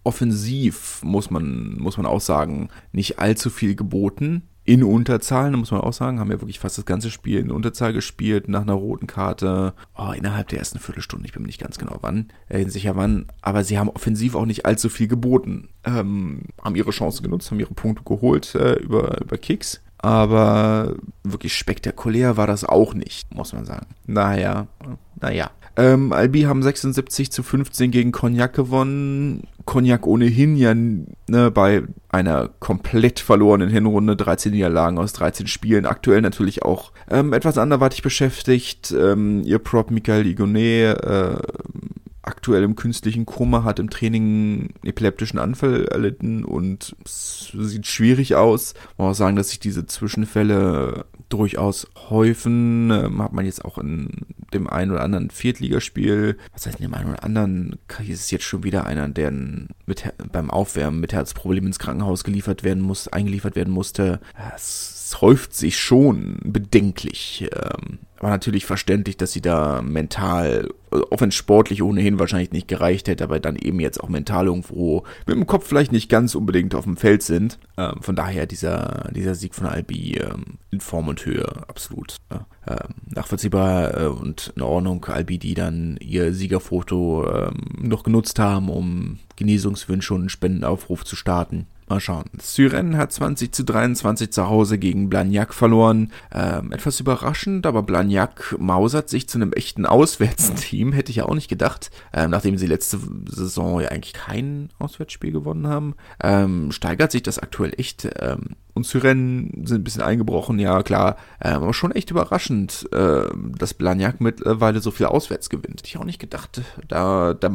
Offensiv 0.03 1.01
muss 1.03 1.31
man, 1.31 1.77
muss 1.77 1.97
man 1.97 2.05
auch 2.05 2.21
sagen, 2.21 2.69
nicht 2.91 3.19
allzu 3.19 3.49
viel 3.49 3.75
geboten 3.75 4.43
in 4.65 4.83
Unterzahl, 4.83 5.51
muss 5.51 5.69
man 5.69 5.81
auch 5.81 5.93
sagen, 5.93 6.19
haben 6.19 6.31
ja 6.31 6.41
wirklich 6.41 6.59
fast 6.59 6.79
das 6.79 6.85
ganze 6.85 7.11
Spiel 7.11 7.39
in 7.39 7.51
Unterzahl 7.51 7.93
gespielt, 7.93 8.49
nach 8.49 8.63
einer 8.63 8.73
roten 8.73 9.05
Karte, 9.05 9.73
oh, 9.95 10.11
innerhalb 10.11 10.49
der 10.49 10.59
ersten 10.59 10.79
Viertelstunde, 10.79 11.27
ich 11.27 11.33
bin 11.33 11.43
mir 11.43 11.47
nicht 11.47 11.61
ganz 11.61 11.77
genau 11.77 11.97
wann, 12.01 12.31
äh, 12.49 12.65
sicher 12.65 12.95
wann, 12.95 13.27
aber 13.41 13.63
sie 13.63 13.77
haben 13.77 13.89
offensiv 13.89 14.33
auch 14.33 14.45
nicht 14.45 14.65
allzu 14.65 14.89
viel 14.89 15.07
geboten, 15.07 15.69
ähm, 15.83 16.41
haben 16.61 16.75
ihre 16.75 16.89
Chance 16.89 17.21
genutzt, 17.21 17.51
haben 17.51 17.59
ihre 17.59 17.75
Punkte 17.75 18.03
geholt 18.03 18.55
äh, 18.55 18.73
über, 18.73 19.21
über 19.21 19.37
Kicks, 19.37 19.81
aber 19.99 20.95
wirklich 21.23 21.55
spektakulär 21.55 22.35
war 22.35 22.47
das 22.47 22.63
auch 22.63 22.95
nicht, 22.95 23.33
muss 23.33 23.53
man 23.53 23.65
sagen. 23.65 23.87
Naja, 24.07 24.67
naja. 25.21 25.51
Ähm, 25.77 26.13
Albi 26.13 26.43
haben 26.43 26.63
76 26.63 27.31
zu 27.31 27.43
15 27.43 27.91
gegen 27.91 28.11
Cognac 28.11 28.53
gewonnen. 28.53 29.43
Cognac 29.65 30.07
ohnehin 30.07 30.55
ja 30.55 30.73
ne, 30.73 31.51
bei 31.51 31.83
einer 32.09 32.49
komplett 32.59 33.19
verlorenen 33.19 33.69
Hinrunde, 33.69 34.15
13 34.15 34.51
Niederlagen 34.51 34.97
aus 34.97 35.13
13 35.13 35.47
Spielen, 35.47 35.85
aktuell 35.85 36.21
natürlich 36.21 36.63
auch 36.63 36.91
ähm, 37.09 37.33
etwas 37.33 37.57
anderweitig 37.57 38.03
beschäftigt. 38.03 38.95
Ähm, 38.97 39.41
ihr 39.43 39.59
Prop 39.59 39.91
Michael 39.91 40.27
Igonet, 40.27 41.03
äh, 41.03 41.37
aktuell 42.21 42.63
im 42.63 42.75
künstlichen 42.75 43.25
Koma, 43.25 43.63
hat 43.63 43.79
im 43.79 43.89
Training 43.89 44.69
epileptischen 44.83 45.39
Anfall 45.39 45.85
erlitten 45.85 46.43
und 46.45 46.95
sieht 47.05 47.85
schwierig 47.87 48.35
aus. 48.35 48.73
Man 48.97 49.07
muss 49.07 49.17
auch 49.17 49.19
sagen, 49.19 49.35
dass 49.35 49.49
sich 49.49 49.59
diese 49.59 49.85
Zwischenfälle 49.85 51.05
durchaus 51.29 51.87
häufen. 52.09 52.91
Ähm, 52.91 53.21
hat 53.21 53.33
man 53.33 53.45
jetzt 53.45 53.65
auch 53.65 53.77
in 53.77 54.09
dem 54.53 54.69
einen 54.69 54.91
oder 54.91 55.01
anderen 55.01 55.29
Viertligaspiel, 55.29 56.37
was 56.53 56.65
heißt 56.65 56.79
in 56.79 56.85
dem 56.85 56.93
einen 56.93 57.09
oder 57.09 57.23
anderen, 57.23 57.77
ist 57.99 58.21
es 58.21 58.31
jetzt 58.31 58.45
schon 58.45 58.63
wieder 58.63 58.85
einer, 58.85 59.09
der 59.09 59.31
mit, 59.31 60.13
beim 60.31 60.49
Aufwärmen 60.49 60.99
mit 60.99 61.13
Herzproblemen 61.13 61.67
ins 61.67 61.79
Krankenhaus 61.79 62.23
geliefert 62.23 62.63
werden 62.63 62.83
muss, 62.83 63.07
eingeliefert 63.07 63.55
werden 63.55 63.73
musste. 63.73 64.19
Es 64.55 64.95
es 65.05 65.21
häuft 65.21 65.53
sich 65.53 65.77
schon 65.77 66.39
bedenklich. 66.43 67.47
Ähm, 67.53 67.99
war 68.19 68.29
natürlich 68.29 68.65
verständlich, 68.65 69.17
dass 69.17 69.33
sie 69.33 69.41
da 69.41 69.81
mental, 69.81 70.69
auch 70.89 71.19
wenn 71.19 71.29
es 71.29 71.35
sportlich 71.35 71.83
ohnehin 71.83 72.17
wahrscheinlich 72.19 72.51
nicht 72.51 72.67
gereicht 72.67 73.07
hätte, 73.07 73.23
aber 73.23 73.39
dann 73.39 73.55
eben 73.55 73.79
jetzt 73.79 74.01
auch 74.01 74.09
mental 74.09 74.47
irgendwo 74.47 75.03
mit 75.25 75.35
dem 75.35 75.47
Kopf 75.47 75.67
vielleicht 75.67 75.91
nicht 75.91 76.09
ganz 76.09 76.33
unbedingt 76.35 76.75
auf 76.75 76.85
dem 76.85 76.97
Feld 76.97 77.23
sind. 77.23 77.59
Ähm, 77.77 78.01
von 78.01 78.15
daher 78.15 78.45
dieser, 78.45 79.09
dieser 79.13 79.35
Sieg 79.35 79.53
von 79.53 79.67
Albi 79.67 80.17
ähm, 80.17 80.57
in 80.71 80.79
Form 80.79 81.07
und 81.09 81.25
Höhe 81.25 81.45
absolut 81.67 82.17
äh, 82.29 82.75
nachvollziehbar 83.07 83.99
äh, 83.99 84.07
und 84.07 84.53
in 84.55 84.61
Ordnung. 84.61 85.05
Albi, 85.05 85.37
die 85.37 85.53
dann 85.53 85.97
ihr 85.99 86.33
Siegerfoto 86.33 87.29
äh, 87.29 87.51
noch 87.77 88.03
genutzt 88.03 88.39
haben, 88.39 88.69
um 88.69 89.19
Genesungswünsche 89.35 90.13
und 90.13 90.21
einen 90.21 90.29
Spendenaufruf 90.29 91.03
zu 91.03 91.15
starten. 91.15 91.67
Mal 91.87 91.99
schauen. 91.99 92.25
Syren 92.41 92.97
hat 92.97 93.11
20 93.11 93.53
zu 93.53 93.63
23 93.63 94.31
zu 94.31 94.49
Hause 94.49 94.79
gegen 94.79 95.07
Blagnac 95.07 95.53
verloren. 95.53 96.11
Ähm, 96.33 96.71
etwas 96.71 96.99
überraschend, 96.99 97.67
aber 97.67 97.83
Blagnac 97.83 98.55
mausert 98.57 99.07
sich 99.07 99.29
zu 99.29 99.37
einem 99.37 99.53
echten 99.53 99.85
Auswärtsteam, 99.85 100.93
hätte 100.93 101.11
ich 101.11 101.17
ja 101.17 101.25
auch 101.25 101.35
nicht 101.35 101.47
gedacht. 101.47 101.91
Ähm, 102.11 102.31
nachdem 102.31 102.57
sie 102.57 102.65
letzte 102.65 102.99
Saison 103.29 103.81
ja 103.81 103.89
eigentlich 103.89 104.13
kein 104.13 104.69
Auswärtsspiel 104.79 105.31
gewonnen 105.31 105.67
haben, 105.67 105.95
ähm, 106.23 106.71
steigert 106.71 107.11
sich 107.11 107.21
das 107.21 107.37
aktuell 107.37 107.73
echt. 107.77 108.07
Und 108.75 108.85
Syren 108.85 109.63
sind 109.65 109.79
ein 109.79 109.83
bisschen 109.85 110.01
eingebrochen, 110.01 110.59
ja 110.59 110.83
klar. 110.83 111.15
Ähm, 111.41 111.63
aber 111.63 111.73
schon 111.73 111.93
echt 111.93 112.11
überraschend, 112.11 112.87
äh, 112.91 113.23
dass 113.57 113.73
Blagnac 113.73 114.19
mittlerweile 114.19 114.81
so 114.81 114.91
viel 114.91 115.05
auswärts 115.05 115.49
gewinnt. 115.49 115.79
Hätte 115.79 115.87
ich 115.87 115.97
auch 115.97 116.03
nicht 116.03 116.19
gedacht. 116.19 116.61
Da, 116.89 117.33
da, 117.33 117.49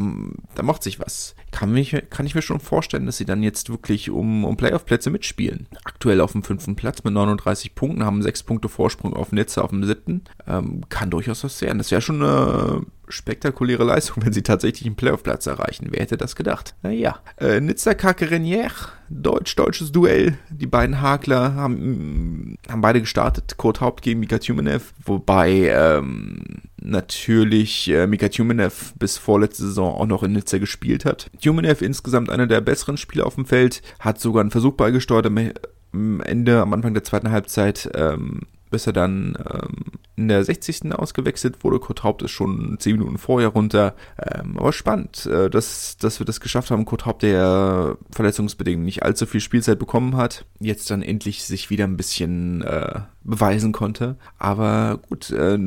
da 0.54 0.62
macht 0.62 0.82
sich 0.82 0.98
was. 0.98 1.36
Kann, 1.52 1.72
mich, 1.72 1.94
kann 2.08 2.24
ich 2.24 2.34
mir 2.34 2.40
schon 2.40 2.58
vorstellen, 2.58 3.04
dass 3.04 3.18
sie 3.18 3.26
dann 3.26 3.42
jetzt 3.42 3.68
wirklich 3.68 4.08
um, 4.08 4.44
um 4.44 4.56
Playoff-Plätze 4.56 5.10
mitspielen. 5.10 5.66
Aktuell 5.84 6.22
auf 6.22 6.32
dem 6.32 6.42
fünften 6.42 6.74
Platz 6.74 7.04
mit 7.04 7.12
39 7.12 7.74
Punkten, 7.74 8.04
haben 8.04 8.22
sechs 8.22 8.42
Punkte 8.42 8.70
Vorsprung 8.70 9.14
auf 9.14 9.30
Nizza 9.30 9.60
auf 9.60 9.70
dem 9.70 9.84
siebten. 9.84 10.22
Ähm, 10.46 10.88
kann 10.88 11.10
durchaus 11.10 11.44
was 11.44 11.60
werden. 11.60 11.78
Das 11.78 11.90
wäre 11.90 12.00
schon 12.00 12.22
eine 12.22 12.86
spektakuläre 13.10 13.84
Leistung, 13.84 14.24
wenn 14.24 14.32
sie 14.32 14.42
tatsächlich 14.42 14.86
einen 14.86 14.96
Playoff-Platz 14.96 15.46
erreichen. 15.46 15.88
Wer 15.90 16.00
hätte 16.00 16.16
das 16.16 16.36
gedacht? 16.36 16.74
Naja. 16.82 17.18
Äh, 17.38 17.60
Nizza 17.60 17.94
Kakerenier, 17.94 18.70
deutsch-deutsches 19.08 19.92
Duell. 19.92 20.38
Die 20.50 20.66
beiden 20.66 21.00
Hakler 21.00 21.54
haben, 21.54 22.56
haben 22.68 22.80
beide 22.80 23.00
gestartet. 23.00 23.56
Kurt 23.56 23.80
Haupt 23.80 24.02
gegen 24.02 24.20
Mika 24.20 24.38
Tumenev, 24.38 24.92
wobei 25.04 25.70
ähm, 25.72 26.42
natürlich 26.80 27.90
äh, 27.90 28.06
Mika 28.06 28.28
Tumenev 28.28 28.94
bis 28.98 29.18
vorletzte 29.18 29.64
Saison 29.64 29.94
auch 29.94 30.06
noch 30.06 30.22
in 30.22 30.32
Nizza 30.32 30.58
gespielt 30.58 31.04
hat. 31.04 31.30
Tumenev 31.42 31.82
insgesamt 31.82 32.30
einer 32.30 32.46
der 32.46 32.60
besseren 32.60 32.96
Spieler 32.96 33.26
auf 33.26 33.34
dem 33.34 33.46
Feld, 33.46 33.82
hat 33.98 34.20
sogar 34.20 34.40
einen 34.40 34.50
Versuch 34.50 34.74
beigesteuert 34.74 35.26
am 35.26 36.20
Ende, 36.20 36.60
am 36.60 36.72
Anfang 36.72 36.94
der 36.94 37.04
zweiten 37.04 37.30
Halbzeit, 37.30 37.90
ähm, 37.94 38.42
bis 38.70 38.86
er 38.86 38.92
dann 38.92 39.36
ähm, 39.38 40.00
in 40.16 40.28
der 40.28 40.44
60. 40.44 40.94
ausgewechselt 40.94 41.64
wurde. 41.64 41.80
Kurt 41.80 42.02
Haupt 42.02 42.22
ist 42.22 42.30
schon 42.30 42.76
10 42.78 42.98
Minuten 42.98 43.18
vorher 43.18 43.48
runter. 43.48 43.94
Ähm, 44.18 44.58
aber 44.58 44.72
spannend, 44.72 45.26
äh, 45.26 45.48
dass, 45.48 45.96
dass 45.96 46.20
wir 46.20 46.26
das 46.26 46.40
geschafft 46.40 46.70
haben. 46.70 46.84
Kurt 46.84 47.06
Haupt, 47.06 47.22
der 47.22 47.96
verletzungsbedingt 48.10 48.82
nicht 48.84 49.02
allzu 49.02 49.26
viel 49.26 49.40
Spielzeit 49.40 49.78
bekommen 49.78 50.16
hat, 50.16 50.44
jetzt 50.58 50.90
dann 50.90 51.02
endlich 51.02 51.44
sich 51.44 51.70
wieder 51.70 51.84
ein 51.84 51.96
bisschen 51.96 52.62
äh, 52.62 53.00
beweisen 53.24 53.72
konnte. 53.72 54.16
Aber 54.38 55.00
gut, 55.08 55.30
äh, 55.30 55.58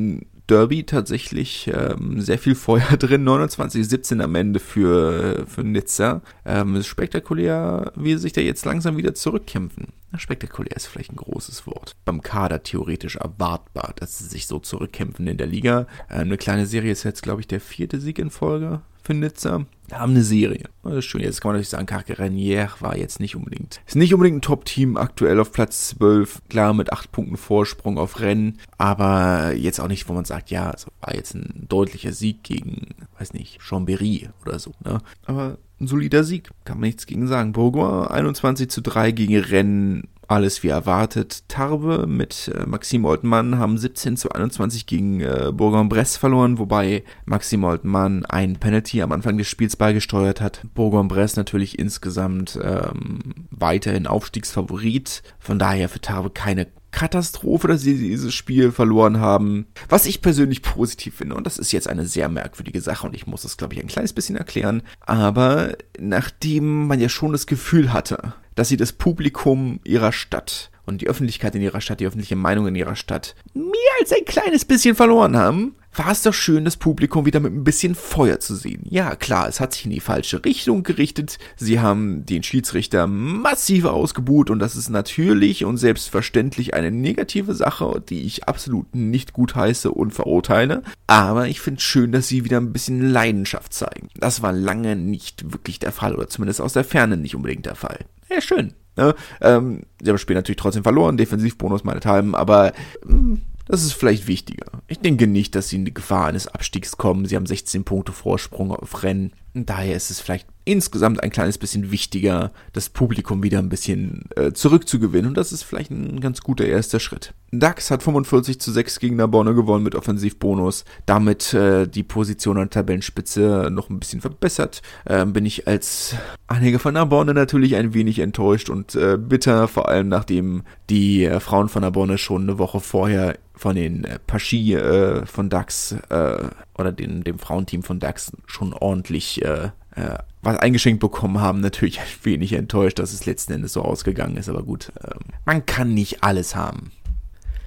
Derby 0.48 0.84
tatsächlich 0.84 1.72
ähm, 1.74 2.22
sehr 2.22 2.38
viel 2.38 2.56
Feuer 2.56 2.98
drin. 3.00 3.28
29-17 3.28 4.22
am 4.22 4.36
Ende 4.36 4.60
für, 4.60 5.46
für 5.48 5.64
Nizza. 5.64 6.22
Ähm, 6.46 6.76
ist 6.76 6.88
spektakulär, 6.88 7.92
wie 7.96 8.16
sich 8.16 8.34
da 8.34 8.42
jetzt 8.42 8.66
langsam 8.66 8.98
wieder 8.98 9.14
zurückkämpfen. 9.14 9.88
Spektakulär 10.16 10.76
ist 10.76 10.86
vielleicht 10.86 11.12
ein 11.12 11.16
großes 11.16 11.66
Wort. 11.66 11.96
Beim 12.06 12.22
Kader 12.22 12.62
theoretisch 12.62 13.16
erwartbar, 13.16 13.94
dass 13.96 14.20
sie 14.20 14.26
sich 14.26 14.46
so 14.46 14.60
zurückkämpfen 14.60 15.28
in 15.28 15.38
der 15.38 15.48
Liga. 15.48 15.88
Ähm, 16.10 16.22
eine 16.22 16.38
kleine 16.38 16.66
Serie 16.66 16.92
ist 16.92 17.04
jetzt, 17.04 17.24
glaube 17.24 17.42
ich, 17.42 17.48
der 17.48 17.62
vierte 17.62 18.00
Sieg 18.00 18.20
in 18.20 18.30
Folge 18.30 18.82
für 19.04 19.14
Nizza. 19.14 19.66
Haben 19.92 20.14
eine 20.14 20.24
Serie. 20.24 20.64
Das 20.82 20.96
ist 20.96 21.06
schön. 21.06 21.22
Jetzt 21.22 21.42
kann 21.42 21.50
man 21.50 21.56
natürlich 21.56 21.70
sagen, 21.70 21.86
Carcarenier 21.86 22.70
war 22.80 22.98
jetzt 22.98 23.20
nicht 23.20 23.36
unbedingt. 23.36 23.82
Ist 23.86 23.96
nicht 23.96 24.14
unbedingt 24.14 24.38
ein 24.38 24.42
Top-Team, 24.42 24.98
aktuell 24.98 25.40
auf 25.40 25.52
Platz 25.52 25.90
12. 25.90 26.42
Klar, 26.50 26.74
mit 26.74 26.92
8 26.92 27.12
Punkten 27.12 27.38
Vorsprung 27.38 27.98
auf 27.98 28.20
Rennen. 28.20 28.60
Aber 28.78 29.54
jetzt 29.54 29.80
auch 29.80 29.90
nicht, 29.90 30.08
wo 30.10 30.14
man 30.14 30.26
sagt, 30.26 30.50
ja, 30.50 30.72
es 30.74 30.88
war 31.02 31.14
jetzt 31.14 31.36
ein 31.36 31.66
deutlicher 31.70 32.14
Sieg 32.14 32.44
gegen, 32.44 32.96
weiß 33.20 33.34
nicht, 33.34 33.62
Chambéry 33.62 34.30
oder 34.42 34.58
so. 34.58 34.72
Ne? 34.84 35.00
Aber 35.26 35.58
ein 35.80 35.88
solider 35.88 36.24
Sieg. 36.24 36.50
Kann 36.64 36.80
man 36.80 36.88
nichts 36.88 37.06
gegen 37.06 37.28
sagen. 37.28 37.52
Bourgoin 37.52 38.08
21 38.08 38.70
zu 38.70 38.82
3 38.82 39.12
gegen 39.12 39.38
Rennen 39.38 40.08
alles 40.28 40.64
wie 40.64 40.70
erwartet. 40.70 41.44
Tarbe 41.48 42.06
mit 42.08 42.52
äh, 42.54 42.66
Maxim 42.66 43.06
Oltmann 43.06 43.58
haben 43.58 43.78
17 43.78 44.18
zu 44.18 44.30
21 44.32 44.86
gegen 44.86 45.22
äh, 45.22 45.52
Bourg-en-Bresse 45.54 46.20
verloren, 46.20 46.58
wobei 46.58 47.04
Maxim 47.26 47.64
Oltmann 47.64 48.26
ein 48.26 48.58
Penalty 48.58 49.02
am 49.02 49.12
Anfang 49.12 49.38
des 49.38 49.48
Spiels 49.48 49.76
beigesteuert 49.76 50.42
hat. 50.42 50.62
Bourg-en-Bresse 50.74 51.40
natürlich 51.40 51.80
insgesamt 51.80 52.60
ähm, 52.62 53.20
weiterhin 53.52 54.08
Aufstiegsfavorit. 54.08 55.24
Von 55.40 55.60
daher 55.60 55.90
für 55.90 56.02
Tarbe 56.02 56.30
keine 56.30 56.68
Katastrophe, 56.94 57.68
dass 57.68 57.82
sie 57.82 57.98
dieses 57.98 58.34
Spiel 58.34 58.72
verloren 58.72 59.20
haben. 59.20 59.66
Was 59.90 60.06
ich 60.06 60.22
persönlich 60.22 60.62
positiv 60.62 61.16
finde, 61.16 61.36
und 61.36 61.46
das 61.46 61.58
ist 61.58 61.74
jetzt 61.74 61.90
eine 61.90 62.06
sehr 62.06 62.30
merkwürdige 62.30 62.80
Sache, 62.80 63.08
und 63.08 63.16
ich 63.16 63.28
muss 63.28 63.42
das, 63.42 63.58
glaube 63.58 63.74
ich, 63.74 63.82
ein 63.82 63.88
kleines 63.88 64.14
bisschen 64.14 64.38
erklären, 64.38 64.84
aber 65.02 65.76
nachdem 66.00 66.88
man 66.88 67.00
ja 67.00 67.10
schon 67.10 67.34
das 67.34 67.48
Gefühl 67.48 67.92
hatte, 67.92 68.36
dass 68.56 68.70
sie 68.70 68.78
das 68.78 68.94
Publikum 68.94 69.80
ihrer 69.84 70.12
Stadt 70.12 70.72
und 70.86 71.02
die 71.02 71.08
Öffentlichkeit 71.08 71.56
in 71.56 71.62
ihrer 71.62 71.82
Stadt, 71.82 72.00
die 72.00 72.08
öffentliche 72.08 72.36
Meinung 72.36 72.68
in 72.68 72.76
ihrer 72.76 72.96
Stadt 72.96 73.36
mehr 73.54 73.66
als 74.00 74.12
ein 74.12 74.26
kleines 74.26 74.66
bisschen 74.66 74.96
verloren 74.96 75.38
haben, 75.38 75.76
war 75.96 76.12
es 76.12 76.24
doch 76.24 76.34
schön, 76.34 76.66
das 76.66 76.78
Publikum 76.78 77.26
wieder 77.26 77.40
mit 77.40 77.54
ein 77.54 77.64
bisschen 77.64 77.96
Feuer 77.96 78.40
zu 78.40 78.56
sehen. 78.56 78.82
Ja, 78.90 79.16
klar, 79.16 79.48
es 79.48 79.60
hat 79.60 79.74
sich 79.74 79.86
in 79.86 79.92
die 79.92 80.00
falsche 80.00 80.44
Richtung 80.44 80.84
gerichtet. 80.84 81.38
Sie 81.56 81.80
haben 81.80 82.26
den 82.26 82.44
Schiedsrichter 82.44 83.06
massiv 83.08 83.86
ausgebuht 83.86 84.50
und 84.50 84.60
das 84.60 84.76
ist 84.76 84.90
natürlich 84.90 85.66
und 85.66 85.78
selbstverständlich 85.78 86.74
eine 86.74 86.92
negative 86.92 87.54
Sache, 87.54 88.04
die 88.10 88.22
ich 88.24 88.48
absolut 88.48 88.96
nicht 88.96 89.34
gut 89.34 89.56
heiße 89.56 89.92
und 89.92 90.14
verurteile. 90.14 90.82
Aber 91.08 91.48
ich 91.48 91.62
finde 91.62 91.78
es 91.78 91.84
schön, 91.84 92.12
dass 92.12 92.28
sie 92.28 92.44
wieder 92.44 92.58
ein 92.58 92.74
bisschen 92.74 93.12
Leidenschaft 93.12 93.74
zeigen. 93.74 94.10
Das 94.16 94.42
war 94.42 94.52
lange 94.52 94.96
nicht 94.96 95.54
wirklich 95.54 95.80
der 95.80 95.92
Fall 95.92 96.16
oder 96.16 96.28
zumindest 96.28 96.62
aus 96.62 96.74
der 96.74 96.84
Ferne 96.84 97.18
nicht 97.18 97.36
unbedingt 97.36 97.66
der 97.66 97.76
Fall. 97.76 98.00
Ja, 98.34 98.42
schön. 98.42 98.74
Ne? 98.96 99.16
Ähm, 99.42 99.82
sie 100.02 100.10
haben 100.10 100.16
das 100.16 100.22
Spiel 100.22 100.36
natürlich 100.36 100.58
trotzdem 100.58 100.84
verloren, 100.84 101.18
Defensivbonus 101.18 101.84
meinethalben, 101.84 102.36
aber 102.36 102.74
mh, 103.06 103.12
hm, 103.12 103.42
das 103.66 103.84
ist 103.84 103.94
vielleicht 103.94 104.28
wichtiger. 104.28 104.66
Ich 104.88 105.00
denke 105.00 105.26
nicht, 105.26 105.56
dass 105.56 105.70
sie 105.70 105.78
in 105.78 105.86
die 105.86 105.94
Gefahr 105.94 106.28
eines 106.28 106.48
Abstiegs 106.48 106.98
kommen. 106.98 107.26
Sie 107.26 107.36
haben 107.36 107.46
16 107.46 107.86
Punkte 107.86 108.12
Vorsprung 108.12 108.72
auf 108.72 109.04
Rennen. 109.04 109.32
Daher 109.56 109.96
ist 109.96 110.10
es 110.10 110.20
vielleicht 110.20 110.48
insgesamt 110.66 111.22
ein 111.22 111.30
kleines 111.30 111.58
bisschen 111.58 111.92
wichtiger, 111.92 112.52
das 112.72 112.90
Publikum 112.90 113.44
wieder 113.44 113.60
ein 113.60 113.70
bisschen 113.70 114.26
äh, 114.36 114.52
zurückzugewinnen. 114.52 115.30
Und 115.30 115.38
das 115.38 115.52
ist 115.52 115.64
vielleicht 115.64 115.92
ein 115.92 116.22
ganz 116.22 116.42
guter 116.42 116.66
erster 116.66 117.00
Schritt. 117.00 117.34
DAX 117.52 117.92
hat 117.92 118.02
45 118.02 118.60
zu 118.60 118.72
6 118.72 119.00
gegen 119.00 119.18
Narbonne 119.18 119.54
gewonnen 119.54 119.84
mit 119.84 119.94
Offensivbonus. 119.94 120.86
Damit 121.06 121.54
äh, 121.54 121.88
die 121.88 122.04
Position 122.04 122.58
an 122.58 122.64
der 122.64 122.70
Tabellenspitze 122.72 123.70
noch 123.72 123.90
ein 123.90 124.00
bisschen 124.00 124.22
verbessert. 124.22 124.82
Ähm, 125.06 125.34
bin 125.34 125.46
ich 125.46 125.68
als 125.68 126.16
Anhänger 126.48 126.80
von 126.80 126.96
Narbonne 126.96 127.34
natürlich 127.34 127.76
ein 127.76 127.94
wenig 127.94 128.20
enttäuscht 128.20 128.70
und 128.70 128.96
äh, 128.96 129.18
bitter, 129.18 129.68
vor 129.68 129.90
allem 129.90 130.08
nachdem 130.08 130.64
die 130.90 131.26
äh, 131.26 131.40
Frauen 131.40 131.70
von 131.70 131.82
Narbonne 131.82 132.18
schon 132.18 132.44
eine 132.44 132.58
Woche 132.58 132.80
vorher 132.80 133.38
von 133.56 133.76
den 133.76 134.04
äh, 134.04 134.20
Paschi 134.26 134.74
äh, 134.74 135.26
von 135.26 135.50
DAX 135.50 135.96
äh, 136.10 136.48
oder 136.78 136.92
den, 136.92 137.24
dem 137.24 137.40
Frauenteam 137.40 137.84
von 137.84 138.00
DAX 138.00 138.32
schon 138.46 138.74
ordentlich 138.74 139.44
äh, 139.44 139.70
äh, 139.96 140.18
was 140.42 140.58
eingeschenkt 140.58 141.00
bekommen 141.00 141.40
haben. 141.40 141.60
Natürlich 141.60 142.00
ein 142.00 142.06
wenig 142.24 142.54
enttäuscht, 142.54 143.00
dass 143.00 143.14
es 143.14 143.26
letzten 143.26 143.54
Endes 143.54 143.74
so 143.74 143.82
ausgegangen 143.82 144.38
ist, 144.38 144.50
aber 144.50 144.64
gut, 144.64 144.92
äh, 145.02 145.16
man 145.46 145.66
kann 145.66 145.94
nicht 145.94 146.24
alles 146.24 146.56
haben. 146.56 146.92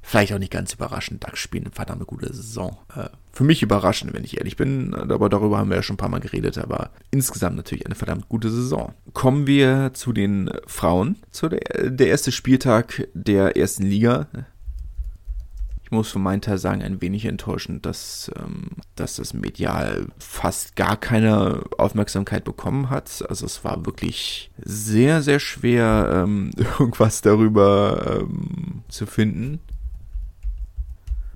Vielleicht 0.02 0.32
auch 0.32 0.38
nicht 0.38 0.52
ganz 0.52 0.72
überraschend. 0.72 1.24
DAX 1.24 1.40
spielen 1.40 1.64
eine 1.64 1.74
verdammt 1.74 2.06
gute 2.06 2.32
Saison. 2.32 2.78
Äh, 2.94 3.08
für 3.32 3.44
mich 3.44 3.62
überraschend, 3.62 4.14
wenn 4.14 4.24
ich 4.24 4.38
ehrlich 4.38 4.56
bin, 4.56 4.94
aber 4.94 5.28
darüber 5.28 5.58
haben 5.58 5.68
wir 5.68 5.76
ja 5.76 5.82
schon 5.82 5.94
ein 5.94 5.98
paar 5.98 6.08
Mal 6.08 6.20
geredet, 6.20 6.58
aber 6.58 6.90
insgesamt 7.10 7.56
natürlich 7.56 7.86
eine 7.86 7.96
verdammt 7.96 8.28
gute 8.28 8.48
Saison. 8.48 8.94
Kommen 9.12 9.46
wir 9.46 9.90
zu 9.94 10.12
den 10.12 10.50
Frauen, 10.66 11.16
zu 11.32 11.48
der, 11.48 11.90
der 11.90 12.06
erste 12.06 12.32
Spieltag 12.32 13.08
der 13.14 13.56
ersten 13.56 13.82
Liga 13.82 14.28
ich 15.86 15.92
muss 15.92 16.10
für 16.10 16.18
meinen 16.18 16.40
Teil 16.40 16.58
sagen, 16.58 16.82
ein 16.82 17.00
wenig 17.00 17.26
enttäuschend, 17.26 17.86
dass, 17.86 18.28
ähm, 18.36 18.70
dass 18.96 19.16
das 19.16 19.34
medial 19.34 20.08
fast 20.18 20.74
gar 20.74 20.96
keine 20.96 21.62
Aufmerksamkeit 21.78 22.42
bekommen 22.42 22.90
hat. 22.90 23.24
Also 23.28 23.46
es 23.46 23.62
war 23.62 23.86
wirklich 23.86 24.50
sehr, 24.58 25.22
sehr 25.22 25.38
schwer, 25.38 26.24
ähm, 26.24 26.50
irgendwas 26.80 27.20
darüber 27.20 28.18
ähm, 28.20 28.82
zu 28.88 29.06
finden. 29.06 29.60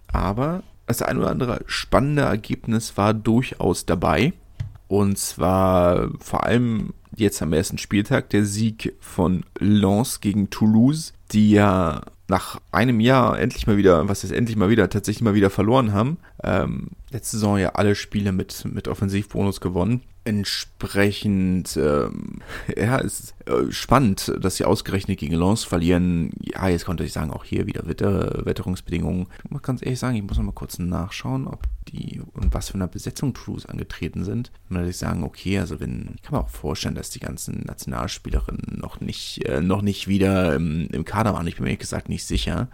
Aber 0.09 0.64
das 0.88 1.01
ein 1.01 1.18
oder 1.18 1.30
andere 1.30 1.61
spannende 1.66 2.22
Ergebnis 2.22 2.96
war 2.96 3.14
durchaus 3.14 3.86
dabei. 3.86 4.32
Und 4.88 5.16
zwar 5.16 6.11
vor 6.18 6.42
allem 6.42 6.92
jetzt 7.14 7.40
am 7.40 7.53
ersten 7.53 7.78
Spieltag 7.78 8.30
der 8.30 8.44
Sieg 8.44 8.96
von 8.98 9.44
Lens 9.61 10.20
gegen 10.20 10.51
Toulouse, 10.51 11.12
die 11.30 11.53
ja 11.53 12.01
nach 12.30 12.60
einem 12.70 13.00
Jahr 13.00 13.38
endlich 13.38 13.66
mal 13.66 13.76
wieder, 13.76 14.08
was 14.08 14.24
ist 14.24 14.30
endlich 14.30 14.56
mal 14.56 14.70
wieder, 14.70 14.88
tatsächlich 14.88 15.22
mal 15.22 15.34
wieder 15.34 15.50
verloren 15.50 15.92
haben. 15.92 16.16
Ähm, 16.42 16.90
letzte 17.10 17.36
Saison 17.36 17.58
ja 17.58 17.70
alle 17.70 17.94
Spiele 17.94 18.32
mit, 18.32 18.64
mit 18.72 18.88
Offensivbonus 18.88 19.60
gewonnen. 19.60 20.02
Entsprechend, 20.24 21.76
ähm, 21.76 22.38
ja, 22.76 22.98
ist 22.98 23.34
äh, 23.46 23.70
spannend, 23.70 24.32
dass 24.40 24.56
sie 24.56 24.64
ausgerechnet 24.64 25.18
gegen 25.18 25.34
Lens 25.34 25.64
verlieren. 25.64 26.30
Ja, 26.40 26.68
jetzt 26.68 26.86
konnte 26.86 27.04
ich 27.04 27.12
sagen, 27.12 27.32
auch 27.32 27.44
hier 27.44 27.66
wieder 27.66 27.86
Wetter, 27.86 28.46
Wetterungsbedingungen. 28.46 29.26
Ich 29.44 29.50
muss 29.50 29.62
ganz 29.62 29.82
ehrlich 29.82 29.98
sagen, 29.98 30.16
ich 30.16 30.22
muss 30.22 30.38
noch 30.38 30.44
mal 30.44 30.52
kurz 30.52 30.78
nachschauen, 30.78 31.48
ob 31.48 31.64
die 31.91 32.20
und 32.32 32.55
was 32.55 32.68
für 32.68 32.74
eine 32.74 32.88
Besetzung 32.88 33.32
Crews 33.32 33.66
angetreten 33.66 34.24
sind. 34.24 34.51
Und 34.68 34.76
würde 34.76 34.91
ich 34.91 34.97
sagen, 34.97 35.22
okay, 35.24 35.59
also 35.59 35.80
wenn, 35.80 36.12
ich 36.16 36.22
kann 36.22 36.34
mir 36.34 36.45
auch 36.45 36.49
vorstellen, 36.49 36.95
dass 36.95 37.11
die 37.11 37.20
ganzen 37.20 37.61
Nationalspielerinnen 37.61 38.78
noch 38.80 39.01
nicht, 39.01 39.45
äh, 39.47 39.61
noch 39.61 39.82
nicht 39.82 40.09
wieder 40.09 40.55
im, 40.55 40.88
im 40.88 41.05
Kader 41.05 41.34
waren. 41.34 41.47
Ich 41.47 41.57
bin 41.57 41.64
mir 41.64 41.70
ehrlich 41.70 41.80
gesagt 41.80 42.09
nicht 42.09 42.24
sicher 42.24 42.68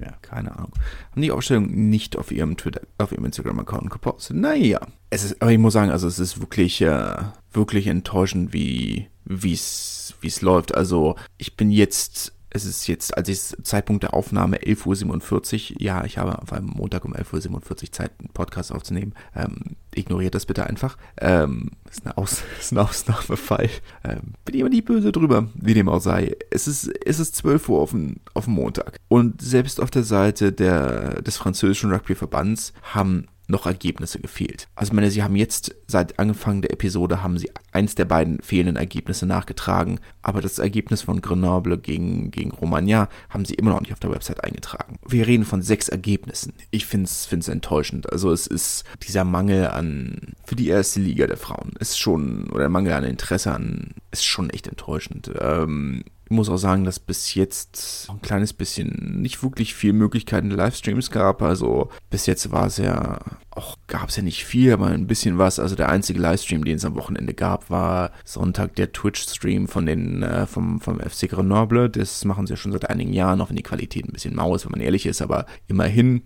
ja, 0.00 0.12
keine 0.22 0.56
Ahnung. 0.56 0.72
Haben 1.12 1.22
die 1.22 1.30
Aufstellung 1.30 1.88
nicht 1.88 2.16
auf 2.16 2.32
ihrem 2.32 2.56
Twitter, 2.56 2.82
auf 2.98 3.12
ihrem 3.12 3.24
Instagram-Account 3.26 3.90
gepostet. 3.90 4.36
Naja. 4.36 4.80
Es 5.10 5.24
ist, 5.24 5.40
aber 5.40 5.52
ich 5.52 5.58
muss 5.58 5.72
sagen, 5.72 5.90
also 5.90 6.08
es 6.08 6.18
ist 6.18 6.40
wirklich, 6.40 6.80
äh, 6.80 7.16
wirklich 7.52 7.86
enttäuschend, 7.86 8.52
wie, 8.52 9.08
wie 9.24 9.52
es, 9.52 10.14
wie 10.20 10.26
es 10.26 10.42
läuft. 10.42 10.74
Also, 10.74 11.16
ich 11.38 11.56
bin 11.56 11.70
jetzt 11.70 12.32
es 12.54 12.64
ist 12.64 12.86
jetzt, 12.86 13.16
als 13.16 13.28
ich 13.28 13.40
Zeitpunkt 13.64 14.04
der 14.04 14.14
Aufnahme 14.14 14.58
11.47 14.58 15.72
Uhr, 15.72 15.82
ja, 15.82 16.04
ich 16.04 16.18
habe 16.18 16.40
auf 16.40 16.52
einem 16.52 16.68
Montag 16.68 17.04
um 17.04 17.12
11.47 17.12 17.52
Uhr 17.52 17.92
Zeit, 17.92 18.12
einen 18.20 18.28
Podcast 18.28 18.72
aufzunehmen. 18.72 19.12
Ähm, 19.34 19.76
ignoriert 19.92 20.36
das 20.36 20.46
bitte 20.46 20.64
einfach. 20.64 20.96
Ähm, 21.20 21.72
ist, 21.90 22.06
eine 22.06 22.16
Aus 22.16 22.44
ist 22.60 22.72
ein 22.72 22.78
Ausnahmefall. 22.78 23.68
Ähm, 24.04 24.34
bin 24.44 24.60
aber 24.60 24.70
nicht 24.70 24.84
böse 24.84 25.10
drüber, 25.10 25.48
wie 25.54 25.74
dem 25.74 25.88
auch 25.88 26.00
sei. 26.00 26.36
Es 26.50 26.68
ist, 26.68 26.88
es 27.04 27.18
ist 27.18 27.34
12 27.34 27.68
Uhr 27.68 27.80
auf 27.80 27.90
dem, 27.90 28.20
auf 28.34 28.44
dem 28.44 28.54
Montag. 28.54 28.98
Und 29.08 29.42
selbst 29.42 29.80
auf 29.80 29.90
der 29.90 30.04
Seite 30.04 30.52
der, 30.52 31.22
des 31.22 31.36
französischen 31.36 31.90
Rugbyverbands 31.90 32.72
haben 32.82 33.26
noch 33.46 33.66
Ergebnisse 33.66 34.20
gefehlt. 34.20 34.68
Also 34.74 34.90
ich 34.90 34.94
meine, 34.94 35.10
sie 35.10 35.22
haben 35.22 35.36
jetzt 35.36 35.74
seit 35.86 36.18
Anfang 36.18 36.62
der 36.62 36.72
Episode 36.72 37.22
haben 37.22 37.38
sie 37.38 37.50
eins 37.72 37.94
der 37.94 38.04
beiden 38.06 38.40
fehlenden 38.40 38.76
Ergebnisse 38.76 39.26
nachgetragen, 39.26 40.00
aber 40.22 40.40
das 40.40 40.58
Ergebnis 40.58 41.02
von 41.02 41.20
Grenoble 41.20 41.78
gegen, 41.78 42.30
gegen 42.30 42.52
Romagna 42.52 43.08
haben 43.28 43.44
sie 43.44 43.54
immer 43.54 43.72
noch 43.72 43.80
nicht 43.80 43.92
auf 43.92 44.00
der 44.00 44.12
Website 44.12 44.42
eingetragen. 44.42 44.98
Wir 45.06 45.26
reden 45.26 45.44
von 45.44 45.62
sechs 45.62 45.88
Ergebnissen. 45.88 46.54
Ich 46.70 46.86
finde 46.86 47.04
es 47.06 47.48
enttäuschend. 47.48 48.10
Also 48.10 48.32
es 48.32 48.46
ist 48.46 48.84
dieser 49.02 49.24
Mangel 49.24 49.68
an, 49.68 50.34
für 50.44 50.56
die 50.56 50.68
erste 50.68 51.00
Liga 51.00 51.26
der 51.26 51.36
Frauen 51.36 51.72
ist 51.78 51.98
schon, 51.98 52.48
oder 52.50 52.60
der 52.60 52.68
Mangel 52.68 52.92
an 52.92 53.04
Interesse 53.04 53.52
an, 53.52 53.90
ist 54.10 54.24
schon 54.24 54.50
echt 54.50 54.66
enttäuschend. 54.66 55.30
Ähm, 55.38 56.04
Ich 56.24 56.30
muss 56.30 56.48
auch 56.48 56.56
sagen, 56.56 56.84
dass 56.84 56.98
bis 56.98 57.34
jetzt 57.34 58.08
ein 58.10 58.22
kleines 58.22 58.52
bisschen 58.52 59.20
nicht 59.20 59.42
wirklich 59.42 59.74
viel 59.74 59.92
Möglichkeiten 59.92 60.50
Livestreams 60.50 61.10
gab. 61.10 61.42
Also 61.42 61.90
bis 62.10 62.26
jetzt 62.26 62.50
war 62.50 62.66
es 62.66 62.78
ja 62.78 63.18
auch 63.50 63.76
gab 63.86 64.08
es 64.08 64.16
ja 64.16 64.22
nicht 64.22 64.44
viel, 64.44 64.72
aber 64.72 64.86
ein 64.86 65.06
bisschen 65.06 65.38
was. 65.38 65.58
Also 65.58 65.76
der 65.76 65.90
einzige 65.90 66.18
Livestream, 66.20 66.64
den 66.64 66.76
es 66.76 66.84
am 66.84 66.96
Wochenende 66.96 67.34
gab, 67.34 67.70
war 67.70 68.10
Sonntag 68.24 68.74
der 68.76 68.92
Twitch-Stream 68.92 69.68
von 69.68 69.86
den 69.86 70.22
äh, 70.22 70.46
vom 70.46 70.80
vom 70.80 70.98
FC 70.98 71.28
Grenoble. 71.28 71.90
Das 71.90 72.24
machen 72.24 72.46
sie 72.46 72.54
ja 72.54 72.56
schon 72.56 72.72
seit 72.72 72.90
einigen 72.90 73.12
Jahren, 73.12 73.40
auch 73.40 73.50
wenn 73.50 73.56
die 73.56 73.62
Qualität 73.62 74.06
ein 74.06 74.12
bisschen 74.12 74.34
mau 74.34 74.54
ist, 74.54 74.64
wenn 74.64 74.72
man 74.72 74.80
ehrlich 74.80 75.06
ist, 75.06 75.22
aber 75.22 75.46
immerhin 75.68 76.22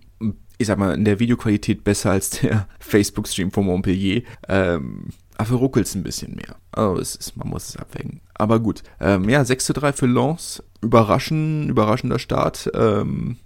ich 0.61 0.67
sag 0.67 0.77
mal, 0.77 0.93
in 0.93 1.05
der 1.05 1.19
Videoqualität 1.19 1.85
besser 1.85 2.11
als 2.11 2.31
der 2.31 2.67
Facebook-Stream 2.79 3.51
von 3.51 3.65
Montpellier. 3.65 4.23
Ähm, 4.49 5.05
Dafür 5.39 5.55
ruckelt 5.59 5.95
ein 5.95 6.03
bisschen 6.03 6.35
mehr. 6.35 6.57
Also 6.79 7.01
es 7.01 7.15
ist, 7.15 7.37
man 7.37 7.49
muss 7.49 7.69
es 7.69 7.77
abwägen. 7.77 8.21
Aber 8.33 8.59
gut. 8.59 8.83
Ähm, 8.99 9.27
ja, 9.29 9.43
6 9.43 9.65
zu 9.65 9.73
3 9.73 9.93
für 9.93 10.07
Lens. 10.07 10.63
Überraschen, 10.81 11.69
überraschender 11.69 12.19
Start. 12.19 12.71
Ähm, 12.73 13.37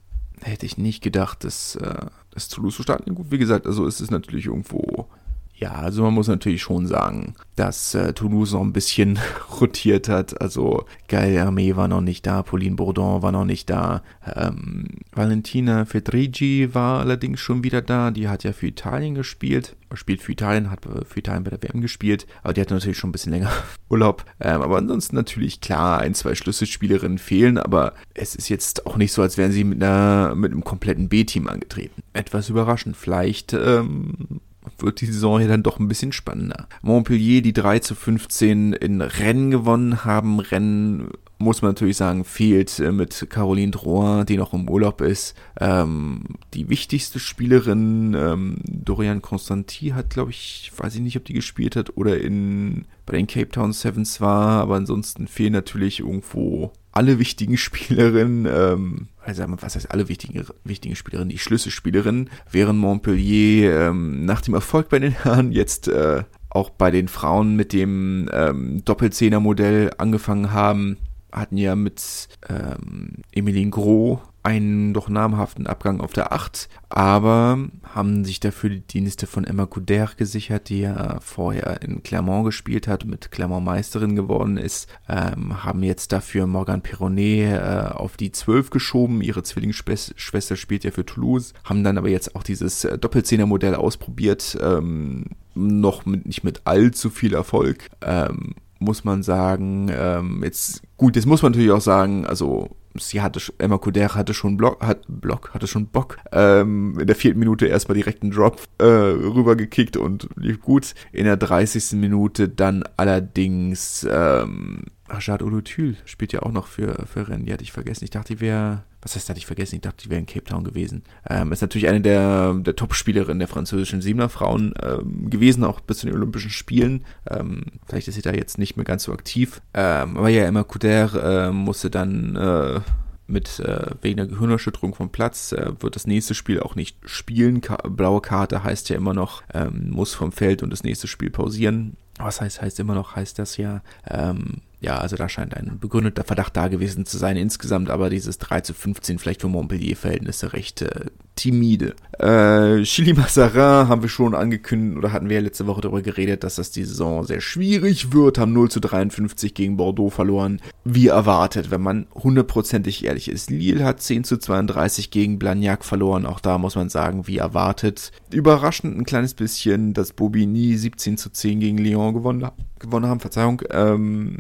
hätte 0.42 0.66
ich 0.66 0.78
nicht 0.78 1.02
gedacht, 1.02 1.44
dass, 1.44 1.76
äh, 1.78 2.06
dass 2.32 2.50
Toulouse 2.50 2.76
so 2.78 2.84
starten. 2.84 3.16
Gut, 3.16 3.32
wie 3.32 3.38
gesagt, 3.40 3.66
also 3.66 3.88
es 3.88 4.02
ist 4.02 4.12
natürlich 4.12 4.46
irgendwo 4.46 5.08
ja, 5.56 5.72
also 5.74 6.02
man 6.04 6.14
muss 6.14 6.28
natürlich 6.28 6.62
schon 6.62 6.88
sagen, 6.88 7.36
dass 7.56 7.94
äh, 7.94 8.14
Toulouse 8.14 8.54
noch 8.54 8.62
ein 8.62 8.74
bisschen 8.74 9.20
rotiert 9.62 10.10
hat. 10.10 10.42
Also 10.42 10.86
Gael 11.08 11.38
Hermé 11.38 11.76
war 11.76 11.88
noch 11.88 12.02
nicht 12.02 12.26
da, 12.26 12.42
Pauline 12.42 12.76
Bourdon 12.76 13.22
war 13.22 13.32
noch 13.32 13.46
nicht 13.46 13.70
da. 13.70 14.02
Ähm, 14.36 14.88
Valentina 15.14 15.86
Fedrigi 15.86 16.74
war 16.74 17.02
allerdings 17.02 17.40
schon 17.40 17.64
wieder 17.64 17.82
da. 17.82 18.10
Die 18.12 18.28
hat 18.28 18.44
ja 18.44 18.52
für 18.52 18.68
Italien 18.68 19.14
gespielt. 19.16 19.76
Spielt 19.94 20.24
für 20.24 20.32
Italien, 20.32 20.72
hat 20.72 20.80
für 20.84 21.20
Italien 21.20 21.44
bei 21.44 21.52
der 21.52 21.62
WM 21.62 21.82
gespielt. 21.82 22.26
Aber 22.42 22.54
die 22.54 22.62
hat 22.62 22.72
natürlich 22.72 22.98
schon 22.98 23.10
ein 23.10 23.14
bisschen 23.14 23.32
länger 23.32 23.52
Urlaub. 23.90 24.26
Ähm, 24.40 24.64
aber 24.64 24.78
ansonsten 24.78 25.16
natürlich 25.16 25.62
klar, 25.62 26.00
ein, 26.00 26.16
zwei 26.16 26.34
Schlüsselspielerinnen 26.34 27.20
fehlen. 27.20 27.60
Aber 27.60 27.94
es 28.16 28.34
ist 28.34 28.50
jetzt 28.50 28.88
auch 28.88 28.98
nicht 28.98 29.14
so, 29.14 29.22
als 29.22 29.38
wären 29.38 29.52
sie 29.52 29.64
mit, 29.64 29.84
einer, 29.84 30.34
mit 30.34 30.52
einem 30.52 30.64
kompletten 30.64 31.10
B-Team 31.10 31.48
angetreten. 31.48 32.02
Etwas 32.14 32.50
überraschend. 32.50 32.98
Vielleicht 32.98 33.54
ähm, 33.54 34.42
wird 34.78 35.02
die 35.02 35.06
Saison 35.06 35.40
hier 35.40 35.48
dann 35.48 35.64
doch 35.64 35.80
ein 35.80 35.88
bisschen 35.88 36.12
spannender. 36.12 36.68
Montpellier, 36.82 37.42
die 37.42 37.54
3 37.54 37.80
zu 37.80 37.96
15 37.96 38.74
in 38.74 39.02
Rennen 39.02 39.52
gewonnen 39.52 40.06
haben. 40.06 40.40
Rennen 40.40 41.10
muss 41.38 41.62
man 41.62 41.72
natürlich 41.72 41.98
sagen, 41.98 42.24
fehlt 42.24 42.80
äh, 42.80 42.92
mit 42.92 43.28
Caroline 43.30 43.72
Drouin, 43.72 44.26
die 44.26 44.38
noch 44.38 44.54
im 44.54 44.70
Urlaub 44.70 45.02
ist. 45.02 45.36
Ähm, 45.60 46.24
die 46.54 46.70
wichtigste 46.70 47.20
Spielerin, 47.20 48.16
ähm, 48.18 48.58
Dorian 48.64 49.22
Constanti, 49.22 49.90
hat, 49.90 50.10
glaube 50.10 50.32
ich, 50.32 50.72
weiß 50.76 50.96
ich 50.96 51.02
nicht, 51.02 51.18
ob 51.18 51.26
die 51.26 51.34
gespielt 51.34 51.76
hat 51.76 51.98
oder 51.98 52.20
in 52.20 52.86
bei 53.06 53.18
den 53.18 53.28
Cape 53.28 53.50
Town 53.50 53.74
Sevens 53.74 54.22
war, 54.22 54.62
aber 54.62 54.76
ansonsten 54.76 55.28
fehlen 55.28 55.52
natürlich 55.52 56.00
irgendwo 56.00 56.72
alle 56.94 57.20
wichtigen 57.20 57.58
Spielerinnen, 57.58 58.46
ähm, 58.46 59.08
also 59.26 59.44
was 59.48 59.76
heißt 59.76 59.92
alle 59.92 60.08
wichtigen, 60.08 60.46
wichtigen 60.64 60.96
Spielerinnen, 60.96 61.30
die 61.30 61.40
Schlüsselspielerinnen, 61.40 62.30
während 62.50 62.80
Montpellier 62.80 63.90
ähm, 63.90 64.26
nach 64.26 64.42
dem 64.42 64.54
Erfolg 64.54 64.90
bei 64.90 65.00
den 65.00 65.12
Herren 65.12 65.52
jetzt 65.52 65.88
äh, 65.88 66.24
auch 66.50 66.70
bei 66.70 66.92
den 66.92 67.08
Frauen 67.08 67.56
mit 67.56 67.74
dem 67.74 68.30
ähm, 68.32 68.86
Doppelzehner-Modell 68.86 69.92
angefangen 69.98 70.54
haben, 70.54 70.98
hatten 71.32 71.58
ja 71.58 71.76
mit 71.76 72.30
ähm, 72.48 73.24
Emilien 73.32 73.72
Gros 73.72 74.20
einen 74.44 74.94
doch 74.94 75.08
namhaften 75.08 75.68
Abgang 75.68 76.02
auf 76.02 76.12
der 76.12 76.34
8, 76.34 76.68
aber 76.90 77.58
haben 77.84 78.26
sich 78.26 78.42
dafür 78.42 78.70
die 78.70 78.82
Dienste 78.82 79.26
von 79.26 79.46
Emma 79.46 79.66
Couder 79.66 80.10
gesichert, 80.18 80.70
die 80.70 80.82
ja 80.82 81.20
vorher 81.22 81.82
in 81.82 82.04
Clermont 82.04 82.46
gespielt 82.46 82.88
hat, 82.88 83.06
mit 83.06 83.32
Clermont 83.32 83.66
Meisterin 83.66 84.16
geworden 84.16 84.58
ist, 84.58 84.90
ähm, 85.08 85.64
haben 85.64 85.82
jetzt 85.82 86.12
dafür 86.12 86.46
Morgan 86.46 86.82
Perronnet 86.82 87.54
äh, 87.54 87.90
auf 87.94 88.18
die 88.18 88.32
12 88.32 88.70
geschoben, 88.70 89.22
ihre 89.22 89.44
Zwillingsschwester 89.44 90.56
spielt 90.58 90.84
ja 90.84 90.92
für 90.92 91.06
Toulouse, 91.06 91.54
haben 91.64 91.84
dann 91.84 91.98
aber 91.98 92.10
jetzt 92.10 92.36
auch 92.36 92.44
dieses 92.44 92.84
äh, 92.84 92.98
Doppelzehner-Modell 92.98 93.76
ausprobiert, 93.76 94.58
ähm, 94.62 95.26
noch 95.56 96.06
mit, 96.06 96.26
nicht 96.26 96.44
mit 96.44 96.62
allzu 96.66 97.10
viel 97.10 97.34
Erfolg, 97.34 97.90
ähm, 98.02 98.56
muss 98.80 99.06
man 99.06 99.24
sagen, 99.24 99.90
ähm, 99.90 100.44
jetzt, 100.44 100.82
gut, 100.98 101.16
jetzt 101.16 101.26
muss 101.26 101.42
man 101.42 101.54
natürlich 101.54 101.72
auch 101.72 101.82
sagen, 101.82 102.26
also 102.26 102.76
sie 102.96 103.22
hatte, 103.22 103.42
Emma 103.58 103.78
Couder 103.78 104.14
hatte 104.16 104.34
schon 104.34 104.58
Block, 104.58 104.82
hat, 104.82 105.04
Block, 105.08 105.54
hatte 105.54 105.68
schon 105.68 105.88
Bock, 105.88 106.18
ähm, 106.32 106.98
in 107.00 107.08
der 107.08 107.16
vierten 107.16 107.40
Minute 107.40 107.68
erstmal 107.68 107.96
direkt 107.96 108.24
einen 108.24 108.32
Drop 108.32 108.62
äh, 108.78 108.84
rübergekickt 108.86 109.98
und 109.98 110.30
lief 110.36 110.62
gut. 110.62 110.94
In 111.12 111.26
der 111.26 111.38
30. 111.38 111.94
Minute 111.94 112.50
dann 112.50 112.84
allerdings, 112.98 114.08
ähm, 114.10 114.84
Rajad 115.10 115.44
Olutul 115.44 115.96
spielt 116.06 116.34
ja 116.34 116.44
auch 116.44 116.52
noch 116.52 116.68
für, 116.68 117.06
für 117.06 117.28
Rennen, 117.28 117.46
die 117.46 117.54
hatte 117.54 117.64
ich 117.64 117.72
vergessen. 117.72 118.06
Ich 118.06 118.10
dachte, 118.10 118.36
die 118.36 118.42
wäre, 118.42 118.84
was 119.02 119.16
heißt, 119.16 119.30
hatte 119.30 119.38
ich 119.38 119.46
vergessen? 119.46 119.76
Ich 119.76 119.82
dachte, 119.82 120.04
die 120.04 120.10
wäre 120.10 120.20
in 120.20 120.26
Cape 120.26 120.46
Town 120.46 120.64
gewesen. 120.64 121.04
Ähm, 121.30 121.52
ist 121.52 121.62
natürlich 121.62 121.90
eine 121.90 122.02
der, 122.02 122.54
der 122.54 122.76
Top-Spielerinnen 122.76 123.40
der 123.40 123.48
französischen 123.48 124.02
Siebener-Frauen 124.02 124.74
ähm, 124.82 125.30
gewesen, 125.30 125.66
auch 125.66 125.82
bis 125.82 126.00
zu 126.00 126.08
den 126.08 126.16
Olympischen 126.16 126.52
Spielen. 126.52 127.04
Ähm, 127.30 127.66
vielleicht 127.86 128.08
ist 128.08 128.16
sie 128.16 128.22
da 128.22 128.32
jetzt 128.32 128.58
nicht 128.58 128.78
mehr 128.78 128.86
ganz 128.86 129.04
so 129.04 129.12
aktiv. 129.12 129.62
Ähm, 129.74 130.18
aber 130.18 130.30
ja, 130.30 130.46
Emma 130.46 130.64
Couder 130.64 131.48
äh, 131.48 131.52
musste 131.52 131.90
dann 131.90 132.36
äh, 132.36 132.80
mit 133.28 133.60
äh, 133.60 133.92
wegen 134.02 134.18
der 134.18 134.28
Gehirnerschütterung 134.28 134.94
vom 134.94 135.10
Platz 135.10 135.52
äh, 135.52 135.72
wird 135.80 135.96
das 135.96 136.08
nächste 136.08 136.34
Spiel 136.34 136.60
auch 136.60 136.76
nicht 136.76 136.98
spielen. 137.06 137.62
Ka 137.62 137.76
blaue 137.88 138.22
Karte 138.22 138.64
heißt 138.64 138.90
ja 138.90 138.96
immer 138.96 139.14
noch, 139.14 139.44
ähm, 139.54 139.90
muss 139.92 140.14
vom 140.14 140.32
Feld 140.32 140.64
und 140.64 140.70
das 140.70 140.84
nächste 140.84 141.08
Spiel 141.08 141.30
pausieren. 141.30 141.98
Was 142.20 142.42
heißt, 142.42 142.62
heißt 142.62 142.80
immer 142.80 142.94
noch, 142.94 143.16
heißt 143.16 143.40
das 143.40 143.58
ja, 143.58 143.82
ähm, 144.08 144.62
ja, 144.84 144.98
also 144.98 145.16
da 145.16 145.30
scheint 145.30 145.56
ein 145.56 145.80
begründeter 145.80 146.26
Verdacht 146.26 146.58
da 146.58 146.68
gewesen 146.68 147.06
zu 147.06 147.18
sein 147.18 147.38
insgesamt, 147.38 147.90
aber 147.90 148.10
dieses 148.10 148.38
3 148.38 148.62
zu 148.62 148.74
15 148.74 149.18
vielleicht 149.18 149.40
für 149.40 149.48
Montpellier-Verhältnisse 149.48 150.52
recht 150.52 150.82
äh, 150.82 151.06
timide. 151.36 151.96
Äh, 152.20 152.84
Chili 152.84 153.14
Massarin 153.14 153.88
haben 153.90 154.02
wir 154.02 154.10
schon 154.10 154.36
angekündigt 154.36 154.98
oder 154.98 155.12
hatten 155.12 155.30
wir 155.30 155.38
ja 155.38 155.42
letzte 155.42 155.66
Woche 155.68 155.82
darüber 155.82 156.02
geredet, 156.02 156.44
dass 156.44 156.56
das 156.56 156.72
die 156.72 156.84
Saison 156.84 157.24
sehr 157.24 157.42
schwierig 157.42 158.14
wird, 158.14 158.38
haben 158.38 158.54
0 158.54 158.70
zu 158.70 158.80
53 158.80 159.54
gegen 159.54 159.78
Bordeaux 159.78 160.10
verloren, 160.10 160.62
wie 160.84 161.08
erwartet, 161.08 161.72
wenn 161.72 161.82
man 161.82 162.08
hundertprozentig 162.14 163.06
ehrlich 163.06 163.30
ist. 163.30 163.50
Lille 163.50 163.84
hat 163.84 164.02
10 164.02 164.24
zu 164.24 164.38
32 164.38 165.12
gegen 165.12 165.40
Blagnac 165.40 165.84
verloren, 165.84 166.26
auch 166.26 166.40
da 166.40 166.58
muss 166.58 166.76
man 166.76 166.90
sagen, 166.90 167.28
wie 167.28 167.38
erwartet. 167.38 168.12
Überraschend 168.32 168.98
ein 168.98 169.06
kleines 169.06 169.34
bisschen, 169.34 169.94
dass 169.94 170.14
Bobigny 170.14 170.78
17 170.78 171.18
zu 171.18 171.32
10 171.32 171.60
gegen 171.60 171.78
Lyon 171.78 172.14
gewonnen 172.14 172.46
hat 172.46 172.54
gewonnen 172.84 173.08
haben, 173.08 173.20
Verzeihung, 173.20 173.62
ähm, 173.72 174.38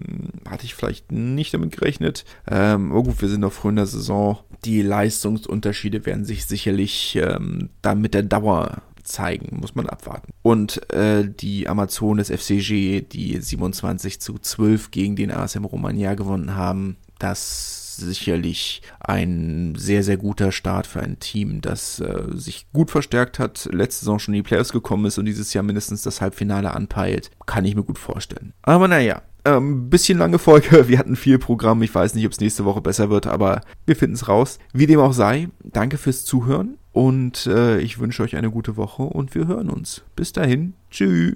hatte 0.47 0.65
ich 0.65 0.75
vielleicht 0.75 1.11
nicht 1.11 1.53
damit 1.53 1.71
gerechnet. 1.71 2.25
Ähm, 2.47 2.91
aber 2.91 3.03
gut, 3.03 3.21
wir 3.21 3.29
sind 3.29 3.39
noch 3.41 3.53
früh 3.53 3.69
in 3.69 3.77
der 3.77 3.87
Saison. 3.87 4.37
Die 4.65 4.81
Leistungsunterschiede 4.81 6.05
werden 6.05 6.25
sich 6.25 6.45
sicherlich 6.45 7.15
ähm, 7.15 7.69
dann 7.81 8.01
mit 8.01 8.13
der 8.13 8.23
Dauer 8.23 8.81
zeigen, 9.03 9.59
muss 9.59 9.75
man 9.75 9.87
abwarten. 9.87 10.31
Und 10.41 10.89
äh, 10.93 11.29
die 11.29 11.67
Amazones 11.67 12.29
FCG, 12.29 13.01
die 13.01 13.37
27 13.39 14.19
zu 14.21 14.37
12 14.39 14.91
gegen 14.91 15.15
den 15.15 15.31
ASM 15.31 15.65
Romagna 15.65 16.15
gewonnen 16.15 16.55
haben, 16.55 16.97
das 17.19 17.95
sicherlich 17.97 18.81
ein 18.99 19.75
sehr, 19.77 20.03
sehr 20.03 20.17
guter 20.17 20.51
Start 20.51 20.87
für 20.87 21.01
ein 21.01 21.19
Team, 21.19 21.61
das 21.61 21.99
äh, 21.99 22.23
sich 22.33 22.67
gut 22.73 22.89
verstärkt 22.89 23.39
hat, 23.39 23.69
letzte 23.71 23.99
Saison 23.99 24.19
schon 24.19 24.33
in 24.33 24.39
die 24.39 24.47
Playoffs 24.47 24.71
gekommen 24.71 25.05
ist 25.05 25.17
und 25.17 25.25
dieses 25.25 25.53
Jahr 25.53 25.63
mindestens 25.63 26.01
das 26.01 26.21
Halbfinale 26.21 26.73
anpeilt. 26.73 27.29
Kann 27.45 27.65
ich 27.65 27.75
mir 27.75 27.83
gut 27.83 27.99
vorstellen. 27.99 28.53
Aber 28.63 28.87
naja, 28.87 29.21
ähm, 29.45 29.89
bisschen 29.89 30.17
lange 30.17 30.39
Folge. 30.39 30.87
Wir 30.87 30.99
hatten 30.99 31.15
viel 31.15 31.39
Programm. 31.39 31.81
Ich 31.83 31.93
weiß 31.93 32.15
nicht, 32.15 32.25
ob 32.25 32.31
es 32.31 32.39
nächste 32.39 32.65
Woche 32.65 32.81
besser 32.81 33.09
wird, 33.09 33.27
aber 33.27 33.61
wir 33.85 33.95
finden 33.95 34.15
es 34.15 34.27
raus. 34.27 34.59
Wie 34.73 34.87
dem 34.87 34.99
auch 34.99 35.13
sei, 35.13 35.49
danke 35.63 35.97
fürs 35.97 36.25
Zuhören 36.25 36.77
und 36.91 37.47
äh, 37.47 37.79
ich 37.79 37.99
wünsche 37.99 38.23
euch 38.23 38.35
eine 38.35 38.51
gute 38.51 38.77
Woche 38.77 39.03
und 39.03 39.35
wir 39.35 39.47
hören 39.47 39.69
uns. 39.69 40.03
Bis 40.15 40.31
dahin. 40.31 40.73
Tschüss. 40.89 41.31